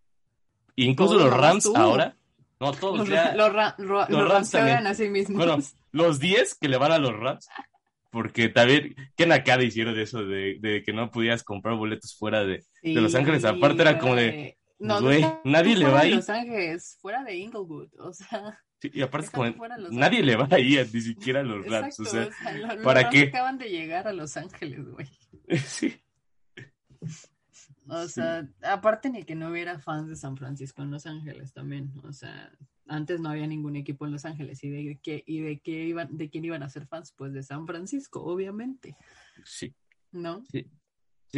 Incluso 0.76 1.14
Todos 1.18 1.30
los 1.30 1.38
Rams 1.38 1.64
tú. 1.64 1.76
ahora, 1.76 2.16
no 2.60 2.72
todos, 2.80 2.98
Los, 3.00 3.08
ya- 3.08 3.34
los, 3.34 3.52
ra- 3.52 3.74
ro- 3.76 4.00
los 4.00 4.08
los 4.10 4.18
Rams 4.20 4.32
Rams 4.32 4.48
se 4.48 4.58
también. 4.58 4.86
a 4.86 4.94
sí 4.94 5.08
mismos. 5.10 5.36
bueno, 5.36 5.58
los 5.92 6.18
10 6.18 6.54
que 6.58 6.68
le 6.68 6.78
van 6.78 6.92
a 6.92 6.98
los 6.98 7.12
Rams, 7.14 7.48
porque 8.10 8.48
también, 8.48 8.94
qué 9.14 9.26
nacada 9.26 9.62
hicieron 9.62 9.94
de 9.94 10.02
eso, 10.04 10.24
de, 10.24 10.56
de 10.58 10.82
que 10.82 10.92
no 10.94 11.10
podías 11.10 11.42
comprar 11.42 11.76
boletos 11.76 12.14
fuera 12.16 12.44
de, 12.44 12.64
de 12.82 12.94
Los 12.94 13.14
Ángeles. 13.14 13.44
Aparte 13.44 13.82
era 13.82 13.98
como 13.98 14.14
de, 14.14 14.56
No, 14.78 15.00
güey, 15.00 15.22
no, 15.22 15.40
nadie 15.44 15.76
le 15.76 15.86
va 15.86 16.00
ahí. 16.00 16.14
Los 16.14 16.28
Ángeles, 16.28 16.98
fuera 17.00 17.24
de 17.24 17.36
Inglewood, 17.36 17.88
o 17.98 18.12
sea, 18.12 18.62
sí, 18.80 18.90
y 18.92 19.00
aparte 19.02 19.30
como, 19.30 19.46
nadie 19.90 20.22
le 20.22 20.36
va 20.36 20.46
ahí, 20.50 20.76
ni 20.92 21.00
siquiera 21.00 21.40
a 21.40 21.42
los 21.42 21.64
Rams, 21.66 21.98
exacto, 21.98 22.02
o 22.02 22.06
sea, 22.06 22.26
o 22.28 22.32
sea, 22.64 22.74
lo- 22.76 22.82
¿para 22.82 23.08
qué? 23.08 23.22
acaban 23.28 23.56
de 23.58 23.70
llegar 23.70 24.06
a 24.06 24.12
Los 24.12 24.36
Ángeles, 24.36 24.86
güey. 24.86 25.08
sí. 25.66 26.00
O 27.88 28.08
sea, 28.08 28.48
aparte 28.62 29.10
ni 29.10 29.22
que 29.22 29.34
no 29.36 29.48
hubiera 29.50 29.78
fans 29.78 30.08
de 30.08 30.16
San 30.16 30.36
Francisco 30.36 30.82
en 30.82 30.90
Los 30.90 31.06
Ángeles 31.06 31.52
también, 31.52 31.92
o 32.02 32.12
sea, 32.12 32.50
antes 32.88 33.20
no 33.20 33.30
había 33.30 33.46
ningún 33.46 33.76
equipo 33.76 34.06
en 34.06 34.12
Los 34.12 34.24
Ángeles 34.24 34.62
y 34.64 34.70
de 34.70 34.98
qué 35.02 35.22
y 35.26 35.40
de 35.40 35.60
qué 35.60 35.84
iban 35.84 36.16
de 36.16 36.28
quién 36.28 36.44
iban 36.44 36.62
a 36.64 36.68
ser 36.68 36.86
fans, 36.86 37.12
pues 37.16 37.32
de 37.32 37.42
San 37.44 37.66
Francisco, 37.66 38.22
obviamente, 38.24 38.96
Sí, 39.44 39.72
¿no? 40.12 40.44
sí, 40.50 40.66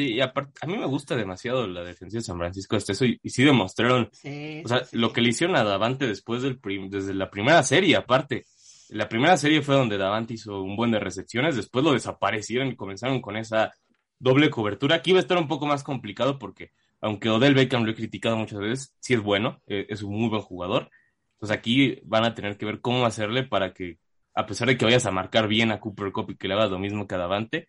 y 0.03 0.21
aparte, 0.21 0.53
a 0.63 0.67
mí 0.67 0.77
me 0.77 0.87
gusta 0.87 1.17
demasiado 1.17 1.67
la 1.67 1.83
defensiva 1.85 2.21
de 2.21 2.25
San 2.25 2.39
Francisco 2.39 2.77
hasta 2.77 2.93
eso, 2.93 3.05
y, 3.05 3.19
y 3.23 3.31
sí 3.31 3.45
demostraron, 3.45 4.09
Sí. 4.13 4.63
o 4.65 4.69
sea, 4.69 4.85
sí, 4.85 4.97
lo 4.97 5.09
sí. 5.09 5.15
que 5.15 5.21
le 5.21 5.29
hicieron 5.31 5.57
a 5.57 5.65
Davante 5.65 6.07
después 6.07 6.43
del 6.43 6.59
prim- 6.59 6.89
desde 6.91 7.15
la 7.15 7.31
primera 7.31 7.63
serie, 7.63 7.97
aparte, 7.97 8.45
la 8.91 9.09
primera 9.09 9.37
serie 9.37 9.61
fue 9.63 9.75
donde 9.75 9.99
Davante 9.99 10.35
hizo 10.35 10.63
un 10.63 10.75
buen 10.77 10.91
de 10.91 10.99
recepciones, 10.99 11.57
después 11.57 11.85
lo 11.85 11.93
desaparecieron 11.93 12.69
y 12.69 12.77
comenzaron 12.77 13.21
con 13.21 13.37
esa 13.37 13.73
doble 14.19 14.51
cobertura, 14.51 14.97
aquí 14.97 15.11
iba 15.11 15.19
a 15.19 15.23
estar 15.23 15.39
un 15.39 15.47
poco 15.49 15.67
más 15.67 15.85
complicado 15.85 16.39
porque, 16.39 16.73
aunque 17.01 17.29
Odell 17.29 17.55
Beckham 17.55 17.85
lo 17.85 17.91
he 17.93 17.95
criticado 17.95 18.37
muchas 18.37 18.59
veces, 18.61 18.95
sí 19.01 19.15
es 19.15 19.21
bueno, 19.23 19.61
eh, 19.67 19.87
es 19.91 20.03
un 20.03 20.15
muy 20.19 20.29
buen 20.29 20.43
jugador, 20.43 20.91
entonces 21.35 21.57
aquí 21.57 22.01
van 22.05 22.25
a 22.25 22.35
tener 22.35 22.57
que 22.57 22.67
ver 22.67 22.81
cómo 22.81 23.07
hacerle 23.07 23.45
para 23.45 23.73
que, 23.73 23.99
a 24.35 24.47
pesar 24.47 24.67
de 24.69 24.77
que 24.77 24.85
vayas 24.85 25.07
a 25.07 25.11
marcar 25.13 25.47
bien 25.49 25.71
a 25.71 25.79
Cooper 25.81 26.11
Cup 26.11 26.31
y 26.31 26.37
que 26.37 26.49
le 26.49 26.55
hagas 26.55 26.71
lo 26.71 26.79
mismo 26.81 27.07
que 27.07 27.15
a 27.15 27.19
Davante, 27.19 27.69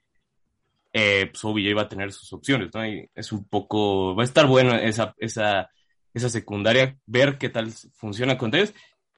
eh, 0.93 1.27
pues 1.31 1.43
OBJ 1.43 1.77
va 1.77 1.83
a 1.83 1.89
tener 1.89 2.11
sus 2.11 2.31
opciones, 2.33 2.69
¿no? 2.73 2.85
Y 2.85 3.09
es 3.13 3.31
un 3.31 3.47
poco, 3.47 4.15
va 4.15 4.23
a 4.23 4.25
estar 4.25 4.47
bueno 4.47 4.75
esa, 4.75 5.13
esa, 5.17 5.69
esa 6.13 6.29
secundaria, 6.29 6.97
ver 7.05 7.37
qué 7.37 7.49
tal 7.49 7.71
funciona 7.93 8.37
con 8.37 8.53
ellos 8.55 8.73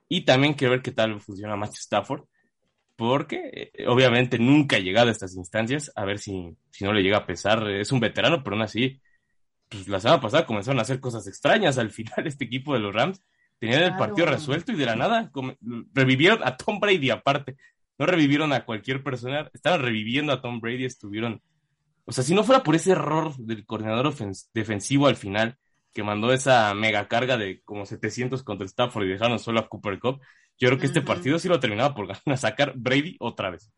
y 0.10 0.26
también 0.26 0.54
quiero 0.54 0.72
ver 0.72 0.82
qué 0.82 0.92
tal 0.92 1.22
funciona 1.22 1.56
Matthew 1.56 1.80
Stafford, 1.80 2.24
porque 2.98 3.72
eh, 3.74 3.88
obviamente 3.88 4.38
nunca 4.38 4.76
ha 4.76 4.80
llegado 4.80 5.08
a 5.08 5.12
estas 5.12 5.36
instancias, 5.36 5.92
a 5.96 6.04
ver 6.04 6.20
si, 6.20 6.56
si 6.70 6.84
no 6.84 6.94
le 6.94 7.02
llega 7.02 7.20
a 7.20 7.26
pesar, 7.26 7.68
es 7.70 7.92
un 7.92 8.02
veterano, 8.02 8.44
pero 8.44 8.56
aún 8.56 8.64
así, 8.64 9.00
pues 9.70 9.88
la 9.88 10.02
semana 10.02 10.20
pasada 10.20 10.46
comenzaron 10.46 10.80
a 10.80 10.82
hacer 10.82 11.00
cosas 11.00 11.28
extrañas, 11.28 11.78
al 11.78 11.90
final 11.92 12.28
este 12.28 12.46
equipo 12.46 12.74
de 12.74 12.82
los 12.82 12.94
Rams 12.94 13.22
tenían 13.58 13.84
el 13.84 13.96
partido 13.96 14.26
resuelto 14.28 14.72
y 14.72 14.76
de 14.76 14.86
la 14.86 14.96
nada 14.96 15.32
revivieron 15.94 16.40
a 16.44 16.58
Tom 16.58 16.80
Brady 16.80 17.12
aparte, 17.12 17.56
no 18.00 18.08
revivieron 18.08 18.52
a 18.52 18.66
cualquier 18.66 19.04
persona, 19.04 19.50
estaban 19.54 19.82
reviviendo 19.82 20.34
a 20.34 20.42
Tom 20.42 20.60
Brady, 20.60 20.86
estuvieron, 20.86 21.42
o 22.06 22.12
sea, 22.12 22.24
si 22.24 22.34
no 22.34 22.44
fuera 22.44 22.64
por 22.64 22.76
ese 22.76 22.92
error 22.92 23.36
del 23.38 23.66
coordinador 23.66 24.14
defensivo 24.54 25.08
al 25.08 25.16
final, 25.16 25.58
que 25.94 26.04
mandó 26.04 26.32
esa 26.32 26.74
mega 26.74 27.08
carga 27.08 27.38
de 27.38 27.62
como 27.64 27.86
700 27.86 28.44
contra 28.44 28.66
Stafford 28.66 29.06
y 29.06 29.10
dejaron 29.10 29.40
solo 29.40 29.60
a 29.60 29.68
Cooper 29.68 30.00
Cup, 30.00 30.22
yo 30.58 30.68
creo 30.68 30.80
que 30.80 30.86
este 30.86 31.02
partido 31.02 31.40
sí 31.40 31.48
lo 31.48 31.60
terminaba 31.60 31.94
por 31.94 32.08
ganar, 32.08 32.22
sacar 32.38 32.74
Brady 32.76 33.18
otra 33.20 33.50
vez. 33.50 33.72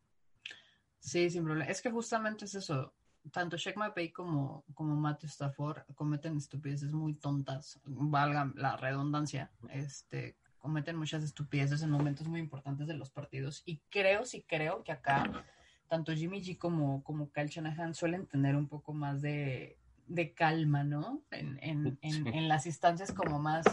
Sí, 0.99 1.29
sin 1.29 1.43
problema. 1.43 1.69
Es 1.69 1.81
que 1.81 1.91
justamente 1.91 2.45
es 2.45 2.55
eso. 2.55 2.93
Tanto 3.31 3.55
Shaq 3.55 3.77
McVay 3.77 4.12
como, 4.12 4.65
como 4.73 4.95
Matthew 4.95 5.29
Stafford 5.29 5.83
cometen 5.95 6.38
estupideces 6.38 6.91
muy 6.91 7.13
tontas, 7.13 7.79
valga 7.86 8.51
la 8.55 8.75
redundancia. 8.75 9.51
Este, 9.69 10.38
cometen 10.57 10.97
muchas 10.97 11.23
estupideces 11.23 11.81
en 11.83 11.89
momentos 11.89 12.27
muy 12.27 12.39
importantes 12.39 12.88
de 12.88 12.95
los 12.95 13.09
partidos. 13.09 13.63
Y 13.65 13.81
creo, 13.89 14.25
sí 14.25 14.45
creo 14.47 14.83
que 14.83 14.91
acá, 14.91 15.45
tanto 15.88 16.13
Jimmy 16.13 16.41
G 16.41 16.58
como, 16.58 17.04
como 17.04 17.32
Kyle 17.32 17.48
Shanahan 17.48 17.93
suelen 17.93 18.26
tener 18.28 18.56
un 18.56 18.67
poco 18.67 18.93
más 18.93 19.22
de, 19.22 19.78
de 20.08 20.34
calma, 20.34 20.84
¿no? 20.84 21.24
En, 21.32 21.60
en, 22.02 22.28
en, 22.28 22.48
las 22.48 22.65
instancias 22.65 23.12
como 23.13 23.39
más 23.39 23.65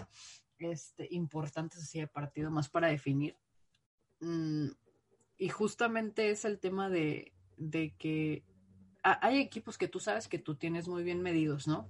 este, 0.59 1.09
importantes 1.11 1.83
así 1.83 2.01
de 2.01 2.07
partido, 2.07 2.51
más 2.51 2.69
para 2.69 2.89
definir. 2.89 3.37
Mm, 4.21 4.69
y 5.39 5.49
justamente 5.49 6.31
es 6.31 6.45
el 6.45 6.59
tema 6.59 6.91
de, 6.91 7.33
de 7.57 7.95
que 7.97 8.45
a- 9.03 9.27
hay 9.27 9.39
equipos 9.39 9.79
que 9.79 9.89
tú 9.89 9.99
sabes 9.99 10.29
que 10.29 10.39
tú 10.39 10.57
tienes 10.57 10.89
muy 10.89 11.03
bien 11.03 11.23
medidos, 11.23 11.67
¿no? 11.67 11.89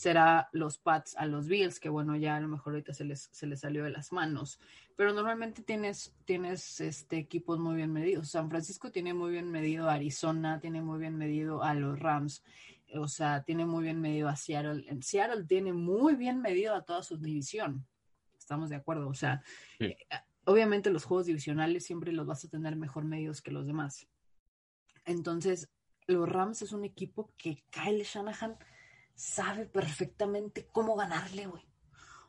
Será 0.00 0.48
los 0.52 0.78
Pats 0.78 1.14
a 1.18 1.26
los 1.26 1.46
Bills, 1.46 1.78
que 1.78 1.90
bueno, 1.90 2.16
ya 2.16 2.36
a 2.36 2.40
lo 2.40 2.48
mejor 2.48 2.72
ahorita 2.72 2.94
se 2.94 3.04
les, 3.04 3.28
se 3.32 3.46
les 3.46 3.60
salió 3.60 3.84
de 3.84 3.90
las 3.90 4.12
manos. 4.12 4.58
Pero 4.96 5.12
normalmente 5.12 5.60
tienes, 5.62 6.14
tienes 6.24 6.80
este, 6.80 7.18
equipos 7.18 7.58
muy 7.58 7.76
bien 7.76 7.92
medidos. 7.92 8.30
San 8.30 8.48
Francisco 8.48 8.90
tiene 8.90 9.12
muy 9.12 9.30
bien 9.30 9.50
medido 9.50 9.90
a 9.90 9.92
Arizona, 9.92 10.58
tiene 10.58 10.80
muy 10.80 10.98
bien 11.00 11.18
medido 11.18 11.62
a 11.62 11.74
los 11.74 11.98
Rams, 11.98 12.42
o 12.94 13.08
sea, 13.08 13.42
tiene 13.42 13.66
muy 13.66 13.82
bien 13.84 14.00
medido 14.00 14.30
a 14.30 14.36
Seattle. 14.36 14.86
En 14.88 15.02
Seattle 15.02 15.44
tiene 15.44 15.74
muy 15.74 16.14
bien 16.14 16.40
medido 16.40 16.74
a 16.74 16.82
toda 16.82 17.02
su 17.02 17.18
división. 17.18 17.86
Estamos 18.38 18.70
de 18.70 18.76
acuerdo, 18.76 19.06
o 19.06 19.12
sea, 19.14 19.42
Sí. 19.78 19.84
eh, 19.84 19.96
obviamente 20.46 20.88
los 20.88 21.04
juegos 21.04 21.26
divisionales 21.26 21.84
siempre 21.84 22.10
los 22.12 22.24
vas 22.26 22.42
a 22.46 22.48
tener 22.48 22.74
mejor 22.74 23.04
medidos 23.04 23.42
que 23.42 23.50
los 23.50 23.66
demás. 23.66 24.08
Entonces, 25.04 25.68
los 26.06 26.26
Rams 26.26 26.62
es 26.62 26.72
un 26.72 26.86
equipo 26.86 27.34
que 27.36 27.62
Kyle 27.68 28.02
Shanahan 28.02 28.56
sabe 29.20 29.66
perfectamente 29.66 30.66
cómo 30.72 30.96
ganarle, 30.96 31.46
güey. 31.46 31.62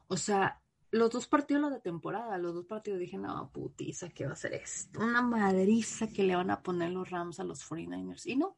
O 0.08 0.18
sea, 0.18 0.62
los 0.92 1.10
dos 1.10 1.26
partidos 1.26 1.72
de 1.72 1.80
temporada, 1.80 2.38
los 2.38 2.54
dos 2.54 2.66
partidos 2.66 3.00
dije, 3.00 3.18
no, 3.18 3.50
putiza, 3.54 4.10
¿qué 4.10 4.26
va 4.26 4.34
a 4.34 4.36
ser 4.36 4.54
esto? 4.56 5.00
Una 5.00 5.22
madriza 5.22 6.08
que 6.10 6.24
le 6.24 6.36
van 6.36 6.52
a 6.52 6.62
poner 6.62 6.92
los 6.92 7.10
Rams 7.10 7.40
a 7.40 7.46
los 7.46 7.64
49ers. 7.64 8.26
Y 8.26 8.36
no, 8.36 8.58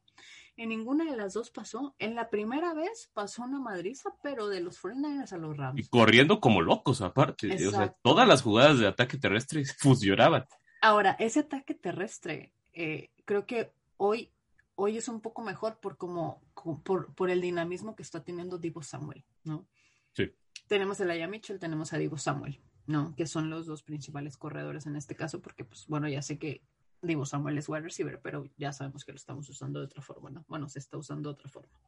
en 0.56 0.70
ninguna 0.70 1.04
de 1.04 1.16
las 1.16 1.34
dos 1.34 1.50
pasó. 1.50 1.94
En 2.00 2.16
la 2.16 2.28
primera 2.28 2.74
vez 2.74 3.08
pasó 3.14 3.44
una 3.44 3.60
madriza, 3.60 4.10
pero 4.20 4.48
de 4.48 4.60
los 4.60 4.82
49ers 4.82 5.32
a 5.32 5.38
los 5.38 5.54
Y 5.54 5.58
Rams. 5.58 5.88
corriendo 5.88 6.40
como 6.40 6.60
locos 6.60 7.02
aparte, 7.02 7.54
o 7.68 7.70
sea, 7.70 7.94
todas 8.02 8.26
las 8.26 8.42
jugadas 8.42 8.80
de 8.80 8.88
ataque 8.88 9.16
terrestre 9.16 9.64
fusionaban. 9.78 10.44
Ahora, 10.82 11.12
ese 11.20 11.40
ataque 11.40 11.74
terrestre, 11.74 12.52
eh, 12.72 13.10
creo 13.24 13.46
que 13.46 13.72
hoy, 13.96 14.32
hoy 14.76 14.96
es 14.96 15.08
un 15.08 15.20
poco 15.20 15.42
mejor 15.42 15.78
por 15.80 15.96
como, 15.96 16.42
por, 16.84 17.14
por 17.14 17.30
el 17.30 17.40
dinamismo 17.40 17.94
que 17.94 18.02
está 18.02 18.24
teniendo 18.24 18.58
Divo 18.58 18.82
Samuel, 18.82 19.24
¿no? 19.44 19.66
Sí. 20.12 20.32
Tenemos 20.66 21.00
a 21.00 21.04
Laia 21.04 21.28
Mitchell, 21.28 21.58
tenemos 21.58 21.92
a 21.92 21.98
Divo 21.98 22.18
Samuel, 22.18 22.60
¿no? 22.86 23.14
Que 23.14 23.26
son 23.26 23.50
los 23.50 23.66
dos 23.66 23.82
principales 23.82 24.36
corredores 24.36 24.86
en 24.86 24.96
este 24.96 25.14
caso, 25.14 25.40
porque, 25.40 25.64
pues, 25.64 25.86
bueno, 25.86 26.08
ya 26.08 26.22
sé 26.22 26.38
que 26.38 26.62
Divo 27.02 27.26
Samuel 27.26 27.58
es 27.58 27.68
wide 27.68 27.82
receiver, 27.82 28.20
pero 28.20 28.48
ya 28.56 28.72
sabemos 28.72 29.04
que 29.04 29.12
lo 29.12 29.16
estamos 29.16 29.48
usando 29.48 29.80
de 29.80 29.86
otra 29.86 30.02
forma, 30.02 30.30
¿no? 30.30 30.44
Bueno, 30.48 30.68
se 30.68 30.78
está 30.78 30.96
usando 30.96 31.28
de 31.28 31.34
otra 31.34 31.50
forma. 31.50 31.78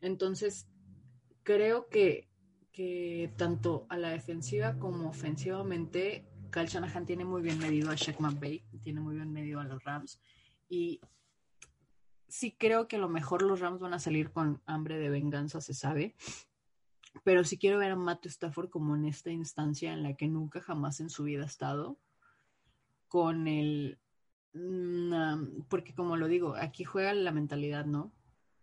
Entonces, 0.00 0.68
creo 1.42 1.88
que, 1.88 2.28
que 2.72 3.32
tanto 3.36 3.86
a 3.88 3.96
la 3.96 4.10
defensiva 4.10 4.78
como 4.78 5.08
ofensivamente, 5.08 6.26
Kyle 6.52 6.66
Shanahan 6.66 7.04
tiene 7.04 7.24
muy 7.24 7.42
bien 7.42 7.58
medido 7.58 7.90
a 7.90 7.94
Shaq 7.94 8.20
McVay, 8.20 8.64
tiene 8.82 9.00
muy 9.00 9.16
bien 9.16 9.32
medido 9.32 9.60
a 9.60 9.64
los 9.64 9.82
Rams. 9.82 10.20
Y 10.68 11.00
sí 12.28 12.54
creo 12.58 12.88
que 12.88 12.96
a 12.96 12.98
lo 13.00 13.08
mejor 13.08 13.42
los 13.42 13.60
Rams 13.60 13.80
van 13.80 13.94
a 13.94 13.98
salir 13.98 14.30
con 14.30 14.60
hambre 14.66 14.98
de 14.98 15.08
venganza, 15.10 15.60
se 15.60 15.74
sabe. 15.74 16.14
Pero 17.24 17.42
sí 17.44 17.56
quiero 17.58 17.78
ver 17.78 17.90
a 17.92 17.96
Matthew 17.96 18.30
Stafford 18.30 18.68
como 18.70 18.94
en 18.94 19.04
esta 19.06 19.30
instancia 19.30 19.92
en 19.92 20.02
la 20.02 20.14
que 20.14 20.28
nunca 20.28 20.60
jamás 20.60 21.00
en 21.00 21.10
su 21.10 21.24
vida 21.24 21.42
ha 21.42 21.46
estado, 21.46 21.98
con 23.08 23.48
el, 23.48 23.98
una- 24.54 25.40
porque 25.68 25.94
como 25.94 26.16
lo 26.16 26.28
digo, 26.28 26.54
aquí 26.56 26.84
juega 26.84 27.12
la 27.14 27.32
mentalidad, 27.32 27.86
¿no? 27.86 28.12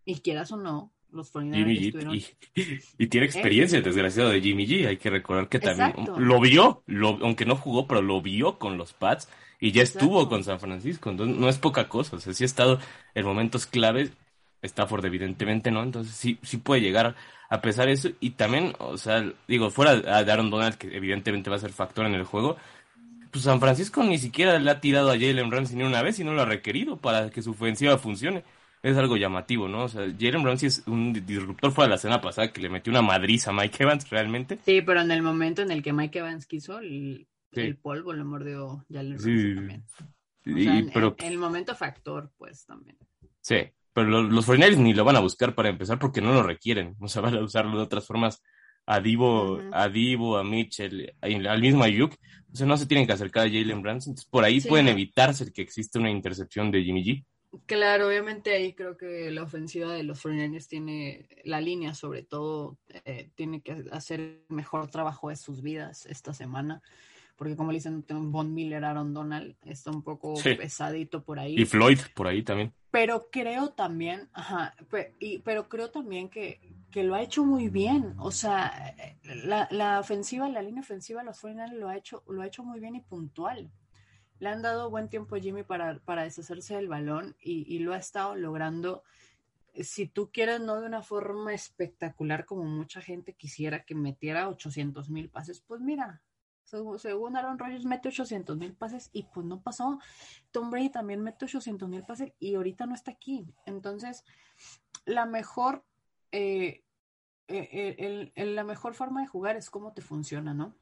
Y 0.06 0.20
quieras 0.22 0.52
o 0.52 0.58
no, 0.58 0.94
los 1.12 1.34
49ers 1.34 1.56
Jimmy 1.56 1.76
G. 1.80 1.86
estuvieron- 1.88 2.16
Y, 2.16 3.04
y 3.04 3.08
tiene 3.08 3.26
experiencia, 3.26 3.78
el 3.80 3.84
desgraciado 3.84 4.30
de 4.30 4.42
Jimmy 4.42 4.68
G. 4.68 4.88
Hay 4.88 4.98
que 4.98 5.10
recordar 5.10 5.50
que 5.50 5.60
también 5.60 5.90
Exacto. 5.90 6.20
lo 6.20 6.40
vio, 6.40 6.84
lo, 6.86 7.10
aunque 7.24 7.46
no 7.46 7.56
jugó, 7.56 7.88
pero 7.88 8.02
lo 8.02 8.22
vio 8.22 8.60
con 8.60 8.78
los 8.78 8.94
Pats 8.94 9.28
y 9.60 9.72
ya 9.72 9.84
estuvo 9.84 10.20
Exacto. 10.20 10.30
con 10.30 10.44
San 10.44 10.60
Francisco. 10.60 11.10
Entonces 11.10 11.38
no 11.38 11.50
es 11.50 11.58
poca 11.58 11.88
cosa. 11.88 12.18
O 12.18 12.20
sea, 12.20 12.34
sí 12.34 12.44
ha 12.44 12.46
estado 12.46 12.80
en 13.14 13.26
momentos 13.26 13.66
claves. 13.66 14.12
Stafford, 14.62 15.06
evidentemente, 15.06 15.72
¿no? 15.72 15.84
Entonces 15.84 16.16
sí, 16.16 16.40
sí 16.42 16.58
puede 16.58 16.82
llegar 16.82 17.16
a 17.50 17.62
pesar 17.62 17.88
de 17.88 17.94
eso. 17.94 18.10
Y 18.20 18.32
también, 18.32 18.74
o 18.80 18.98
sea, 18.98 19.32
digo, 19.48 19.70
fuera 19.70 19.96
de 19.96 20.32
Aaron 20.32 20.50
Donald, 20.50 20.76
que 20.76 20.96
evidentemente 20.96 21.50
va 21.50 21.56
a 21.58 21.60
ser 21.60 21.72
factor 21.72 22.06
en 22.06 22.16
el 22.16 22.24
juego. 22.24 22.58
Pues 23.32 23.44
San 23.44 23.60
Francisco 23.60 24.04
ni 24.04 24.18
siquiera 24.18 24.58
le 24.60 24.72
ha 24.72 24.80
tirado 24.80 25.10
a 25.10 25.20
Jalen 25.20 25.52
Ramsey 25.52 25.76
ni 25.76 25.84
una 25.84 26.02
vez 26.02 26.20
y 26.20 26.24
no 26.24 26.34
lo 26.34 26.42
ha 26.42 26.46
requerido 26.46 26.98
para 26.98 27.30
que 27.30 27.42
su 27.42 27.52
ofensiva 27.52 27.98
funcione. 27.98 28.44
Es 28.82 28.96
algo 28.98 29.18
llamativo, 29.18 29.68
¿no? 29.68 29.84
O 29.86 29.90
sea, 29.90 30.04
Jalen 30.20 30.46
Ramsey 30.46 30.68
es 30.68 30.84
un 30.86 31.12
disruptor 31.26 31.72
fuera 31.72 31.88
de 31.88 31.96
la 31.96 31.98
semana 31.98 32.22
pasada 32.22 32.52
que 32.54 32.62
le 32.62 32.70
metió 32.70 32.92
una 32.92 33.02
madriza 33.02 33.50
a 33.50 33.54
Mike 33.54 33.84
Evans 33.84 34.10
realmente. 34.10 34.60
Sí, 34.64 34.82
pero 34.82 35.02
en 35.02 35.12
el 35.12 35.22
momento 35.22 35.64
en 35.64 35.72
el 35.72 35.82
que 35.82 35.92
Mike 35.92 36.20
Evans 36.20 36.46
quiso, 36.46 36.80
el, 36.80 37.28
Sí. 37.56 37.62
el 37.68 37.78
polvo 37.78 38.14
le 38.14 38.24
mordió 38.24 38.86
Sí, 38.90 38.96
Ramsey 38.96 39.56
también. 39.56 39.86
O 40.48 40.50
Y- 40.58 40.64
sea, 40.64 40.78
en- 40.80 40.90
pero 40.92 41.16
en 41.18 41.32
el 41.32 41.38
momento 41.38 41.76
factor, 41.76 42.32
pues 42.38 42.66
también. 42.66 42.98
sí, 43.42 43.58
pero 43.94 44.08
lo- 44.10 44.24
los 44.24 44.46
49ers 44.46 44.78
ni 44.78 44.94
lo 44.94 45.04
van 45.06 45.16
a 45.16 45.22
buscar 45.22 45.56
para 45.56 45.70
empezar 45.70 45.98
porque 46.00 46.22
no 46.22 46.34
lo 46.34 46.44
requieren. 46.44 46.96
O 47.00 47.08
sea, 47.08 47.22
van 47.34 47.36
a 47.36 47.42
usarlo 47.44 47.78
de 47.78 47.84
otras 47.84 48.06
formas 48.06 48.42
a 48.88 49.00
Divo, 49.00 49.54
Ujú. 49.54 49.70
a 49.74 49.90
Divo, 49.90 50.38
a 50.38 50.44
Mitchell, 50.44 51.12
a- 51.22 51.26
al 51.52 51.62
mismo 51.62 51.84
Ayuk. 51.84 52.14
O 52.54 52.56
sea, 52.56 52.68
no 52.68 52.78
se 52.78 52.86
tienen 52.86 53.08
que 53.08 53.14
acercar 53.14 53.48
a 53.48 53.50
Jalen 53.50 53.84
Ramsey. 53.84 54.12
Entonces, 54.12 54.30
por 54.30 54.44
ahí 54.44 54.62
Sí, 54.62 54.70
pueden 54.70 54.88
evitarse 54.90 55.52
que 55.52 55.62
existe 55.64 55.98
una 55.98 56.12
intercepción 56.12 56.70
de 56.72 56.84
Jimmy 56.84 57.04
G. 57.04 57.26
Claro, 57.68 58.08
obviamente 58.10 58.54
ahí 58.54 58.74
creo 58.74 58.98
que 58.98 59.32
la 59.32 59.42
ofensiva 59.44 59.94
de 59.94 60.04
los 60.04 60.20
49ers 60.22 60.68
tiene, 60.68 61.28
la 61.46 61.62
línea 61.62 61.94
sobre 61.96 62.22
todo, 62.22 62.78
eh, 63.06 63.32
tiene 63.36 63.62
que 63.62 63.86
hacer 63.94 64.44
mejor 64.50 64.90
trabajo 64.92 65.30
de 65.30 65.38
sus 65.38 65.62
vidas 65.62 66.06
esta 66.06 66.34
semana, 66.34 66.82
porque 67.36 67.56
como 67.56 67.72
le 67.72 67.78
dicen, 67.78 68.04
Von 68.32 68.54
Miller, 68.54 68.84
Aaron 68.86 69.14
Donald, 69.14 69.56
está 69.64 69.92
un 69.92 70.04
poco 70.04 70.36
Sí. 70.38 70.56
pesadito 70.56 71.24
por 71.24 71.40
ahí. 71.40 71.56
Y 71.60 71.66
Floyd 71.66 72.00
por 72.16 72.28
ahí 72.28 72.44
también. 72.44 72.74
Pero 72.92 73.28
creo 73.30 73.70
también, 73.72 74.30
ajá, 74.34 74.74
pe- 74.90 75.16
y, 75.20 75.40
pero 75.40 75.68
creo 75.68 75.92
también 75.92 76.30
que, 76.30 76.62
que 76.92 77.04
lo 77.04 77.14
ha 77.16 77.22
hecho 77.22 77.44
muy 77.44 77.68
bien. 77.68 78.14
O 78.20 78.32
sea, 78.32 78.96
la, 79.24 79.68
la 79.70 80.00
ofensiva, 80.00 80.48
la 80.48 80.62
línea 80.62 80.82
ofensiva 80.82 81.20
de 81.22 81.26
los 81.26 81.40
49 81.42 81.78
lo 81.80 81.90
ha 81.90 81.98
hecho, 81.98 82.24
lo 82.28 82.42
ha 82.42 82.48
hecho 82.48 82.64
muy 82.64 82.80
bien 82.80 82.96
y 82.96 83.02
puntual. 83.02 83.70
Le 84.40 84.50
han 84.50 84.62
dado 84.62 84.90
buen 84.90 85.10
tiempo 85.10 85.36
a 85.36 85.40
Jimmy 85.40 85.64
para, 85.64 86.00
para 86.00 86.24
deshacerse 86.24 86.76
del 86.76 86.88
balón 86.88 87.36
y, 87.42 87.66
y 87.74 87.80
lo 87.80 87.94
ha 87.94 87.98
estado 87.98 88.36
logrando. 88.36 89.04
Si 89.82 90.08
tú 90.08 90.30
quieres, 90.32 90.62
no 90.62 90.80
de 90.80 90.88
una 90.88 91.02
forma 91.02 91.54
espectacular 91.54 92.46
como 92.46 92.64
mucha 92.64 93.02
gente 93.02 93.34
quisiera 93.34 93.84
que 93.84 93.94
metiera 93.94 94.48
800 94.48 95.10
mil 95.10 95.30
pases, 95.30 95.62
pues 95.68 95.82
mira, 95.82 96.22
según, 96.66 97.38
Aaron 97.38 97.58
Rodgers 97.60 97.86
mete 97.86 98.10
800 98.10 98.58
mil 98.58 98.74
pases 98.74 99.10
y 99.14 99.24
pues 99.24 99.46
no 99.46 99.62
pasó. 99.62 100.00
Tom 100.52 100.70
Brady 100.70 100.90
también 100.90 101.22
mete 101.22 101.46
800 101.46 101.88
mil 101.88 102.04
pases 102.04 102.34
y 102.40 102.56
ahorita 102.56 102.86
no 102.86 102.96
está 102.96 103.12
aquí. 103.12 103.46
Entonces, 103.66 104.24
la 105.06 105.26
mejor, 105.26 105.86
eh, 106.32 106.84
el- 107.48 108.32
el- 108.36 108.56
la 108.56 108.64
mejor 108.64 108.96
forma 108.96 109.22
de 109.22 109.28
jugar 109.28 109.56
es 109.56 109.70
cómo 109.70 109.94
te 109.94 110.02
funciona, 110.02 110.54
¿no? 110.54 110.76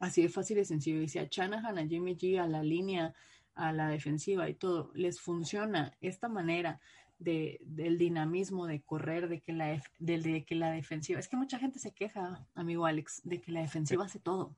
Así 0.00 0.22
de 0.22 0.28
fácil 0.28 0.58
y 0.58 0.64
sencillo. 0.64 1.00
Y 1.02 1.08
si 1.08 1.18
a 1.18 1.28
Shanahan, 1.30 1.78
a 1.78 1.86
Jimmy 1.86 2.16
G, 2.16 2.38
a 2.40 2.46
la 2.46 2.62
línea, 2.62 3.14
a 3.54 3.72
la 3.72 3.88
defensiva 3.88 4.48
y 4.48 4.54
todo, 4.54 4.90
les 4.94 5.20
funciona 5.20 5.96
esta 6.00 6.28
manera 6.28 6.80
de, 7.18 7.58
del 7.62 7.96
dinamismo 7.98 8.66
de 8.66 8.82
correr, 8.82 9.28
de 9.28 9.40
que, 9.40 9.52
la, 9.52 9.80
de 9.98 10.44
que 10.44 10.54
la 10.56 10.72
defensiva, 10.72 11.20
es 11.20 11.28
que 11.28 11.36
mucha 11.36 11.58
gente 11.58 11.78
se 11.78 11.92
queja, 11.92 12.44
amigo 12.54 12.86
Alex, 12.86 13.20
de 13.24 13.40
que 13.40 13.52
la 13.52 13.60
defensiva 13.60 14.06
hace 14.06 14.18
todo. 14.18 14.56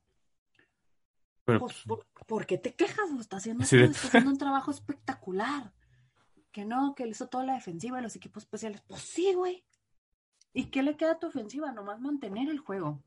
Pero 1.47 1.61
Pues, 1.61 1.83
¿por, 1.87 2.05
por 2.27 2.45
qué 2.47 2.59
te 2.59 2.75
quejas? 2.75 3.11
Lo 3.11 3.21
está 3.21 3.39
haciendo, 3.39 3.65
Sí, 3.65 3.79
de- 3.79 3.85
está 3.87 4.09
haciendo 4.09 4.31
un 4.31 4.39
trabajo 4.39 4.71
espectacular. 4.71 5.73
Que 6.53 6.65
no, 6.67 6.95
que 6.95 7.05
le 7.05 7.11
hizo 7.13 7.29
toda 7.29 7.45
la 7.45 7.55
defensiva 7.55 7.99
y 7.99 8.03
los 8.03 8.17
equipos 8.17 8.43
especiales. 8.43 8.83
Pues 8.83 9.01
sí, 9.03 9.33
güey. 9.35 9.65
¿Y 10.53 10.67
qué 10.67 10.83
le 10.83 10.97
queda 10.97 11.13
a 11.13 11.19
tu 11.19 11.27
ofensiva? 11.29 11.71
Nomás 11.73 12.01
mantener 12.01 12.49
el 12.51 12.59
juego. 12.59 13.03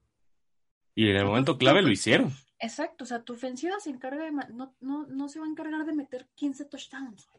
y 0.95 1.09
en 1.09 1.17
el 1.17 1.25
momento 1.25 1.57
clave 1.57 1.81
lo 1.81 1.89
hicieron. 1.91 2.31
Exacto, 2.59 3.03
o 3.05 3.07
sea, 3.07 3.23
tu 3.23 3.33
ofensiva 3.33 3.79
se 3.79 3.89
encarga 3.89 4.23
de, 4.25 4.31
no, 4.31 4.75
no, 4.81 5.05
no 5.07 5.29
se 5.29 5.39
va 5.39 5.45
a 5.45 5.49
encargar 5.49 5.85
de 5.85 5.93
meter 5.93 6.27
15 6.35 6.65
touchdowns, 6.65 7.29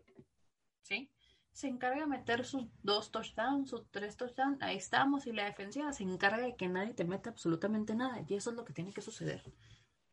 ¿sí? 0.80 1.10
Se 1.52 1.68
encarga 1.68 2.00
de 2.00 2.06
meter 2.06 2.46
sus 2.46 2.64
dos 2.82 3.10
touchdowns, 3.12 3.68
sus 3.68 3.86
tres 3.90 4.16
touchdowns, 4.16 4.62
ahí 4.62 4.78
estamos, 4.78 5.26
y 5.26 5.32
la 5.32 5.44
defensiva 5.44 5.92
se 5.92 6.04
encarga 6.04 6.38
de 6.38 6.56
que 6.56 6.68
nadie 6.68 6.94
te 6.94 7.04
meta 7.04 7.28
absolutamente 7.30 7.94
nada, 7.94 8.24
y 8.26 8.34
eso 8.34 8.48
es 8.50 8.56
lo 8.56 8.64
que 8.64 8.72
tiene 8.72 8.92
que 8.94 9.02
suceder. 9.02 9.42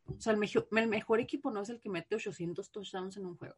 O 0.07 0.19
sea, 0.21 0.33
el, 0.33 0.39
mejo- 0.39 0.67
el 0.71 0.87
mejor 0.87 1.19
equipo 1.19 1.51
no 1.51 1.61
es 1.61 1.69
el 1.69 1.79
que 1.79 1.89
mete 1.89 2.15
800 2.15 2.71
touchdowns 2.71 3.17
en 3.17 3.25
un 3.25 3.37
juego. 3.37 3.55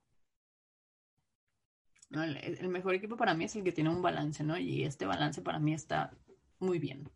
El, 2.11 2.37
el 2.37 2.69
mejor 2.69 2.95
equipo 2.95 3.17
para 3.17 3.33
mí 3.35 3.45
es 3.45 3.55
el 3.55 3.63
que 3.63 3.71
tiene 3.71 3.89
un 3.91 4.01
balance, 4.01 4.43
¿no? 4.43 4.57
Y 4.57 4.83
este 4.83 5.05
balance 5.05 5.41
para 5.41 5.59
mí 5.59 5.73
está 5.73 6.11
muy 6.59 6.79
bien. 6.79 7.07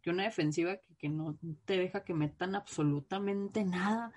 Que 0.00 0.10
una 0.10 0.22
defensiva 0.24 0.76
que, 0.76 0.94
que 0.96 1.08
no 1.08 1.36
te 1.64 1.76
deja 1.76 2.04
que 2.04 2.14
metan 2.14 2.54
absolutamente 2.54 3.64
nada, 3.64 4.12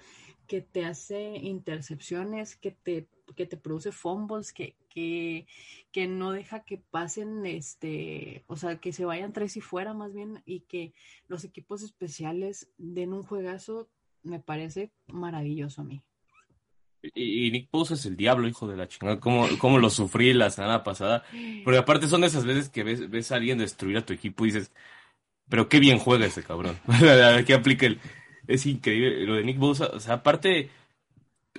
que 0.48 0.62
te 0.62 0.86
hace 0.86 1.38
intercepciones, 1.38 2.56
que 2.56 2.72
te, 2.72 3.08
que 3.36 3.48
te 3.48 3.58
produce 3.58 3.92
fumbles, 3.92 4.54
que, 4.54 4.76
que, 4.90 5.48
que 5.92 6.08
no 6.08 6.32
deja 6.32 6.64
que 6.66 6.78
pasen, 6.78 7.46
este, 7.48 8.44
o 8.48 8.58
sea, 8.58 8.80
que 8.80 8.94
se 8.94 9.06
vayan 9.06 9.34
tres 9.34 9.58
y 9.58 9.62
fuera 9.62 9.94
más 9.96 10.14
bien, 10.14 10.44
y 10.46 10.62
que 10.62 10.94
los 11.28 11.44
equipos 11.46 11.82
especiales 11.82 12.70
den 12.78 13.14
un 13.14 13.24
juegazo, 13.24 13.90
me 14.24 14.40
parece 14.40 14.92
maravilloso 15.08 15.82
a 15.82 15.84
mí. 15.86 16.02
Y, 17.04 17.48
y 17.48 17.52
Nick 17.52 17.70
Bosa 17.72 17.96
es 17.96 18.06
el 18.06 18.16
diablo, 18.16 18.48
hijo 18.48 18.68
de 18.68 18.78
la 18.78 18.88
chingada. 18.88 19.20
¿Cómo, 19.20 19.48
cómo 19.58 19.80
lo 19.80 19.90
sufrí 19.90 20.34
la 20.34 20.50
semana 20.52 20.84
pasada? 20.84 21.24
Porque 21.64 21.80
aparte 21.80 22.08
son 22.08 22.22
de 22.22 22.28
esas 22.28 22.46
veces 22.46 22.70
que 22.70 22.84
ves, 22.84 23.10
ves 23.10 23.32
a 23.32 23.36
alguien 23.38 23.58
destruir 23.58 23.98
a 23.98 24.06
tu 24.06 24.14
equipo 24.14 24.46
y 24.46 24.50
dices, 24.52 24.72
pero 25.50 25.70
qué 25.70 25.80
bien 25.80 26.00
juega 26.00 26.26
ese 26.28 26.44
cabrón. 26.44 26.80
que 27.46 27.54
aplica 27.54 27.86
el... 27.88 28.00
Es 28.48 28.66
increíble 28.66 29.26
lo 29.26 29.36
de 29.36 29.44
Nick 29.44 29.58
Bosa. 29.60 29.88
O 29.94 30.00
sea, 30.00 30.16
aparte, 30.16 30.70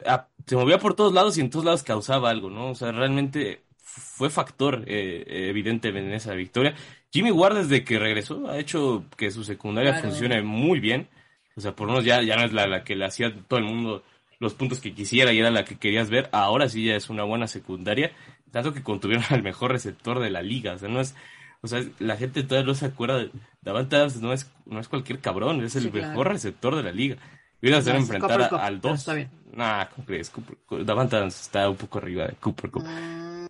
a- 0.07 0.29
se 0.47 0.57
movía 0.57 0.79
por 0.79 0.95
todos 0.95 1.13
lados 1.13 1.39
y 1.39 1.41
en 1.41 1.51
todos 1.51 1.65
lados 1.65 1.83
causaba 1.83 2.31
algo, 2.31 2.51
¿no? 2.51 2.71
O 2.71 2.75
sea, 2.75 2.93
realmente 2.93 3.63
fue 3.79 4.31
factor 4.31 4.85
eh, 4.87 5.25
eh, 5.27 5.49
evidente 5.51 5.89
en 5.89 6.13
esa 6.13 6.35
victoria. 6.35 6.75
Jimmy 7.13 7.31
Ward 7.31 7.57
desde 7.57 7.85
que 7.85 7.99
regresó 7.99 8.49
ha 8.51 8.59
hecho 8.59 9.05
que 9.17 9.31
su 9.31 9.45
secundaria 9.45 9.93
Claro. 9.93 10.09
funcione 10.09 10.43
muy 10.43 10.81
bien. 10.81 11.09
O 11.57 11.61
sea, 11.61 11.75
por 11.75 11.87
lo 11.87 11.93
menos 11.95 12.05
ya, 12.07 12.23
ya 12.23 12.37
no 12.37 12.45
es 12.45 12.53
la, 12.53 12.67
la 12.67 12.85
que 12.85 12.97
le 12.97 13.05
hacía 13.05 13.35
todo 13.49 13.59
el 13.59 13.65
mundo 13.67 14.03
los 14.39 14.55
puntos 14.55 14.81
que 14.81 14.93
quisiera 14.95 15.33
y 15.33 15.39
era 15.39 15.51
la 15.51 15.65
que 15.65 15.79
querías 15.79 16.11
ver. 16.11 16.29
Ahora 16.33 16.69
sí 16.69 16.85
ya 16.87 16.97
es 16.97 17.11
una 17.11 17.23
buena 17.25 17.47
secundaria. 17.47 18.13
Tanto 18.51 18.75
que 18.75 18.83
contuvieron 18.83 19.25
al 19.31 19.43
mejor 19.43 19.71
receptor 19.73 20.19
de 20.19 20.31
la 20.31 20.43
liga. 20.43 20.75
O 20.75 20.79
sea, 20.79 20.89
no 20.89 21.01
es, 21.01 21.15
o 21.61 21.69
sea, 21.69 21.83
la 22.01 22.17
gente 22.17 22.43
todavía 22.43 22.67
no 22.67 22.75
se 22.75 22.87
acuerda. 22.87 23.19
de- 23.19 23.31
Davante 23.61 23.97
Adams 23.97 24.17
no 24.21 24.33
es, 24.33 24.51
no 24.67 24.81
es 24.81 24.89
cualquier 24.89 25.21
cabrón, 25.21 25.63
es 25.63 25.77
el 25.77 25.85
Sí, 25.85 25.91
claro. 25.91 26.09
mejor 26.09 26.29
receptor 26.29 26.75
de 26.77 26.83
la 26.83 26.93
liga. 26.93 27.17
Y 27.61 27.73
a 27.73 27.79
hacer 27.79 27.95
No, 27.95 28.01
enfrentar 28.01 28.41
Cooper 28.41 28.59
al 28.61 28.81
pero 28.81 28.91
2. 28.93 28.99
está 29.01 29.15
bien. 29.15 29.31
Nah, 29.53 29.85
¿cómo 29.87 30.05
crees? 30.05 30.31
Cooper, 30.31 30.85
Davante 30.85 31.15
Adams 31.17 31.41
está 31.41 31.69
un 31.71 31.77
poco 31.77 31.99
arriba 31.99 32.27
de 32.27 32.33
Cooper 32.35 32.71
Cup. 32.73 32.83
Mm, 32.85 33.47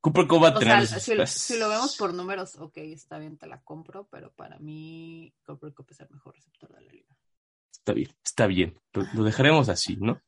Cooper 0.00 0.26
Cup 0.28 0.44
va 0.44 0.48
a 0.50 0.56
o 0.56 0.58
tener 0.60 0.86
sea, 0.86 1.00
si, 1.00 1.14
lo- 1.16 1.26
si 1.26 1.58
lo 1.58 1.68
vemos 1.68 1.96
por 1.96 2.14
números, 2.14 2.54
ok, 2.60 2.76
está 2.76 3.18
bien, 3.18 3.36
te 3.36 3.48
la 3.48 3.60
compro, 3.62 4.06
pero 4.08 4.30
para 4.30 4.56
mí 4.60 5.34
Cooper 5.44 5.74
Cup 5.74 5.86
es 5.90 5.98
el 5.98 6.10
mejor 6.10 6.36
receptor 6.36 6.72
de 6.72 6.80
la 6.80 6.92
liga. 6.92 6.95
Está 7.86 7.92
bien, 7.94 8.10
está 8.24 8.46
bien. 8.48 8.74
Lo, 8.94 9.06
lo 9.14 9.22
dejaremos 9.22 9.68
así, 9.68 9.96
¿no? 9.96 10.20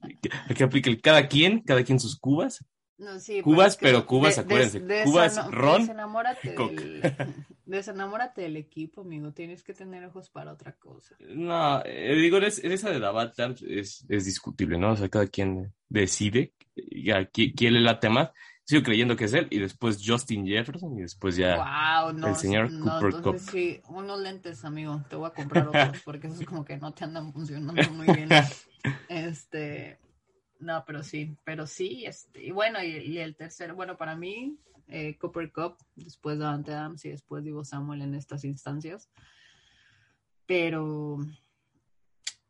Hay 0.00 0.54
que 0.56 0.64
aplique 0.64 0.90
el 0.90 1.00
cada 1.00 1.28
quien, 1.28 1.60
cada 1.60 1.84
quien 1.84 2.00
sus 2.00 2.18
cubas. 2.18 2.64
No, 2.98 3.20
sí, 3.20 3.40
Cubas, 3.40 3.74
es 3.74 3.76
que 3.76 3.86
pero 3.86 4.04
cubas, 4.04 4.34
de- 4.34 4.42
acuérdense, 4.42 4.80
des- 4.80 5.04
cubas, 5.04 5.36
deseno- 5.36 5.50
ron 5.52 5.80
Desenamórate 5.82 6.50
del, 6.52 7.12
desenamórate 7.66 8.42
del 8.42 8.56
equipo, 8.56 9.02
amigo. 9.02 9.32
Tienes 9.32 9.62
que 9.62 9.74
tener 9.74 10.04
ojos 10.04 10.28
para 10.28 10.52
otra 10.52 10.72
cosa. 10.72 11.14
No, 11.20 11.82
eh, 11.84 12.16
digo, 12.16 12.38
es, 12.38 12.58
esa 12.64 12.90
de 12.90 12.98
Davante 12.98 13.42
Adams 13.42 13.62
es, 13.62 14.04
es 14.08 14.24
discutible, 14.24 14.76
¿no? 14.76 14.92
O 14.92 14.96
sea, 14.96 15.08
cada 15.08 15.28
quien 15.28 15.72
decide 15.88 16.52
a 16.76 17.20
qui- 17.30 17.54
quién 17.56 17.74
le 17.74 17.80
late 17.80 18.08
más. 18.08 18.30
Sigo 18.66 18.82
creyendo 18.82 19.14
que 19.14 19.24
es 19.26 19.32
él 19.34 19.46
y 19.50 19.58
después 19.58 20.00
Justin 20.04 20.46
Jefferson 20.46 20.98
y 20.98 21.02
después 21.02 21.36
ya 21.36 21.56
Wow, 21.56 22.14
no. 22.14 22.28
el 22.28 22.36
señor 22.36 22.72
no, 22.72 22.98
Cooper 22.98 23.14
entonces 23.16 23.42
Cup. 23.44 23.52
sí, 23.52 23.80
unos 23.88 24.20
lentes, 24.20 24.64
amigo. 24.64 25.04
Te 25.10 25.16
voy 25.16 25.26
a 25.26 25.30
comprar 25.34 25.68
otros 25.68 26.02
porque 26.04 26.28
esos 26.28 26.46
como 26.46 26.64
que 26.64 26.78
no 26.78 26.92
te 26.94 27.04
andan 27.04 27.32
funcionando 27.32 27.90
muy 27.92 28.06
bien. 28.06 28.28
Este, 29.08 29.98
no, 30.60 30.82
pero 30.86 31.02
sí, 31.02 31.36
pero 31.44 31.66
sí, 31.66 32.04
este, 32.06 32.42
y 32.44 32.50
bueno, 32.52 32.82
y, 32.82 32.96
y 32.96 33.18
el 33.18 33.36
tercero, 33.36 33.74
bueno, 33.74 33.96
para 33.98 34.16
mí, 34.16 34.58
eh, 34.88 35.16
Cooper 35.18 35.52
Cup, 35.52 35.76
después 35.94 36.38
Davante 36.38 36.72
Adams 36.72 37.04
y 37.04 37.10
después 37.10 37.44
Divo 37.44 37.64
Samuel 37.64 38.02
en 38.02 38.14
estas 38.14 38.44
instancias. 38.44 39.10
Pero, 40.46 41.18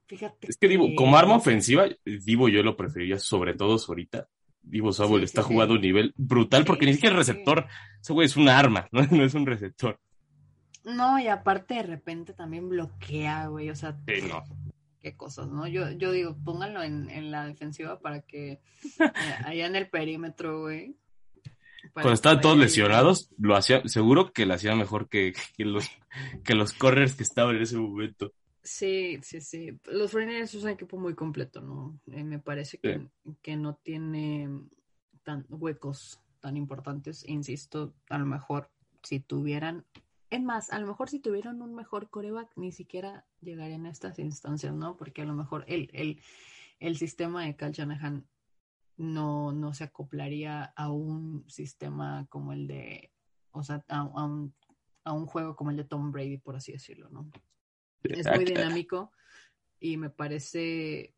fíjate 0.06 0.48
Es 0.48 0.56
que 0.56 0.68
Divo, 0.68 0.88
como 0.96 1.16
arma 1.16 1.36
ofensiva, 1.36 1.86
Divo 2.04 2.48
yo 2.48 2.62
lo 2.62 2.76
preferiría 2.76 3.18
sobre 3.18 3.54
todo 3.54 3.76
ahorita. 3.88 4.28
Divo 4.64 4.92
Samuel 4.92 5.20
Sí, 5.20 5.24
está 5.26 5.42
sí, 5.42 5.48
sí. 5.48 5.54
jugando 5.54 5.74
a 5.74 5.76
un 5.76 5.82
nivel 5.82 6.12
brutal 6.16 6.64
porque 6.64 6.86
ni 6.86 6.94
siquiera 6.94 7.14
sí. 7.14 7.18
receptor. 7.18 7.66
Ese 8.00 8.12
güey 8.12 8.26
es 8.26 8.36
un 8.36 8.48
arma, 8.48 8.88
¿no? 8.92 9.02
no 9.02 9.24
es 9.24 9.34
un 9.34 9.46
receptor. 9.46 9.98
No, 10.84 11.18
y 11.18 11.28
aparte 11.28 11.74
de 11.74 11.82
repente 11.82 12.34
también 12.34 12.68
bloquea, 12.68 13.46
güey. 13.48 13.70
O 13.70 13.74
sea, 13.76 13.96
Sí, 14.06 14.22
no. 14.28 14.42
qué 15.00 15.16
cosas, 15.16 15.48
¿no? 15.48 15.66
Yo, 15.66 15.90
yo 15.92 16.12
digo, 16.12 16.36
pónganlo 16.44 16.82
en, 16.82 17.08
en 17.10 17.30
la 17.30 17.46
defensiva 17.46 17.98
para 18.00 18.20
que 18.20 18.52
eh, 18.52 18.60
allá 19.46 19.66
en 19.66 19.76
el 19.76 19.88
perímetro, 19.88 20.62
güey. 20.62 20.96
Cuando 21.92 22.12
estaban 22.12 22.40
todos 22.40 22.56
lesionados, 22.56 23.30
lo 23.38 23.54
hacía, 23.56 23.82
seguro 23.86 24.32
que 24.32 24.46
lo 24.46 24.54
hacía 24.54 24.74
mejor 24.74 25.08
que, 25.08 25.34
que 25.56 25.64
los, 25.64 25.88
que 26.42 26.54
los 26.54 26.72
corners 26.72 27.14
que 27.14 27.22
estaban 27.22 27.56
en 27.56 27.62
ese 27.62 27.76
momento. 27.76 28.32
Sí, 28.64 29.20
sí, 29.22 29.42
sí. 29.42 29.78
Los 29.84 30.14
49ers 30.14 30.42
es 30.42 30.62
un 30.62 30.70
equipo 30.70 30.98
muy 30.98 31.14
completo, 31.14 31.60
¿no? 31.60 32.00
Eh, 32.06 32.24
me 32.24 32.38
parece 32.38 32.78
que, 32.78 33.06
que 33.42 33.56
no 33.56 33.76
tiene 33.76 34.48
tan 35.22 35.44
huecos 35.50 36.20
tan 36.40 36.56
importantes. 36.56 37.28
Insisto, 37.28 37.94
a 38.08 38.18
lo 38.18 38.24
mejor 38.24 38.70
si 39.02 39.20
tuvieran, 39.20 39.84
es 40.30 40.42
más, 40.42 40.72
a 40.72 40.78
lo 40.78 40.86
mejor 40.86 41.10
si 41.10 41.20
tuvieran 41.20 41.60
un 41.60 41.74
mejor 41.74 42.08
coreback, 42.08 42.50
ni 42.56 42.72
siquiera 42.72 43.26
llegarían 43.42 43.84
a 43.84 43.90
estas 43.90 44.18
instancias, 44.18 44.74
¿no? 44.74 44.96
Porque 44.96 45.22
a 45.22 45.26
lo 45.26 45.34
mejor 45.34 45.64
el, 45.68 45.90
el, 45.92 46.20
el 46.80 46.96
sistema 46.96 47.44
de 47.44 47.56
Cal 47.56 47.72
Shanahan 47.72 48.26
no, 48.96 49.52
no 49.52 49.74
se 49.74 49.84
acoplaría 49.84 50.64
a 50.64 50.90
un 50.90 51.44
sistema 51.48 52.26
como 52.30 52.54
el 52.54 52.66
de, 52.66 53.12
o 53.52 53.62
sea, 53.62 53.84
a, 53.88 54.00
a 54.00 54.24
un, 54.24 54.54
a 55.04 55.12
un 55.12 55.26
juego 55.26 55.54
como 55.54 55.70
el 55.70 55.76
de 55.76 55.84
Tom 55.84 56.12
Brady, 56.12 56.38
por 56.38 56.56
así 56.56 56.72
decirlo, 56.72 57.10
¿no? 57.10 57.30
Es 58.26 58.26
muy 58.34 58.44
dinámico 58.44 59.12
y 59.80 59.96
me 59.96 60.10
parece, 60.10 61.14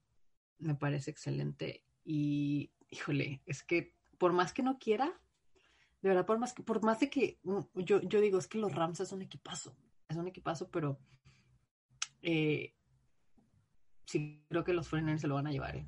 me 0.58 0.74
parece 0.74 1.10
excelente. 1.10 1.84
Y, 2.04 2.72
híjole, 2.90 3.42
es 3.46 3.62
que 3.62 3.94
por 4.18 4.32
más 4.32 4.52
que 4.52 4.62
no 4.62 4.78
quiera, 4.78 5.12
de 6.02 6.08
verdad, 6.08 6.26
por 6.26 6.38
más 6.38 6.52
que, 6.52 6.62
por 6.62 6.82
más 6.82 7.00
de 7.00 7.10
que 7.10 7.38
mm, 7.42 7.60
yo, 7.76 8.00
yo 8.02 8.20
digo, 8.20 8.38
es 8.38 8.46
que 8.46 8.58
los 8.58 8.74
Rams 8.74 9.00
es 9.00 9.12
un 9.12 9.22
equipazo, 9.22 9.76
es 10.08 10.16
un 10.16 10.28
equipazo, 10.28 10.70
pero 10.70 10.98
eh, 12.22 12.74
sí 14.06 14.44
creo 14.48 14.64
que 14.64 14.72
los 14.72 14.90
49ers 14.90 15.18
se 15.18 15.28
lo 15.28 15.34
van 15.34 15.48
a 15.48 15.52
llevar, 15.52 15.76
¿eh? 15.76 15.86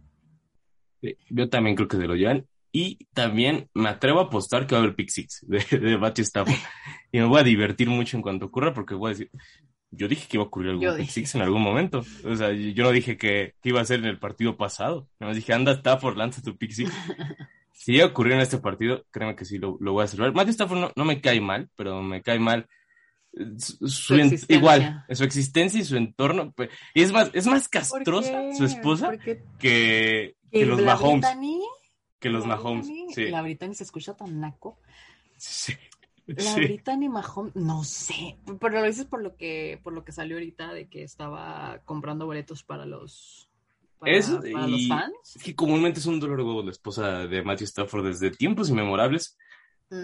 Sí, 1.00 1.16
Yo 1.30 1.48
también 1.48 1.76
creo 1.76 1.88
que 1.88 1.96
se 1.96 2.06
lo 2.06 2.16
llevan. 2.16 2.46
Y 2.70 3.06
también 3.14 3.70
me 3.72 3.88
atrevo 3.88 4.20
a 4.20 4.24
apostar 4.24 4.66
que 4.66 4.74
va 4.74 4.80
a 4.80 4.84
haber 4.84 4.94
pick 4.94 5.08
six 5.08 5.44
de, 5.48 5.58
de 5.78 5.96
Matthew 5.96 6.24
Stafford. 6.24 6.54
Y 7.10 7.18
me 7.18 7.24
voy 7.24 7.40
a 7.40 7.44
divertir 7.44 7.88
mucho 7.88 8.18
en 8.18 8.22
cuanto 8.22 8.44
ocurra 8.44 8.74
porque 8.74 8.94
voy 8.94 9.08
a 9.08 9.14
decir, 9.14 9.30
yo 9.90 10.06
dije 10.08 10.26
que 10.28 10.36
iba 10.36 10.44
a 10.44 10.46
ocurrir 10.48 10.70
algún 10.70 10.96
pick 10.96 11.08
six 11.08 11.34
en 11.34 11.42
algún 11.42 11.62
momento. 11.62 12.04
O 12.24 12.36
sea, 12.36 12.52
yo 12.52 12.82
no 12.84 12.90
dije 12.90 13.16
que, 13.16 13.54
que 13.62 13.68
iba 13.70 13.80
a 13.80 13.84
ser 13.84 14.00
en 14.00 14.06
el 14.06 14.18
partido 14.18 14.56
pasado. 14.56 15.08
Nada 15.18 15.30
más 15.30 15.36
dije, 15.36 15.52
anda 15.54 15.72
Stafford, 15.72 16.16
lanza 16.16 16.42
tu 16.42 16.56
pick 16.56 16.72
six. 16.72 16.90
Si 17.72 17.92
llega 17.92 18.06
a 18.06 18.08
ocurrir 18.08 18.32
en 18.32 18.40
este 18.40 18.58
partido, 18.58 19.06
créeme 19.12 19.36
que 19.36 19.44
sí 19.44 19.56
lo, 19.56 19.76
lo 19.80 19.92
voy 19.92 20.02
a 20.02 20.08
celebrar. 20.08 20.34
Matthew 20.34 20.50
Stafford 20.50 20.78
no, 20.80 20.92
no 20.96 21.04
me 21.04 21.20
cae 21.20 21.40
mal, 21.40 21.70
pero 21.76 22.02
me 22.02 22.22
cae 22.22 22.40
mal 22.40 22.66
eh, 23.32 23.44
su, 23.56 23.86
su 23.88 24.14
en- 24.14 24.20
existencia. 24.22 24.56
igual, 24.56 25.04
su 25.12 25.22
existencia 25.22 25.80
y 25.80 25.84
su 25.84 25.96
entorno. 25.96 26.50
pe- 26.50 26.70
Y 26.92 27.02
es 27.02 27.12
más, 27.12 27.30
es 27.34 27.46
más 27.46 27.68
¿Por 27.68 27.70
castrosa 27.70 28.52
su 28.56 28.64
esposa 28.64 29.16
que, 29.16 29.44
que 29.60 30.34
¿Que 30.50 30.66
los 30.66 30.82
Mahomes. 30.82 31.20
Brittany? 31.20 31.60
Que 32.18 32.28
los 32.30 32.44
Mahomes. 32.46 32.88
Sí. 33.14 33.28
La 33.28 33.42
Brittany 33.42 33.74
se 33.74 33.84
escucha 33.84 34.12
tan 34.16 34.40
naco. 34.40 34.80
Sí. 35.36 35.72
La 36.36 36.54
Sí. 36.54 36.60
Brittany 36.60 37.08
Mahomes, 37.08 37.56
no 37.56 37.84
sé, 37.84 38.38
pero 38.60 38.80
lo 38.80 38.86
dices 38.86 39.06
por 39.06 39.22
lo 39.22 39.36
que 39.36 39.80
por 39.82 39.92
lo 39.92 40.04
que 40.04 40.12
salió 40.12 40.36
ahorita 40.36 40.72
de 40.72 40.88
que 40.88 41.02
estaba 41.02 41.80
comprando 41.84 42.26
boletos 42.26 42.62
para 42.62 42.86
los 42.86 43.50
para, 43.98 44.12
Eso, 44.12 44.40
para 44.52 44.68
los 44.68 44.86
fans. 44.86 45.14
Es 45.34 45.42
que 45.42 45.54
comúnmente 45.54 46.00
es 46.00 46.06
un 46.06 46.20
dolor 46.20 46.38
de 46.38 46.44
huevos 46.44 46.64
la 46.64 46.70
esposa 46.70 47.26
de 47.26 47.42
Matthew 47.42 47.66
Stafford 47.66 48.06
desde 48.06 48.30
tiempos 48.30 48.70
inmemorables. 48.70 49.36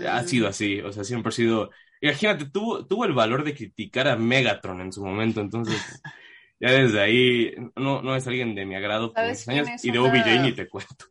Ha 0.08 0.22
Mm, 0.22 0.24
sido 0.24 0.48
así, 0.48 0.80
o 0.82 0.92
sea, 0.92 1.04
siempre 1.04 1.30
ha 1.30 1.32
sido. 1.32 1.70
Imagínate, 2.00 2.46
tuvo, 2.50 2.86
tuvo 2.86 3.04
el 3.06 3.14
valor 3.14 3.44
de 3.44 3.54
criticar 3.54 4.08
a 4.08 4.16
Megatron 4.16 4.80
en 4.82 4.92
su 4.92 5.04
momento, 5.04 5.40
entonces 5.40 5.86
ya 6.60 6.70
desde 6.72 7.00
ahí 7.00 7.54
no, 7.76 8.02
no 8.02 8.16
es 8.16 8.26
alguien 8.28 8.54
de 8.54 8.66
mi 8.66 8.76
agrado 8.76 9.14
por 9.16 9.22
¿Sabes 9.22 9.46
muchos 9.46 9.48
años 9.48 9.84
y 9.84 9.90
de 9.92 9.98
OBJ 10.00 10.40
ni 10.40 10.54
te 10.54 10.68
cuento. 10.68 11.06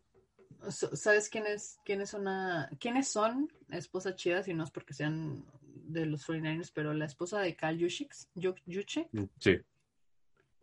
¿Sabes 0.69 1.29
quién 1.29 1.45
es, 1.45 1.79
quién 1.85 2.01
es 2.01 2.13
una, 2.13 2.69
quiénes 2.79 3.07
son 3.09 3.51
esposas 3.69 4.15
chidas? 4.15 4.47
Y 4.47 4.53
no 4.53 4.63
es 4.63 4.71
porque 4.71 4.93
sean 4.93 5.45
de 5.61 6.05
los 6.05 6.25
49ers, 6.27 6.71
pero 6.73 6.93
la 6.93 7.05
esposa 7.05 7.39
de 7.41 7.55
Cal 7.55 7.79
Juszczyk, 7.79 8.13
Ju- 8.35 8.61
Juszczyk 8.65 9.09
Sí, 9.39 9.57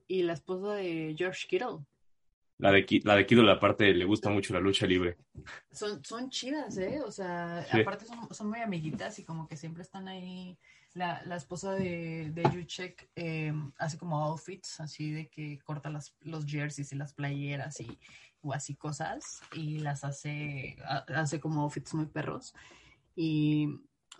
y 0.08 0.22
la 0.22 0.32
esposa 0.32 0.74
de 0.74 1.14
George 1.16 1.46
Kittle. 1.48 1.84
La 2.60 2.70
de, 2.72 3.00
la 3.04 3.16
de 3.16 3.26
Kido, 3.26 3.42
la 3.42 3.58
parte 3.58 3.92
le 3.94 4.04
gusta 4.04 4.28
mucho 4.30 4.52
la 4.54 4.60
lucha 4.60 4.86
libre. 4.86 5.16
Son, 5.72 6.04
son 6.04 6.30
chidas, 6.30 6.76
¿eh? 6.78 7.00
O 7.04 7.10
sea, 7.10 7.64
Sí. 7.70 7.80
aparte 7.80 8.04
son, 8.06 8.32
son 8.34 8.48
muy 8.50 8.60
amiguitas 8.60 9.18
y 9.18 9.24
como 9.24 9.46
que 9.48 9.56
siempre 9.56 9.82
están 9.82 10.08
ahí. 10.08 10.58
La, 10.94 11.22
la 11.24 11.36
esposa 11.36 11.72
de, 11.74 12.30
de 12.32 12.42
Juchek 12.50 13.10
eh, 13.14 13.52
hace 13.78 13.96
como 13.96 14.24
outfits, 14.24 14.80
así 14.80 15.12
de 15.12 15.28
que 15.28 15.58
corta 15.62 15.88
las, 15.88 16.16
los 16.20 16.44
jerseys 16.46 16.92
y 16.92 16.96
las 16.96 17.14
playeras 17.14 17.78
y 17.80 17.98
o 18.42 18.52
así 18.52 18.74
cosas 18.74 19.40
y 19.54 19.78
las 19.78 20.02
hace, 20.02 20.76
ha- 20.84 21.04
hace 21.14 21.38
como 21.38 21.62
outfits 21.62 21.94
muy 21.94 22.06
perros. 22.06 22.54
Y 23.14 23.68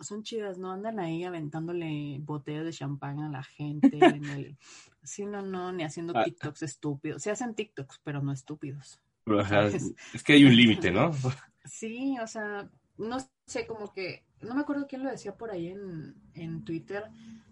son 0.03 0.23
chidas, 0.23 0.57
¿no? 0.57 0.71
Andan 0.71 0.99
ahí 0.99 1.23
aventándole 1.23 2.17
botellas 2.21 2.65
de 2.65 2.71
champán 2.73 3.19
a 3.19 3.29
la 3.29 3.43
gente. 3.43 3.97
en 4.01 4.25
el... 4.25 4.57
Sí, 5.03 5.25
no, 5.25 5.41
no, 5.41 5.71
ni 5.71 5.83
haciendo 5.83 6.13
Ah. 6.15 6.23
TikToks 6.23 6.61
estúpidos. 6.61 7.23
Se 7.23 7.31
hacen 7.31 7.55
TikToks, 7.55 7.99
pero 8.03 8.21
no 8.21 8.31
estúpidos. 8.31 9.01
Pero, 9.23 9.39
o 9.39 9.45
sea, 9.45 9.67
¿Sabes? 9.69 9.93
es 10.13 10.23
que 10.23 10.33
hay 10.33 10.43
un 10.45 10.55
límite, 10.55 10.91
¿no? 10.91 11.11
Sí, 11.65 12.15
o 12.21 12.27
sea, 12.27 12.69
no 12.99 13.17
sé, 13.47 13.65
como 13.65 13.91
que, 13.93 14.23
no 14.41 14.53
me 14.55 14.61
acuerdo 14.61 14.85
quién 14.87 15.03
lo 15.03 15.09
decía 15.09 15.35
por 15.35 15.49
ahí 15.51 15.69
en, 15.69 16.15
en 16.35 16.63
Twitter, 16.63 17.05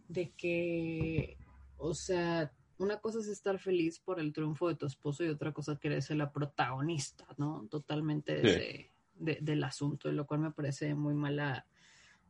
de 0.08 0.30
que, 0.32 1.38
o 1.78 1.94
sea, 1.96 2.52
una 2.78 2.98
cosa 3.00 3.20
es 3.20 3.28
estar 3.28 3.58
feliz 3.60 4.00
por 4.00 4.20
el 4.20 4.32
triunfo 4.32 4.68
de 4.68 4.76
tu 4.76 4.86
esposo 4.86 5.24
y 5.24 5.30
otra 5.30 5.52
cosa 5.52 5.74
es 5.74 5.80
querer 5.80 6.02
ser 6.04 6.18
la 6.18 6.32
protagonista, 6.32 7.26
¿no? 7.38 7.66
Totalmente 7.70 8.36
de 8.36 8.42
Sí. 8.42 8.48
ese- 8.50 8.92
de- 9.16 9.40
del 9.42 9.64
asunto, 9.64 10.12
lo 10.12 10.26
cual 10.28 10.40
me 10.42 10.52
parece 10.52 10.94
muy 10.96 11.14
mala. 11.14 11.66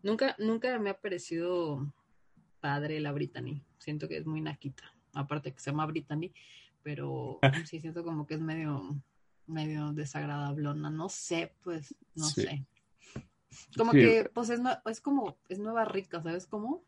Nunca, 0.04 0.36
nunca 0.39 0.78
me 0.80 0.89
ha 0.91 1.00
parecido 1.00 1.91
padre 2.62 3.00
la 3.00 3.12
Brittany. 3.12 3.64
Siento 3.80 4.08
que 4.08 4.18
es 4.18 4.26
muy 4.26 4.41
naquita. 4.41 4.84
Aparte 5.14 5.54
que 5.54 5.60
se 5.60 5.72
llama 5.72 5.86
Brittany, 5.86 6.32
pero 6.84 7.39
sí 7.72 7.80
siento 7.80 8.04
como 8.04 8.26
que 8.26 8.36
es 8.36 8.41
medio, 8.41 8.95
medio 9.47 9.91
desagradablona. 9.93 10.89
No 10.89 11.10
sé, 11.10 11.54
pues, 11.64 11.95
no 12.16 12.26
Sí. 12.26 12.41
sé. 12.43 12.66
Como 13.76 13.91
Sí. 13.93 14.00
que, 14.00 14.30
pues 14.34 14.50
es, 14.52 14.62
es 14.86 15.02
como, 15.02 15.38
es 15.50 15.60
nueva 15.60 15.84
rica, 15.86 16.22
¿sabes 16.22 16.45
cómo? 16.45 16.84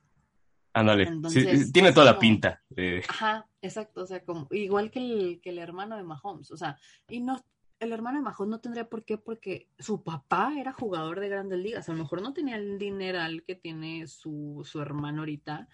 Ándale, 0.74 1.06
sí, 1.06 1.12
Entonces, 1.12 1.72
tiene 1.74 1.92
toda 1.92 2.06
la 2.06 2.20
pinta. 2.20 2.62
de- 2.70 3.04
Ajá, 3.10 3.46
exacto, 3.62 4.04
o 4.04 4.06
sea, 4.06 4.24
como, 4.24 4.48
igual 4.52 4.90
que 4.90 5.00
el, 5.00 5.40
que 5.42 5.50
el 5.50 5.58
hermano 5.58 5.98
de 5.98 6.04
Mahomes, 6.04 6.50
o 6.52 6.56
sea, 6.56 6.78
y 7.10 7.20
no, 7.20 7.44
el 7.82 7.92
hermano 7.92 8.18
de 8.20 8.24
Mahomes 8.24 8.50
no 8.50 8.60
tendría 8.60 8.88
por 8.88 9.04
qué, 9.04 9.18
porque 9.18 9.68
su 9.80 10.04
papá 10.04 10.54
era 10.58 10.72
jugador 10.72 11.20
de 11.20 11.30
grandes 11.30 11.60
ligas, 11.60 11.90
a 11.90 11.92
lo 11.94 11.98
mejor 11.98 12.22
no 12.22 12.32
tenía 12.34 12.56
el 12.56 12.78
dineral 12.80 13.44
que 13.44 13.56
tiene 13.56 14.08
su, 14.08 14.62
su 14.64 14.80
hermano 14.82 15.20
ahorita, 15.22 15.68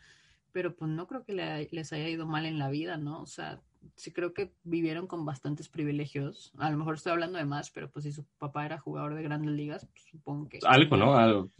pero 0.51 0.75
pues 0.75 0.89
no 0.89 1.05
creo 1.07 1.23
que 1.23 1.33
le- 1.33 1.67
les 1.71 1.93
haya 1.93 2.07
ido 2.09 2.25
mal 2.25 2.45
en 2.45 2.57
la 2.57 2.69
vida, 2.69 2.97
¿no? 2.97 3.21
O 3.21 3.27
sea, 3.27 3.61
sí 3.95 4.11
creo 4.11 4.33
que 4.33 4.51
vivieron 4.63 5.05
con 5.05 5.25
bastantes 5.25 5.69
privilegios, 5.69 6.51
a 6.57 6.69
lo 6.71 6.77
mejor 6.77 6.95
estoy 6.95 7.11
hablando 7.11 7.37
de 7.37 7.45
más, 7.45 7.69
pero 7.71 7.89
pues 7.91 8.03
si 8.05 8.11
su 8.11 8.25
papá 8.39 8.65
era 8.65 8.79
jugador 8.79 9.13
de 9.13 9.21
grandes 9.23 9.51
ligas, 9.51 9.85
pues, 9.85 10.03
supongo 10.09 10.49
que... 10.49 10.59
Algo, 10.65 10.97
¿no? 10.97 11.15
Algo, 11.15 11.51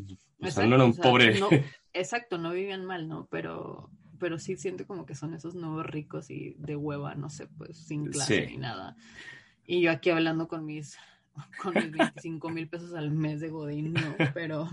o 0.41 0.47
sea, 0.47 0.65
no 0.65 0.75
era 0.75 0.85
un 0.85 0.91
o 0.91 0.93
sea, 0.93 1.03
pobre. 1.03 1.39
no- 1.39 1.49
exacto, 1.93 2.37
no 2.37 2.51
vivían 2.51 2.85
mal, 2.85 3.07
¿no? 3.07 3.27
Pero, 3.29 3.91
pero 4.17 4.39
sí 4.39 4.55
siento 4.55 4.87
como 4.87 5.05
que 5.05 5.13
son 5.13 5.33
esos 5.33 5.53
nuevos 5.55 5.85
ricos 5.85 6.31
y 6.31 6.55
de 6.57 6.75
hueva, 6.75 7.15
no 7.15 7.29
sé, 7.29 7.47
pues 7.47 7.77
sin 7.77 8.05
clase 8.07 8.45
Sí. 8.47 8.53
ni 8.53 8.57
nada. 8.57 8.95
Y 9.67 9.81
yo 9.81 9.91
aquí 9.91 10.09
hablando 10.09 10.47
con 10.47 10.65
mis, 10.65 10.97
con 11.61 11.75
mis 11.75 11.91
25 11.91 12.49
mil 12.49 12.67
pesos 12.67 12.93
al 12.95 13.11
mes 13.11 13.39
de 13.41 13.49
Godín, 13.49 13.93
no, 13.93 14.15
pero, 14.33 14.67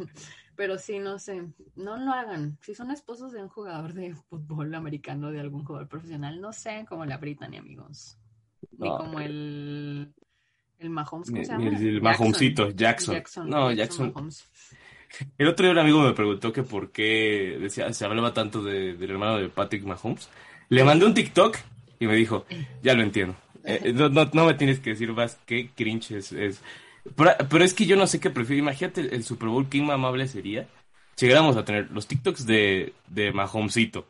pero 0.56 0.78
sí, 0.78 0.98
no 1.00 1.18
sé, 1.18 1.42
no 1.76 1.96
lo 1.96 2.12
hagan. 2.12 2.56
Si 2.62 2.74
son 2.74 2.90
esposos 2.90 3.32
de 3.32 3.42
un 3.42 3.48
jugador 3.48 3.92
de 3.92 4.14
fútbol 4.14 4.74
americano, 4.74 5.30
de 5.30 5.40
algún 5.40 5.64
jugador 5.64 5.88
profesional, 5.88 6.40
no 6.40 6.52
sean 6.52 6.86
como 6.86 7.04
la 7.04 7.18
Brittany, 7.18 7.56
amigos. 7.56 8.16
Ni 8.78 8.88
No, 8.88 8.96
como 8.96 9.20
el, 9.20 10.14
el 10.78 10.90
Mahomes, 10.90 11.30
¿cómo 11.30 11.44
se 11.44 11.52
llama? 11.52 11.64
el- 11.68 11.74
el 11.74 11.82
Jackson. 11.82 12.02
Mahomesito, 12.02 12.70
Jackson. 12.70 13.50
No, 13.50 13.72
Jackson. 13.72 14.12
Mahomes. 14.14 14.44
El 15.38 15.46
otro 15.48 15.64
día 15.64 15.72
un 15.72 15.78
amigo 15.78 16.02
me 16.02 16.12
preguntó 16.12 16.52
que 16.52 16.62
por 16.62 16.90
qué 16.90 17.56
decía, 17.60 17.92
se 17.92 18.04
hablaba 18.04 18.32
tanto 18.32 18.62
de- 18.62 18.94
del 18.94 19.10
hermano 19.10 19.38
de 19.38 19.48
Patrick 19.48 19.84
Mahomes. 19.84 20.28
Le 20.68 20.82
mandé 20.82 21.04
un 21.06 21.14
TikTok 21.14 21.56
y 22.00 22.06
me 22.06 22.14
dijo, 22.16 22.46
ya 22.82 22.94
lo 22.94 23.02
entiendo. 23.02 23.36
Eh, 23.64 23.92
no, 23.94 24.08
no, 24.08 24.30
no 24.32 24.46
me 24.46 24.54
tienes 24.54 24.80
que 24.80 24.90
decir 24.90 25.12
más 25.12 25.38
qué 25.46 25.70
cringe 25.74 26.12
es. 26.12 26.32
es. 26.32 26.62
Pero, 27.16 27.32
pero 27.50 27.64
es 27.64 27.74
que 27.74 27.86
yo 27.86 27.96
no 27.96 28.06
sé 28.06 28.20
qué 28.20 28.30
prefiero. 28.30 28.62
Imagínate 28.62 29.00
el, 29.00 29.14
el 29.14 29.24
Super 29.24 29.48
Bowl, 29.48 29.68
qué 29.68 29.80
amable 29.80 30.28
sería 30.28 30.68
llegáramos 31.16 31.56
a 31.56 31.64
tener 31.64 31.90
los 31.90 32.06
TikToks 32.06 32.46
de, 32.46 32.94
de 33.08 33.32
Mahomesito. 33.32 34.08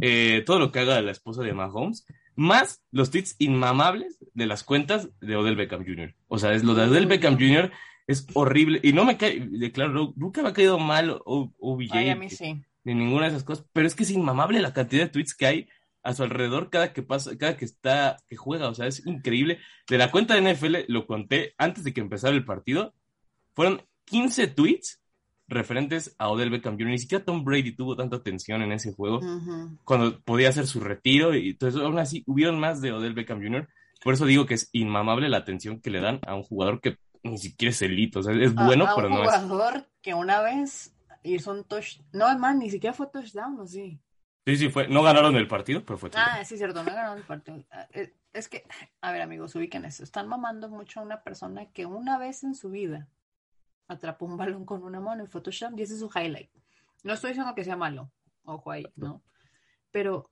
Eh, 0.00 0.42
todo 0.44 0.58
lo 0.58 0.72
que 0.72 0.80
haga 0.80 1.00
la 1.00 1.12
esposa 1.12 1.42
de 1.42 1.54
Mahomes, 1.54 2.06
más 2.34 2.82
los 2.90 3.10
tweets 3.10 3.36
inmamables 3.38 4.18
de 4.34 4.46
las 4.46 4.62
cuentas 4.62 5.08
de 5.20 5.36
Odell 5.36 5.56
Beckham 5.56 5.84
Jr. 5.86 6.14
O 6.28 6.38
sea, 6.38 6.52
es 6.52 6.64
lo 6.64 6.74
de 6.74 6.84
Odell 6.84 7.06
Beckham 7.06 7.34
Jr. 7.34 7.72
es 8.06 8.26
horrible. 8.34 8.80
Y 8.82 8.92
no 8.92 9.04
me 9.04 9.16
cae, 9.16 9.40
de 9.40 9.72
claro, 9.72 10.12
nunca 10.16 10.42
me 10.42 10.50
ha 10.50 10.52
caído 10.52 10.78
mal 10.78 11.20
OBJ. 11.24 11.92
Ay, 11.92 12.10
a 12.10 12.16
mí 12.16 12.28
sí. 12.28 12.62
Ni 12.84 12.94
ninguna 12.94 13.22
de 13.22 13.30
esas 13.30 13.44
cosas. 13.44 13.64
Pero 13.72 13.86
es 13.86 13.94
que 13.94 14.02
es 14.02 14.10
inmamable 14.10 14.60
la 14.60 14.72
cantidad 14.72 15.04
de 15.04 15.10
tweets 15.10 15.34
que 15.34 15.46
hay 15.46 15.68
a 16.06 16.14
su 16.14 16.22
alrededor 16.22 16.70
cada 16.70 16.92
que 16.92 17.02
pasa, 17.02 17.36
cada 17.36 17.56
que 17.56 17.64
está, 17.64 18.16
que 18.28 18.36
juega. 18.36 18.68
O 18.68 18.74
sea, 18.74 18.86
es 18.86 19.04
increíble. 19.06 19.58
De 19.88 19.98
la 19.98 20.10
cuenta 20.10 20.34
de 20.34 20.54
NFL, 20.54 20.76
lo 20.88 21.06
conté 21.06 21.54
antes 21.58 21.82
de 21.84 21.92
que 21.92 22.00
empezara 22.00 22.34
el 22.34 22.44
partido. 22.44 22.94
Fueron 23.54 23.82
15 24.04 24.46
tweets 24.48 25.02
referentes 25.48 26.14
a 26.18 26.28
Odell 26.28 26.50
Beckham 26.50 26.74
Jr. 26.74 26.88
Ni 26.88 26.98
siquiera 26.98 27.24
Tom 27.24 27.44
Brady 27.44 27.74
tuvo 27.74 27.96
tanta 27.96 28.16
atención 28.16 28.62
en 28.62 28.72
ese 28.72 28.92
juego 28.92 29.20
cuando 29.84 30.20
podía 30.20 30.48
hacer 30.48 30.66
su 30.66 30.80
retiro 30.80 31.34
y 31.36 31.50
entonces 31.50 31.80
aún 31.80 31.98
así 31.98 32.22
hubieron 32.26 32.58
más 32.58 32.80
de 32.80 32.92
Odell 32.92 33.14
Beckham 33.14 33.42
Jr. 33.42 33.68
Por 34.02 34.14
eso 34.14 34.26
digo 34.26 34.46
que 34.46 34.54
es 34.54 34.68
inmamable 34.72 35.28
la 35.28 35.38
atención 35.38 35.80
que 35.80 35.90
le 35.90 36.00
dan 36.00 36.20
a 36.26 36.34
un 36.34 36.42
jugador 36.42 36.80
que 36.80 36.98
ni 37.22 37.38
siquiera 37.38 37.70
es 37.70 37.82
elito, 37.82 38.20
o 38.20 38.22
sea, 38.22 38.34
es 38.34 38.54
bueno, 38.54 38.86
a 38.86 38.94
pero 38.94 39.08
un 39.08 39.14
no 39.14 39.24
es. 39.24 39.42
jugador 39.42 39.88
que 40.02 40.14
una 40.14 40.40
vez 40.42 40.94
hizo 41.24 41.50
un 41.50 41.64
touch. 41.64 42.00
No, 42.12 42.30
es 42.30 42.38
más, 42.38 42.56
ni 42.56 42.70
siquiera 42.70 42.94
fue 42.94 43.08
touchdown, 43.08 43.58
¿o 43.58 43.66
sí? 43.66 43.98
Sí, 44.46 44.56
sí 44.56 44.68
fue, 44.68 44.86
no 44.86 45.02
ganaron 45.02 45.34
el 45.34 45.48
partido, 45.48 45.84
pero 45.84 45.98
fue 45.98 46.08
Ah, 46.14 46.44
sí, 46.44 46.56
cierto, 46.56 46.84
no 46.84 46.90
ganaron 46.90 47.18
el 47.18 47.24
partido. 47.24 47.64
Ah, 47.72 47.88
eh, 47.92 48.14
Es 48.32 48.48
que, 48.48 48.64
a 49.00 49.10
ver, 49.10 49.22
amigos, 49.22 49.56
ubiquen 49.56 49.84
esto. 49.84 50.04
Están 50.04 50.28
mamando 50.28 50.68
mucho 50.68 51.00
a 51.00 51.02
una 51.02 51.22
persona 51.22 51.66
que 51.72 51.84
una 51.84 52.16
vez 52.16 52.44
en 52.44 52.54
su 52.54 52.70
vida 52.70 53.08
atrapó 53.88 54.24
un 54.24 54.36
balón 54.36 54.64
con 54.64 54.84
una 54.84 55.00
mano 55.00 55.24
en 55.24 55.28
Photoshop 55.28 55.76
y 55.76 55.82
ese 55.82 55.94
es 55.94 56.00
su 56.00 56.10
highlight. 56.14 56.50
No 57.02 57.14
estoy 57.14 57.30
diciendo 57.30 57.54
que 57.56 57.64
sea 57.64 57.76
malo, 57.76 58.12
ojo 58.44 58.70
ahí, 58.70 58.86
¿no? 58.94 59.20
Pero 59.90 60.30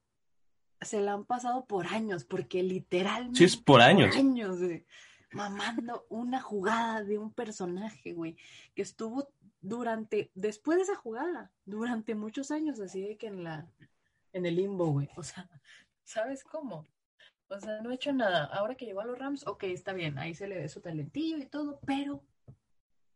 se 0.81 1.01
la 1.01 1.15
han 1.15 1.25
pasado 1.25 1.65
por 1.67 1.87
años, 1.89 2.25
porque 2.25 2.63
literalmente. 2.63 3.39
Sí, 3.39 3.45
es 3.45 3.57
por 3.57 3.81
años. 3.81 4.15
años, 4.15 4.61
güey, 4.61 4.87
mamando 5.33 6.07
una 6.09 6.41
jugada 6.41 7.03
de 7.03 7.19
un 7.19 7.33
personaje, 7.33 8.13
güey, 8.13 8.37
que 8.75 8.83
estuvo 8.83 9.29
durante, 9.61 10.31
después 10.35 10.77
de 10.77 10.85
esa 10.85 10.95
jugada, 10.95 11.51
durante 11.65 12.15
muchos 12.15 12.53
años, 12.53 12.79
así 12.79 13.01
de 13.01 13.17
que 13.17 13.27
en 13.29 13.43
la, 13.43 13.67
en 14.35 14.47
el 14.47 14.57
limbo, 14.57 14.87
güey. 14.87 15.09
O 15.17 15.23
sea, 15.23 15.49
¿sabes 16.05 16.45
cómo? 16.45 16.87
O 17.49 17.61
sea, 17.61 17.81
no 17.81 17.91
ha 17.91 17.95
hecho 17.95 18.13
nada. 18.13 18.45
Ahora 18.47 18.75
que 18.75 18.85
llegó 18.85 19.01
a 19.01 19.07
los 19.07 19.19
Rams, 19.19 19.47
ok, 19.47 19.65
está 19.65 19.93
bien, 19.93 20.19
ahí 20.19 20.35
se 20.35 20.49
le 20.49 20.57
ve 20.59 20.69
su 20.69 20.81
talentillo 20.81 21.39
y 21.39 21.47
todo, 21.47 21.81
pero, 21.87 22.23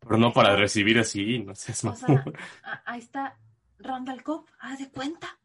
Pero 0.01 0.16
no 0.16 0.33
para 0.33 0.55
recibir 0.57 0.99
así, 0.99 1.41
no 1.41 1.55
seas 1.55 1.85
o 1.85 1.89
más. 1.89 2.01
sea, 2.01 2.25
ahí 2.85 3.01
está 3.01 3.37
Randall 3.79 4.23
Cobb, 4.23 4.47
haz 4.61 4.79
de 4.79 4.91
cuenta. 4.91 5.39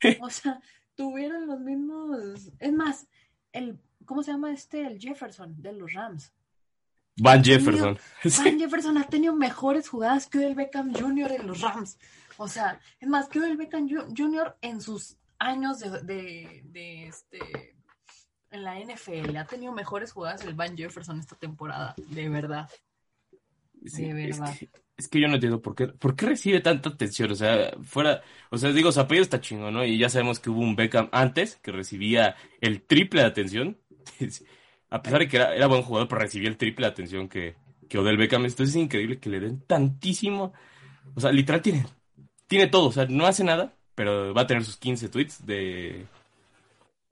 O 0.22 0.30
sea, 0.30 0.60
tuvieron 0.94 1.48
los 1.48 1.58
mismos, 1.58 2.52
es 2.60 2.72
más, 2.72 3.08
el, 3.50 3.80
¿cómo 4.04 4.22
se 4.22 4.30
llama 4.30 4.52
este? 4.52 4.86
El 4.86 5.00
Jefferson 5.00 5.60
de 5.60 5.72
los 5.72 5.92
Rams. 5.92 6.32
Van 7.16 7.42
Jefferson. 7.42 7.98
Van 8.24 8.58
Jefferson 8.60 8.96
ha 8.96 9.08
tenido 9.08 9.34
mejores 9.34 9.88
jugadas 9.88 10.28
que 10.28 10.46
el 10.46 10.54
Beckham 10.54 10.94
Jr. 10.94 11.32
en 11.32 11.46
los 11.48 11.60
Rams. 11.60 11.98
O 12.38 12.48
sea, 12.48 12.80
es 13.00 13.08
más, 13.08 13.28
que 13.28 13.40
el 13.40 13.56
Beckham 13.56 13.88
Jr. 13.88 14.56
en 14.62 14.80
sus 14.80 15.16
años 15.38 15.80
de, 15.80 15.90
de, 16.02 16.62
de, 16.64 17.06
este 17.08 17.74
en 18.50 18.62
la 18.64 18.78
NFL 18.78 19.36
ha 19.36 19.44
tenido 19.44 19.72
mejores 19.72 20.12
jugadas 20.12 20.44
el 20.44 20.54
Van 20.54 20.76
Jefferson 20.76 21.18
esta 21.18 21.36
temporada, 21.36 21.94
de 21.96 22.28
verdad. 22.28 22.68
Sí, 23.84 24.04
De 24.04 24.28
es 24.28 24.38
verdad. 24.38 24.56
que, 24.58 24.70
es 24.96 25.08
que 25.08 25.20
yo 25.20 25.28
no 25.28 25.34
entiendo 25.34 25.60
por 25.60 25.74
qué, 25.74 25.88
por 25.88 26.16
qué 26.16 26.26
recibe 26.26 26.60
tanta 26.60 26.90
atención. 26.90 27.30
O 27.32 27.34
sea, 27.34 27.72
fuera, 27.82 28.22
o 28.50 28.56
sea, 28.56 28.72
digo, 28.72 28.90
su 28.92 29.00
apellido 29.00 29.22
está 29.22 29.40
chingón, 29.40 29.74
¿no? 29.74 29.84
Y 29.84 29.98
ya 29.98 30.08
sabemos 30.08 30.40
que 30.40 30.50
hubo 30.50 30.60
un 30.60 30.76
Beckham 30.76 31.08
antes 31.12 31.56
que 31.56 31.72
recibía 31.72 32.36
el 32.60 32.82
triple 32.82 33.22
de 33.22 33.26
atención. 33.26 33.78
A 34.90 35.02
pesar 35.02 35.18
de 35.18 35.28
que 35.28 35.36
era, 35.36 35.54
era 35.54 35.66
buen 35.66 35.82
jugador, 35.82 36.08
pero 36.08 36.22
recibía 36.22 36.48
el 36.48 36.56
triple 36.56 36.86
de 36.86 36.92
atención 36.92 37.28
que, 37.28 37.56
que 37.88 37.98
Odell 37.98 38.16
Beckham. 38.16 38.44
Entonces 38.44 38.70
es 38.70 38.76
increíble 38.76 39.18
que 39.18 39.28
le 39.28 39.40
den 39.40 39.60
tantísimo. 39.60 40.54
O 41.14 41.20
sea, 41.20 41.30
literal 41.30 41.60
tiene, 41.60 41.84
tiene 42.48 42.66
todo. 42.66 42.88
O 42.88 42.92
sea, 42.92 43.06
no 43.06 43.26
hace 43.26 43.44
nada, 43.44 43.72
pero 43.94 44.34
va 44.34 44.42
a 44.42 44.46
tener 44.46 44.64
sus 44.64 44.76
15 44.76 45.08
tweets 45.08 45.46
de. 45.46 46.06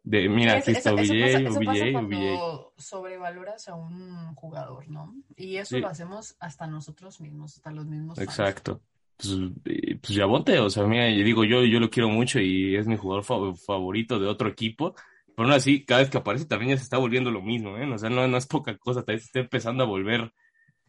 De, 0.03 0.29
mira, 0.29 0.53
aquí 0.59 0.71
Eso- 0.71 0.79
está 0.79 0.93
OBJ, 0.95 1.49
OBJ, 1.57 1.97
OBJ. 1.97 2.73
sobrevaloras 2.77 3.69
a 3.69 3.75
un 3.75 4.35
jugador, 4.37 4.89
¿no? 4.89 5.13
Y 5.37 5.57
eso 5.57 5.75
Sí. 5.77 5.81
lo 5.81 5.89
hacemos 5.89 6.37
hasta 6.39 6.67
nosotros 6.69 7.21
mismos, 7.21 7.57
hasta 7.57 7.73
los 7.73 7.87
mismos 7.87 8.17
fans. 8.17 8.29
Exacto. 8.29 8.81
Pues, 9.17 9.33
eh, 9.65 9.99
pues 10.01 10.15
Yabonte, 10.15 10.61
o 10.61 10.71
sea, 10.71 10.85
mira, 10.85 11.11
yo 11.11 11.25
digo, 11.25 11.45
yo, 11.45 11.65
yo 11.65 11.81
lo 11.81 11.91
quiero 11.91 12.09
mucho 12.09 12.39
y 12.39 12.77
es 12.77 12.87
mi 12.87 12.97
jugador 12.97 13.25
fa- 13.25 13.55
favorito 13.67 14.21
de 14.21 14.29
otro 14.29 14.49
equipo, 14.49 14.95
pero 15.35 15.49
aún 15.49 15.53
así, 15.53 15.85
cada 15.85 16.03
vez 16.03 16.11
que 16.11 16.19
aparece 16.19 16.45
también 16.45 16.71
ya 16.71 16.77
se 16.77 16.85
está 16.85 16.99
volviendo 16.99 17.33
lo 17.33 17.43
mismo, 17.43 17.77
¿eh? 17.77 17.91
O 17.93 17.99
sea, 17.99 18.09
no, 18.09 18.29
no 18.29 18.37
es 18.37 18.47
poca 18.47 18.77
cosa, 18.79 19.01
también 19.03 19.21
se 19.21 19.27
está 19.27 19.41
empezando 19.41 19.83
a 19.83 19.87
volver 19.89 20.33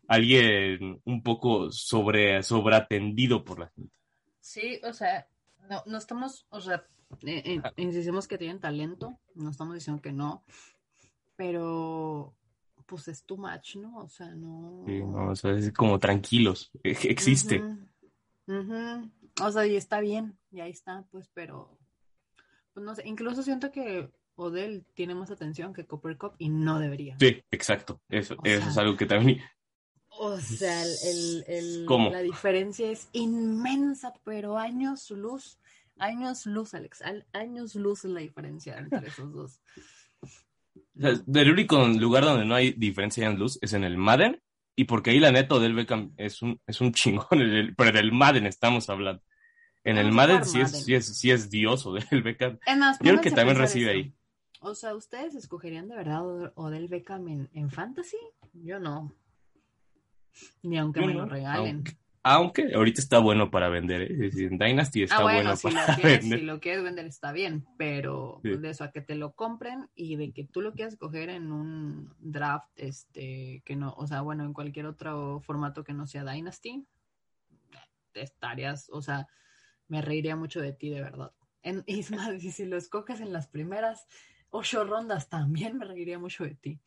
alguien 0.08 1.02
un 1.06 1.24
poco 1.24 1.72
sobre, 1.72 2.44
sobreatendido 2.44 3.44
por 3.44 3.60
la. 3.60 3.72
Sí, 4.48 4.80
o 4.86 4.94
sea, 4.94 5.28
no, 5.70 5.84
no 5.86 5.98
estamos, 5.98 6.48
o 6.50 6.62
sea, 6.62 6.88
eh, 7.26 7.44
eh, 7.46 7.62
Ah. 7.62 7.74
insistimos 7.76 8.30
que 8.30 8.38
tienen 8.38 8.62
talento, 8.62 9.20
no 9.36 9.50
estamos 9.50 9.74
diciendo 9.76 10.02
que 10.02 10.14
no, 10.14 10.46
pero 11.36 12.34
pues 12.86 13.10
es 13.10 13.26
too 13.26 13.36
much, 13.36 13.76
¿no? 13.76 13.98
O 13.98 14.08
sea, 14.08 14.34
no. 14.36 14.84
Sí, 14.86 15.00
no, 15.04 15.32
o 15.32 15.36
sea, 15.36 15.52
es 15.52 15.74
como 15.74 16.00
tranquilos, 16.00 16.72
e- 16.82 16.92
existe. 16.92 17.60
Ujú, 17.60 18.62
ujú. 18.62 19.12
O 19.44 19.52
sea, 19.52 19.68
y 19.68 19.76
está 19.76 20.00
bien, 20.00 20.40
y 20.50 20.62
ahí 20.62 20.72
está, 20.72 21.06
pues, 21.12 21.30
pero, 21.34 21.78
pues 22.74 22.86
no 22.86 22.96
sé, 22.96 23.06
incluso 23.06 23.44
siento 23.44 23.70
que 23.70 24.10
Odell 24.36 24.86
tiene 24.94 25.14
más 25.14 25.30
atención 25.30 25.74
que 25.74 25.86
Copper 25.86 26.18
Cup 26.18 26.36
y 26.38 26.48
no 26.48 26.80
debería. 26.80 27.18
Sí, 27.20 27.44
exacto, 27.52 28.00
eso, 28.08 28.36
eso 28.46 28.62
sea, 28.62 28.70
es 28.70 28.78
algo 28.78 28.96
que 28.96 29.08
también, 29.08 29.42
O 30.20 30.40
sea, 30.40 30.84
el, 30.84 30.96
el- 31.06 31.44
el- 31.48 31.86
¿Cómo? 31.86 32.10
la 32.10 32.22
diferencia 32.22 32.90
es 32.92 33.08
inmensa, 33.14 34.14
pero 34.24 34.58
años 34.58 35.10
luz, 35.12 35.58
años 36.00 36.46
luz, 36.46 36.74
Alex, 36.74 37.02
al- 37.02 37.26
años 37.34 37.76
luz 37.76 38.06
es 38.06 38.12
la 38.12 38.20
diferencia 38.22 38.78
entre 38.78 39.08
esos 39.08 39.32
dos. 39.34 39.62
o 40.22 40.28
sea, 41.00 41.12
el 41.42 41.52
único 41.52 41.88
lugar 41.88 42.24
donde 42.24 42.46
no 42.46 42.56
hay 42.56 42.72
diferencia 42.74 43.28
en 43.28 43.38
luz 43.38 43.60
es 43.62 43.74
en 43.74 43.84
el 43.84 43.98
Madden, 43.98 44.42
y 44.76 44.86
porque 44.86 45.12
ahí 45.12 45.20
la 45.20 45.32
neta 45.32 45.56
Odell 45.56 45.74
Beckham 45.74 46.14
es 46.18 46.42
un, 46.42 46.60
es 46.68 46.82
un 46.82 46.92
chingón, 46.94 47.28
el- 47.42 47.76
pero 47.76 47.90
en 47.92 47.98
el 47.98 48.12
Madden 48.12 48.46
estamos 48.48 48.90
hablando. 48.90 49.22
En 49.84 49.98
el 49.98 50.12
Madden 50.12 50.44
sí 50.46 50.60
es, 50.60 50.84
sí 50.84 50.96
es, 50.96 51.18
sí 51.18 51.32
es 51.32 51.50
Dios 51.50 51.86
Odell 51.86 52.22
Beckham. 52.24 52.60
Más, 52.78 53.00
Yo 53.00 53.12
creo 53.12 53.22
que 53.22 53.32
también 53.32 53.58
recibe 53.58 53.92
ahí. 53.92 54.14
O 54.60 54.74
sea, 54.76 54.96
¿ustedes 54.96 55.36
escogerían 55.36 55.88
de 55.88 55.96
verdad 55.96 56.26
Od- 56.28 56.52
Odell 56.56 56.88
Beckham 56.88 57.28
en, 57.28 57.50
en 57.54 57.70
Fantasy? 57.70 58.18
Yo 58.54 58.80
no. 58.80 59.14
Ni 60.64 60.78
aunque 60.78 61.02
me 61.02 61.14
lo 61.14 61.26
regalen. 61.26 61.76
aunque- 61.78 61.98
Aunque 62.24 62.74
ahorita 62.76 63.00
está 63.00 63.20
bueno 63.20 63.50
para 63.50 63.70
vender, 63.70 64.02
¿eh? 64.02 64.30
En 64.36 64.58
Dynasty 64.58 65.04
está 65.04 65.20
ah, 65.20 65.24
bueno, 65.24 65.40
bueno 65.52 65.56
si 65.56 65.70
lo, 65.70 65.76
para 65.76 65.96
quieres, 65.96 66.20
vender. 66.22 66.40
si 66.40 66.46
lo 66.46 66.60
quieres 66.60 66.84
vender 66.84 67.06
está 67.06 67.32
bien, 67.32 67.66
pero 67.78 68.42
Sí. 68.44 68.58
de 68.58 68.70
eso 68.70 68.84
a 68.84 68.92
que 68.92 69.00
te 69.00 69.16
lo 69.16 69.32
compren 69.32 69.88
y 69.96 70.18
de 70.18 70.34
que 70.34 70.44
tú 70.44 70.60
lo 70.60 70.74
quieras 70.74 70.98
coger 70.98 71.30
en 71.30 71.54
un 71.54 72.14
draft, 72.20 72.68
este, 72.76 73.62
que 73.64 73.78
no, 73.78 73.94
o 73.96 74.08
sea, 74.08 74.20
bueno, 74.22 74.44
en 74.44 74.52
cualquier 74.52 74.88
otro 74.88 75.40
formato 75.40 75.86
que 75.86 75.94
no 75.94 76.06
sea 76.06 76.26
Dynasty, 76.26 76.86
estarías, 78.14 78.90
o 78.92 79.02
sea, 79.02 79.28
me 79.88 80.02
reiría 80.02 80.36
mucho 80.36 80.60
de 80.60 80.74
ti, 80.74 80.90
de 80.90 81.02
verdad. 81.02 81.32
En, 81.62 81.84
y 81.86 82.00
es 82.00 82.12
más, 82.12 82.42
si 82.42 82.66
lo 82.66 82.76
escoges 82.76 83.22
en 83.22 83.32
las 83.32 83.48
primeras 83.48 84.06
ocho 84.50 84.84
rondas, 84.84 85.30
también 85.30 85.78
me 85.78 85.86
reiría 85.86 86.20
mucho 86.20 86.44
de 86.44 86.56
ti. 86.56 86.80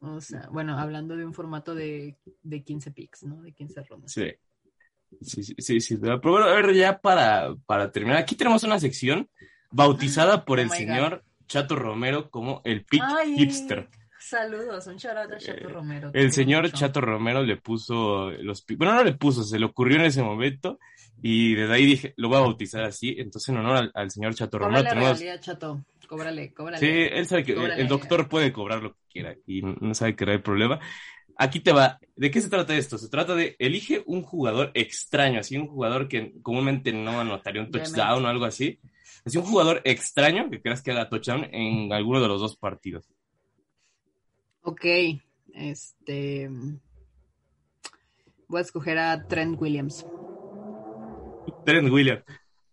O 0.00 0.20
sea, 0.20 0.48
bueno, 0.50 0.78
hablando 0.78 1.16
de 1.16 1.24
un 1.26 1.34
formato 1.34 1.74
de, 1.74 2.16
de 2.42 2.62
15 2.62 2.90
picks, 2.92 3.24
¿no? 3.24 3.42
De 3.42 3.52
15 3.52 3.82
rondas. 3.84 4.12
Sí. 4.12 4.30
Sí, 5.22 5.42
sí, 5.42 5.54
sí, 5.58 5.80
sí. 5.80 5.96
Pero 5.96 6.20
bueno, 6.20 6.46
a 6.46 6.54
ver, 6.54 6.74
ya 6.74 6.98
para, 7.00 7.54
para 7.66 7.90
terminar, 7.90 8.18
aquí 8.18 8.34
tenemos 8.36 8.62
una 8.64 8.78
sección 8.78 9.28
bautizada 9.70 10.44
por 10.44 10.58
Oh 10.58 10.62
el 10.62 10.68
God. 10.68 10.74
señor 10.76 11.24
Chato 11.46 11.76
Romero 11.76 12.30
como 12.30 12.60
el 12.64 12.84
pick 12.84 13.02
Ay, 13.02 13.36
hipster. 13.36 13.88
Saludos, 14.20 14.86
un 14.86 14.94
out 14.94 15.32
a 15.32 15.38
Chato 15.38 15.68
Eh, 15.68 15.72
Romero. 15.72 16.10
El 16.12 16.32
señor 16.32 16.64
mucho. 16.64 16.76
Chato 16.76 17.00
Romero 17.00 17.42
le 17.42 17.56
puso 17.56 18.30
los 18.32 18.64
bueno, 18.76 18.94
no 18.94 19.04
le 19.04 19.14
puso, 19.14 19.42
se 19.44 19.58
le 19.58 19.64
ocurrió 19.64 19.96
en 19.96 20.04
ese 20.04 20.22
momento 20.22 20.78
y 21.22 21.54
desde 21.54 21.72
ahí 21.72 21.86
dije, 21.86 22.14
lo 22.16 22.28
voy 22.28 22.36
a 22.36 22.40
bautizar 22.40 22.84
así. 22.84 23.14
Entonces, 23.18 23.48
en 23.48 23.56
honor 23.58 23.76
al, 23.76 23.90
al 23.94 24.10
señor 24.10 24.34
Chato 24.34 24.58
Romero, 24.58 24.84
tenemos. 24.88 25.18
regalía, 25.18 25.40
Chato. 25.40 25.84
Cóbrale, 26.08 26.54
cóbrale. 26.54 26.78
Sí, 26.78 26.86
él 27.12 27.26
sabe 27.26 27.44
que 27.44 27.54
Cóbrale. 27.54 27.82
el 27.82 27.86
doctor 27.86 28.28
puede 28.28 28.50
cobrar 28.50 28.82
lo 28.82 28.94
que 28.94 29.00
quiera 29.10 29.36
y 29.46 29.60
no 29.60 29.94
sabe 29.94 30.16
que 30.16 30.24
no 30.24 30.32
hay 30.32 30.38
problema. 30.38 30.80
Aquí 31.36 31.60
te 31.60 31.70
va. 31.70 32.00
¿De 32.16 32.30
qué 32.30 32.40
se 32.40 32.48
trata 32.48 32.74
esto? 32.74 32.96
Se 32.96 33.10
trata 33.10 33.34
de 33.34 33.54
elige 33.58 34.02
un 34.06 34.22
jugador 34.22 34.70
extraño, 34.72 35.38
así 35.38 35.58
un 35.58 35.68
jugador 35.68 36.08
que 36.08 36.32
comúnmente 36.42 36.92
no 36.92 37.20
anotaría 37.20 37.60
un 37.60 37.70
touchdown 37.70 38.24
o 38.24 38.28
algo 38.28 38.46
así. 38.46 38.80
Así 39.24 39.36
un 39.36 39.44
jugador 39.44 39.82
extraño 39.84 40.48
que 40.50 40.62
creas 40.62 40.82
que 40.82 40.92
haga 40.92 41.10
touchdown 41.10 41.44
en 41.52 41.92
alguno 41.92 42.22
de 42.22 42.28
los 42.28 42.40
dos 42.40 42.56
partidos. 42.56 43.06
Ok, 44.62 44.84
este. 45.52 46.50
Voy 48.48 48.58
a 48.58 48.62
escoger 48.62 48.96
a 48.98 49.26
Trent 49.28 49.60
Williams. 49.60 50.06
Trent 51.66 51.90
Williams. 51.90 52.24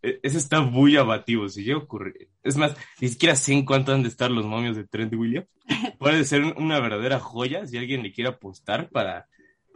E- 0.05 0.19
Ese 0.23 0.37
está 0.37 0.61
muy 0.61 0.95
abativo. 0.97 1.49
Si 1.49 1.63
llega 1.63 1.77
a 1.79 1.83
ocurrir. 1.83 2.29
Es 2.43 2.57
más, 2.57 2.75
ni 3.01 3.07
siquiera 3.09 3.35
sé 3.35 3.53
en 3.53 3.65
cuánto 3.65 3.93
han 3.93 4.03
de 4.03 4.09
estar 4.09 4.29
los 4.31 4.45
momios 4.45 4.75
de 4.75 4.85
Trent 4.85 5.13
Williams. 5.13 5.47
Puede 5.99 6.23
ser 6.25 6.43
un- 6.43 6.53
una 6.57 6.79
verdadera 6.79 7.19
joya 7.19 7.65
si 7.67 7.77
alguien 7.77 8.03
le 8.03 8.11
quiere 8.13 8.29
apostar 8.29 8.89
para, 8.89 9.27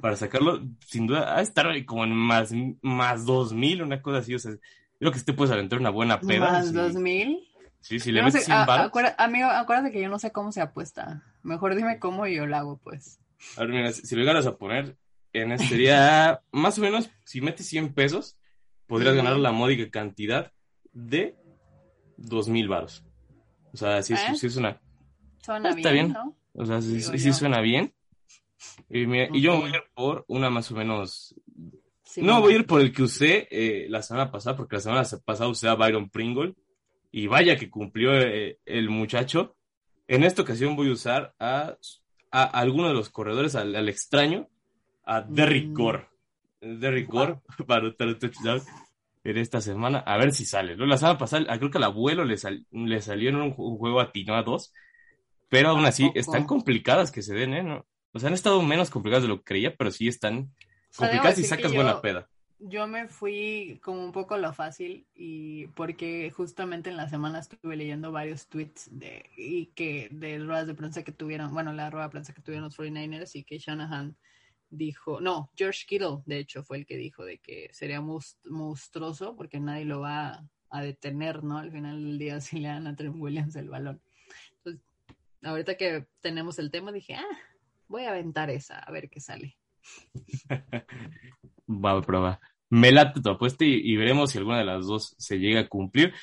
para 0.02 0.16
sacarlo. 0.16 0.62
Sin 0.86 1.08
duda, 1.08 1.34
ha 1.34 1.38
de 1.38 1.44
estar 1.44 1.68
como 1.86 2.04
en 2.04 2.14
más, 2.16 2.52
más 2.82 3.26
2000, 3.26 3.82
una 3.82 4.02
cosa 4.02 4.20
así. 4.20 4.36
O 4.36 4.40
sea, 4.40 4.52
creo 5.00 5.12
que 5.12 5.18
este 5.18 5.34
puedes 5.34 5.52
aventar 5.52 5.80
una 5.80 5.90
buena 5.90 6.20
peda. 6.20 6.52
Más 6.52 6.68
si- 6.68 6.74
dos 6.74 6.94
mil. 6.96 7.40
Sí, 7.82 7.98
si 8.00 8.10
Yo 8.10 8.16
le 8.16 8.20
no 8.22 8.26
metes 8.28 8.42
sé, 8.42 8.46
100 8.48 8.58
a- 8.58 9.16
amigo, 9.18 9.48
acuérdate 9.50 9.92
que 9.94 10.02
yo 10.02 10.10
no 10.10 10.20
sé 10.20 10.32
cómo 10.32 10.52
se 10.52 10.60
apuesta. 10.62 11.24
Mejor 11.44 11.76
dime 11.76 11.98
cómo 11.98 12.28
y 12.28 12.36
yo 12.36 12.46
lo 12.46 12.58
hago, 12.58 12.78
pues. 12.78 13.20
A 13.56 13.62
ver, 13.62 13.70
mira, 13.70 13.92
si 13.94 14.02
si 14.06 14.16
lo 14.16 14.22
llegaras 14.22 14.46
a 14.48 14.58
poner, 14.58 14.98
en 15.32 15.54
este 15.54 15.68
sería 15.68 16.42
más 16.52 16.78
o 16.78 16.82
menos, 16.82 17.10
si 17.24 17.40
metes 17.40 17.68
100 17.68 17.94
pesos, 17.94 18.36
podrías 18.90 19.16
ganar 19.16 19.38
la 19.38 19.52
módica 19.52 19.90
cantidad 19.90 20.52
de 20.92 21.38
2000 22.18 22.68
varos. 22.68 23.06
O 23.72 23.78
sea, 23.78 24.02
sí, 24.04 24.14
¿Eh? 24.16 24.36
sí 24.36 24.48
es 24.48 24.58
una. 24.58 24.82
Suena 25.42 25.70
Está 25.70 25.92
bien, 25.92 26.08
bien. 26.08 26.14
¿no? 26.14 26.36
O 26.54 26.66
sea, 26.66 26.82
sí, 26.82 27.32
suena 27.32 27.62
bien. 27.62 27.94
Y, 28.90 29.06
yo 29.40 29.58
voy 29.58 29.72
a 29.72 29.76
ir 29.76 29.84
por 29.94 30.26
una 30.28 30.50
más 30.50 30.70
o 30.72 30.76
menos. 30.76 31.36
Sí, 32.04 32.22
no 32.24 32.42
voy 32.42 32.54
a 32.54 32.56
ir 32.58 32.66
por 32.66 32.82
el 32.82 32.92
que 32.92 33.04
usé 33.04 33.48
eh, 33.52 33.86
la 33.88 34.02
semana 34.02 34.32
pasada, 34.32 34.58
porque 34.58 34.78
la 34.78 34.82
semana 34.82 35.04
pasada 35.24 35.50
usé 35.50 35.70
a 35.70 35.76
Byron 35.76 36.10
Pringle. 36.10 36.56
Y 37.12 37.28
vaya 37.28 37.56
que 37.56 37.70
cumplió 37.70 38.14
eh, 38.14 38.60
el 38.66 38.90
muchacho. 38.90 39.56
En 40.08 40.24
esta 40.24 40.42
ocasión 40.42 40.76
voy 40.76 40.90
a 40.90 40.94
usar 40.94 41.36
a, 41.40 41.78
a 42.32 42.44
alguno 42.44 42.88
de 42.88 42.96
los 42.96 43.10
corredores, 43.10 43.56
al, 43.56 43.76
al 43.76 43.88
extraño, 43.88 44.50
a 45.06 45.22
Derrick 45.22 45.70
Mm. 45.70 45.74
Gore. 45.74 46.09
Derrick 46.62 47.08
Gore 47.10 47.40
para 47.68 47.82
anotar 47.82 48.08
un 48.08 48.20
touchdown 48.20 48.62
en 49.24 49.38
esta 49.38 49.62
semana. 49.62 50.00
A 50.00 50.18
ver 50.18 50.32
si 50.34 50.46
sale. 50.46 50.76
¿no? 50.76 50.86
La 50.86 50.98
semana 50.98 51.18
pasada, 51.18 51.46
ah, 51.50 51.58
creo 51.58 51.72
que 51.72 51.78
al 51.78 51.84
abuelo 51.86 52.24
le, 52.26 52.38
sal- 52.38 52.66
le 52.72 53.02
salió 53.02 53.30
en 53.30 53.36
un, 53.38 53.54
ju- 53.56 53.72
un 53.72 53.78
juego 53.78 54.00
atinó 54.00 54.36
a 54.36 54.44
dos. 54.44 54.74
Pero 55.50 55.70
aún 55.70 55.86
así, 55.86 56.12
están 56.16 56.46
complicadas 56.46 57.12
que 57.12 57.22
se 57.24 57.34
den, 57.34 57.54
¿eh? 57.54 57.64
¿No? 57.64 57.86
O 58.14 58.20
sea, 58.20 58.28
han 58.30 58.34
estado 58.36 58.62
menos 58.62 58.90
complicadas 58.90 59.24
de 59.24 59.30
lo 59.30 59.38
que 59.40 59.44
creía, 59.46 59.76
pero 59.76 59.90
sí 59.92 60.08
están 60.08 60.36
O 60.38 60.48
sea, 60.92 61.08
debo 61.08 61.22
complicadas 61.24 61.40
y 61.40 61.44
sacas 61.44 61.72
yo- 61.72 61.76
buena 61.76 62.02
peda. 62.02 62.28
Yo 62.62 62.88
me 62.88 63.08
fui 63.08 63.80
como 63.82 64.04
un 64.04 64.12
poco 64.12 64.38
lo 64.38 64.52
fácil 64.52 65.08
y 65.16 65.68
porque 65.68 66.30
justamente 66.36 66.90
en 66.90 66.98
la 66.98 67.08
semana 67.08 67.40
estuve 67.40 67.78
leyendo 67.78 68.12
varios 68.12 68.48
tweets 68.50 68.90
de 68.92 69.24
y 69.38 69.68
que 69.68 70.10
de 70.12 70.40
ruedas 70.40 70.68
de 70.68 70.74
prensa 70.74 71.04
que 71.04 71.14
tuvieron, 71.14 71.54
bueno, 71.54 71.72
la 71.72 71.90
rueda 71.90 72.08
de 72.08 72.12
prensa 72.12 72.34
que 72.34 72.42
tuvieron 72.42 72.66
los 72.66 72.78
49ers 72.78 73.32
y 73.36 73.46
que 73.46 73.60
Shanahan 73.60 74.18
dijo, 74.70 75.20
no, 75.22 75.50
George 75.56 75.86
Kittle 75.88 76.20
de 76.26 76.40
hecho 76.40 76.64
fue 76.64 76.78
el 76.78 76.86
que 76.86 76.98
dijo 76.98 77.26
de 77.26 77.40
que 77.40 77.70
sería 77.74 78.02
monstruoso 78.02 79.36
porque 79.36 79.60
nadie 79.60 79.86
lo 79.86 80.02
va 80.02 80.44
a 80.70 80.82
detener, 80.82 81.44
¿no? 81.44 81.58
Al 81.58 81.72
final 81.72 82.04
del 82.04 82.18
día 82.18 82.42
si 82.42 82.60
le 82.60 82.70
dan 82.70 82.88
a 82.88 82.96
Trent 82.96 83.16
Williams 83.18 83.56
el 83.56 83.70
balón. 83.70 84.02
Entonces, 84.58 84.82
ahorita 85.44 85.76
que 85.76 86.08
tenemos 86.22 86.60
el 86.60 86.72
tema 86.72 86.92
dije, 86.92 87.16
ah, 87.16 87.38
voy 87.88 88.04
a 88.04 88.12
aventar 88.12 88.50
esa, 88.50 88.80
a 88.80 88.92
ver 88.92 89.10
qué 89.10 89.20
sale. 89.20 89.58
Va 91.68 91.92
a 91.92 92.02
probar. 92.02 92.40
Me 92.70 92.92
late 92.92 93.22
tu 93.22 93.30
apuesta 93.30 93.66
y, 93.66 93.82
y 93.84 93.96
veremos 93.96 94.32
si 94.32 94.38
alguna 94.38 94.60
de 94.60 94.66
las 94.66 94.86
dos 94.86 95.16
se 95.18 95.40
llega 95.40 95.62
a 95.62 95.68
cumplir. 95.68 96.14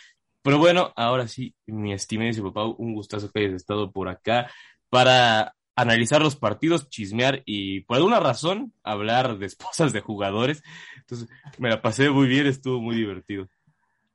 Pero 0.42 0.58
bueno, 0.58 0.92
ahora 0.94 1.26
sí, 1.26 1.56
mi 1.66 1.92
estimadísimo 1.92 2.52
papá, 2.52 2.72
un 2.78 2.94
gustazo 2.94 3.30
que 3.32 3.40
hayas 3.40 3.54
estado 3.54 3.90
por 3.90 4.08
acá 4.08 4.48
para 4.88 5.56
analizar 5.76 6.22
los 6.22 6.34
partidos, 6.36 6.88
chismear 6.88 7.42
y 7.44 7.82
por 7.82 7.98
alguna 7.98 8.18
razón 8.18 8.72
hablar 8.82 9.38
de 9.38 9.46
esposas 9.46 9.92
de 9.92 10.00
jugadores. 10.00 10.62
Entonces, 10.96 11.28
me 11.58 11.68
la 11.68 11.82
pasé 11.82 12.10
muy 12.10 12.26
bien, 12.26 12.46
estuvo 12.46 12.80
muy 12.80 12.96
divertido. 12.96 13.48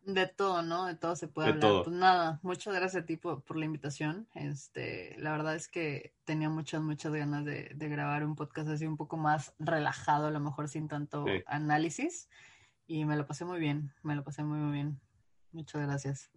De 0.04 0.26
todo, 0.26 0.64
¿no? 0.64 0.86
De 0.86 0.96
todo 0.96 1.16
se 1.16 1.28
puede 1.28 1.50
De 1.50 1.54
hablar. 1.54 1.70
todo. 1.72 1.84
Pues 1.84 1.96
nada, 1.96 2.40
muchas 2.42 2.74
gracias 2.74 3.04
a 3.04 3.06
ti 3.06 3.18
por, 3.18 3.44
por 3.44 3.56
la 3.58 3.66
invitación. 3.66 4.28
Este, 4.34 5.16
la 5.20 5.32
verdad 5.32 5.56
es 5.56 5.68
que 5.68 6.16
tenía 6.26 6.50
muchas, 6.50 6.82
muchas 6.82 7.14
ganas 7.14 7.46
de, 7.46 7.72
de 7.76 7.88
grabar 7.88 8.26
un 8.26 8.36
podcast 8.36 8.68
así 8.70 8.88
un 8.88 8.98
poco 8.98 9.16
más 9.18 9.54
relajado, 9.60 10.26
a 10.28 10.32
lo 10.32 10.40
mejor 10.40 10.68
sin 10.70 10.88
tanto 10.88 11.26
Sí. 11.28 11.44
análisis. 11.46 12.28
Y 12.88 13.06
me 13.06 13.16
lo 13.16 13.28
pasé 13.28 13.46
muy 13.46 13.60
bien, 13.60 13.94
me 14.02 14.16
lo 14.16 14.24
pasé 14.24 14.44
muy, 14.44 14.58
muy 14.58 14.74
bien. 14.74 15.00
Muchas 15.52 15.82
gracias. 15.84 16.32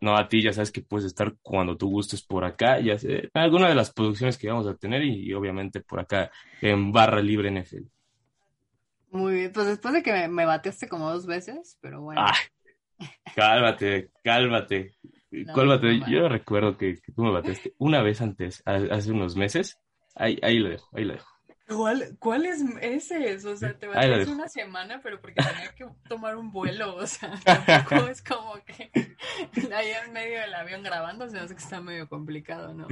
No, 0.00 0.16
a 0.16 0.28
ti 0.28 0.42
ya 0.42 0.52
sabes 0.52 0.70
que 0.70 0.82
puedes 0.82 1.06
estar 1.06 1.34
cuando 1.42 1.76
tú 1.76 1.88
gustes 1.90 2.22
por 2.22 2.44
acá, 2.44 2.78
ya 2.80 2.98
sé, 2.98 3.30
en 3.32 3.40
alguna 3.40 3.68
de 3.68 3.74
las 3.74 3.92
producciones 3.92 4.36
que 4.38 4.48
vamos 4.48 4.66
a 4.66 4.76
tener 4.76 5.02
y, 5.02 5.28
y 5.28 5.32
obviamente 5.32 5.80
por 5.80 6.00
acá 6.00 6.30
en 6.60 6.92
Barra 6.92 7.20
Libre 7.22 7.48
NFL. 7.48 7.86
Muy 9.10 9.34
bien, 9.34 9.52
pues 9.52 9.66
después 9.66 9.92
de 9.94 10.02
que 10.02 10.12
me, 10.12 10.28
me 10.28 10.46
bateaste 10.46 10.88
como 10.88 11.10
dos 11.10 11.26
veces, 11.26 11.78
pero 11.80 12.00
bueno. 12.00 12.22
Ay, 12.24 12.34
cálmate, 13.34 14.10
cálmate. 14.22 14.94
No, 15.30 15.54
Cálmate. 15.54 15.98
no, 15.98 16.08
Yo 16.10 16.28
recuerdo 16.28 16.76
que, 16.76 16.96
que 17.00 17.12
tú 17.12 17.22
me 17.22 17.30
bateaste 17.30 17.74
una 17.78 18.02
vez 18.02 18.20
antes, 18.20 18.62
ha- 18.66 18.94
hace 18.94 19.12
unos 19.12 19.36
meses. 19.36 19.78
Ahí, 20.14 20.38
ahí 20.42 20.58
lo 20.58 20.68
dejo, 20.68 20.88
ahí 20.96 21.04
lo 21.04 21.14
dejo. 21.14 21.28
¿Cuál, 21.68 22.16
cuál 22.18 22.44
es 22.46 22.60
ese? 22.80 23.34
O 23.48 23.56
sea, 23.56 23.72
te 23.78 23.86
la 23.86 23.94
bateaste 23.94 24.18
dejo. 24.20 24.32
una 24.32 24.48
semana, 24.48 25.00
pero 25.02 25.20
porque 25.20 25.40
tenía 25.42 25.72
que 25.74 25.86
tomar 26.08 26.36
un 26.36 26.50
vuelo, 26.52 26.96
o 26.96 27.06
sea, 27.06 27.32
tampoco 27.44 28.08
es 28.08 28.22
como 28.22 28.54
que 28.64 28.90
ahí 29.74 29.90
en 30.04 30.12
medio 30.12 30.40
del 30.40 30.54
avión 30.54 30.82
grabando, 30.82 31.28
se 31.30 31.38
hace 31.38 31.54
que 31.54 31.62
está 31.62 31.80
medio 31.80 32.08
complicado, 32.08 32.74
¿no? 32.74 32.88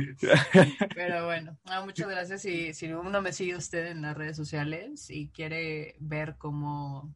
Pero 0.94 1.26
bueno, 1.26 1.58
ah, 1.66 1.82
muchas 1.84 2.08
gracias. 2.08 2.44
Y 2.44 2.72
si 2.74 2.92
uno 2.92 3.20
me 3.20 3.32
sigue 3.32 3.56
usted 3.56 3.86
en 3.86 4.02
las 4.02 4.16
redes 4.16 4.36
sociales 4.36 5.10
y 5.10 5.28
quiere 5.30 5.96
ver 5.98 6.36
cómo 6.38 7.14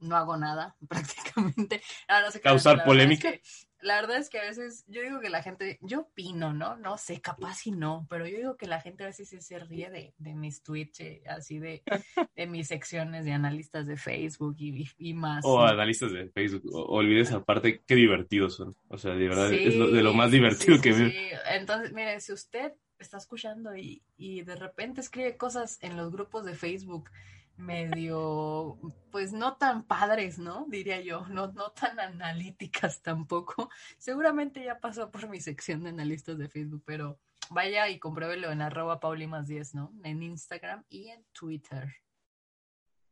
no 0.00 0.16
hago 0.16 0.36
nada 0.36 0.76
prácticamente. 0.88 1.82
Ah, 2.08 2.20
no 2.22 2.30
sé 2.30 2.40
¿Causar 2.40 2.78
es 2.78 2.82
polémica? 2.84 3.32
que- 3.32 3.42
la 3.82 3.96
verdad 4.00 4.16
es 4.18 4.30
que 4.30 4.38
a 4.38 4.44
veces 4.44 4.84
yo 4.86 5.02
digo 5.02 5.20
que 5.20 5.28
la 5.28 5.42
gente, 5.42 5.78
yo 5.82 6.00
opino, 6.00 6.52
¿no? 6.54 6.76
No 6.76 6.96
sé, 6.98 7.20
capaz 7.20 7.66
y 7.66 7.72
no, 7.72 8.06
pero 8.08 8.26
yo 8.26 8.36
digo 8.36 8.56
que 8.56 8.66
la 8.66 8.80
gente 8.80 9.02
a 9.04 9.08
veces 9.08 9.28
sí 9.28 9.40
se 9.40 9.58
ríe 9.58 9.90
de, 9.90 10.14
de 10.18 10.34
mis 10.34 10.62
tweets, 10.62 11.00
eh, 11.00 11.22
así 11.28 11.58
de, 11.58 11.82
de 12.36 12.46
mis 12.46 12.68
secciones 12.68 13.24
de 13.24 13.32
analistas 13.32 13.86
de 13.86 13.96
Facebook 13.96 14.56
y, 14.58 14.88
y 14.98 15.14
más. 15.14 15.44
O 15.44 15.58
¿no? 15.58 15.66
analistas 15.66 16.12
de 16.12 16.28
Facebook. 16.30 16.62
O, 16.74 16.84
olvides 16.96 17.32
aparte 17.32 17.82
qué 17.86 17.94
divertidos 17.94 18.56
son. 18.56 18.76
O 18.88 18.96
sea, 18.98 19.14
de 19.14 19.28
verdad, 19.28 19.52
es 19.52 19.74
lo- 19.74 19.90
de 19.90 20.02
lo 20.02 20.14
más 20.14 20.30
divertido 20.30 20.76
sí, 20.76 20.82
que 20.82 20.92
sí, 20.94 21.00
veo. 21.02 21.10
sí. 21.10 21.18
Entonces, 21.50 21.92
mire, 21.92 22.20
si 22.20 22.32
usted 22.32 22.72
está 22.98 23.16
escuchando 23.16 23.76
y, 23.76 24.02
y 24.16 24.42
de 24.42 24.54
repente 24.54 25.00
escribe 25.00 25.36
cosas 25.36 25.78
en 25.82 25.96
los 25.96 26.12
grupos 26.12 26.44
de 26.44 26.54
Facebook 26.54 27.10
medio, 27.56 28.78
pues 29.10 29.32
no 29.32 29.56
tan 29.56 29.84
padres, 29.84 30.38
¿no? 30.38 30.66
Diría 30.68 31.00
yo, 31.00 31.26
no, 31.28 31.52
no 31.52 31.70
tan 31.70 31.98
analíticas 32.00 33.02
tampoco. 33.02 33.70
Seguramente 33.98 34.64
ya 34.64 34.78
pasó 34.80 35.10
por 35.10 35.28
mi 35.28 35.40
sección 35.40 35.82
de 35.82 35.90
analistas 35.90 36.38
de 36.38 36.48
Facebook, 36.48 36.82
pero 36.84 37.18
vaya 37.50 37.88
y 37.88 37.98
compruébelo 37.98 38.50
en 38.50 38.62
arroba 38.62 39.00
paulimas 39.00 39.46
10, 39.46 39.74
¿no? 39.74 39.92
En 40.04 40.22
Instagram 40.22 40.84
y 40.88 41.08
en 41.08 41.24
Twitter. 41.32 41.88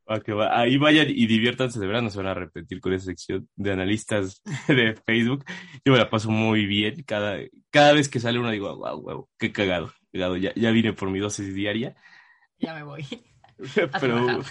Ah, 0.06 0.18
que 0.20 0.32
va- 0.32 0.58
Ahí 0.58 0.76
vayan 0.76 1.06
y 1.08 1.26
diviértanse, 1.26 1.78
de 1.78 1.86
verdad 1.86 2.02
no 2.02 2.10
se 2.10 2.18
van 2.18 2.26
a 2.26 2.34
repetir 2.34 2.80
con 2.80 2.92
esa 2.92 3.04
sección 3.04 3.48
de 3.54 3.70
analistas 3.72 4.42
de 4.68 4.96
Facebook. 5.06 5.44
Yo 5.84 5.92
me 5.92 5.98
la 5.98 6.10
paso 6.10 6.30
muy 6.30 6.66
bien. 6.66 7.04
Cada, 7.04 7.38
cada 7.70 7.92
vez 7.92 8.08
que 8.08 8.18
sale 8.18 8.38
uno 8.40 8.50
digo, 8.50 8.74
wow, 8.76 9.00
wow, 9.00 9.28
qué 9.38 9.52
cagado, 9.52 9.92
cagado. 10.12 10.36
Ya, 10.36 10.52
ya 10.56 10.70
vine 10.72 10.92
por 10.94 11.10
mi 11.10 11.20
dosis 11.20 11.54
diaria. 11.54 11.94
Ya 12.58 12.74
me 12.74 12.82
voy. 12.82 13.06
Pero, 14.00 14.42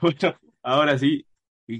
bueno, 0.00 0.36
ahora 0.62 0.98
sí, 0.98 1.26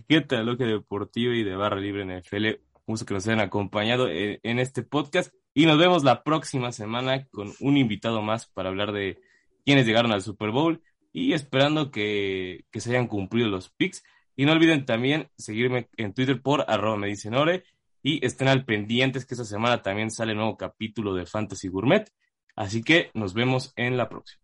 ¿qué 0.08 0.20
tal 0.20 0.46
lo 0.46 0.56
que 0.56 0.64
deportivo 0.64 1.32
y 1.32 1.44
de 1.44 1.56
barra 1.56 1.80
libre 1.80 2.02
en 2.02 2.18
NFL? 2.20 2.60
Gusto 2.86 3.06
que 3.06 3.14
nos 3.14 3.26
hayan 3.26 3.40
acompañado 3.40 4.08
en, 4.08 4.40
en 4.42 4.58
este 4.58 4.82
podcast 4.82 5.32
y 5.54 5.66
nos 5.66 5.78
vemos 5.78 6.02
la 6.02 6.22
próxima 6.22 6.72
semana 6.72 7.26
con 7.26 7.52
un 7.60 7.76
invitado 7.76 8.22
más 8.22 8.46
para 8.46 8.70
hablar 8.70 8.92
de 8.92 9.20
quienes 9.64 9.86
llegaron 9.86 10.12
al 10.12 10.22
Super 10.22 10.50
Bowl 10.50 10.82
y 11.12 11.34
esperando 11.34 11.90
que, 11.90 12.64
que 12.70 12.80
se 12.80 12.90
hayan 12.90 13.06
cumplido 13.06 13.48
los 13.48 13.70
picks. 13.70 14.02
Y 14.34 14.46
no 14.46 14.52
olviden 14.52 14.86
también 14.86 15.28
seguirme 15.36 15.88
en 15.98 16.14
Twitter 16.14 16.40
por 16.40 16.64
arroba 16.68 16.96
me 16.96 17.08
dicen 17.08 17.34
ore 17.34 17.64
y 18.02 18.24
estén 18.24 18.48
al 18.48 18.64
pendientes 18.64 19.26
que 19.26 19.34
esta 19.34 19.44
semana 19.44 19.82
también 19.82 20.10
sale 20.10 20.34
nuevo 20.34 20.56
capítulo 20.56 21.14
de 21.14 21.26
Fantasy 21.26 21.68
Gourmet. 21.68 22.10
Así 22.56 22.82
que 22.82 23.10
nos 23.14 23.34
vemos 23.34 23.72
en 23.76 23.96
la 23.96 24.08
próxima. 24.08 24.40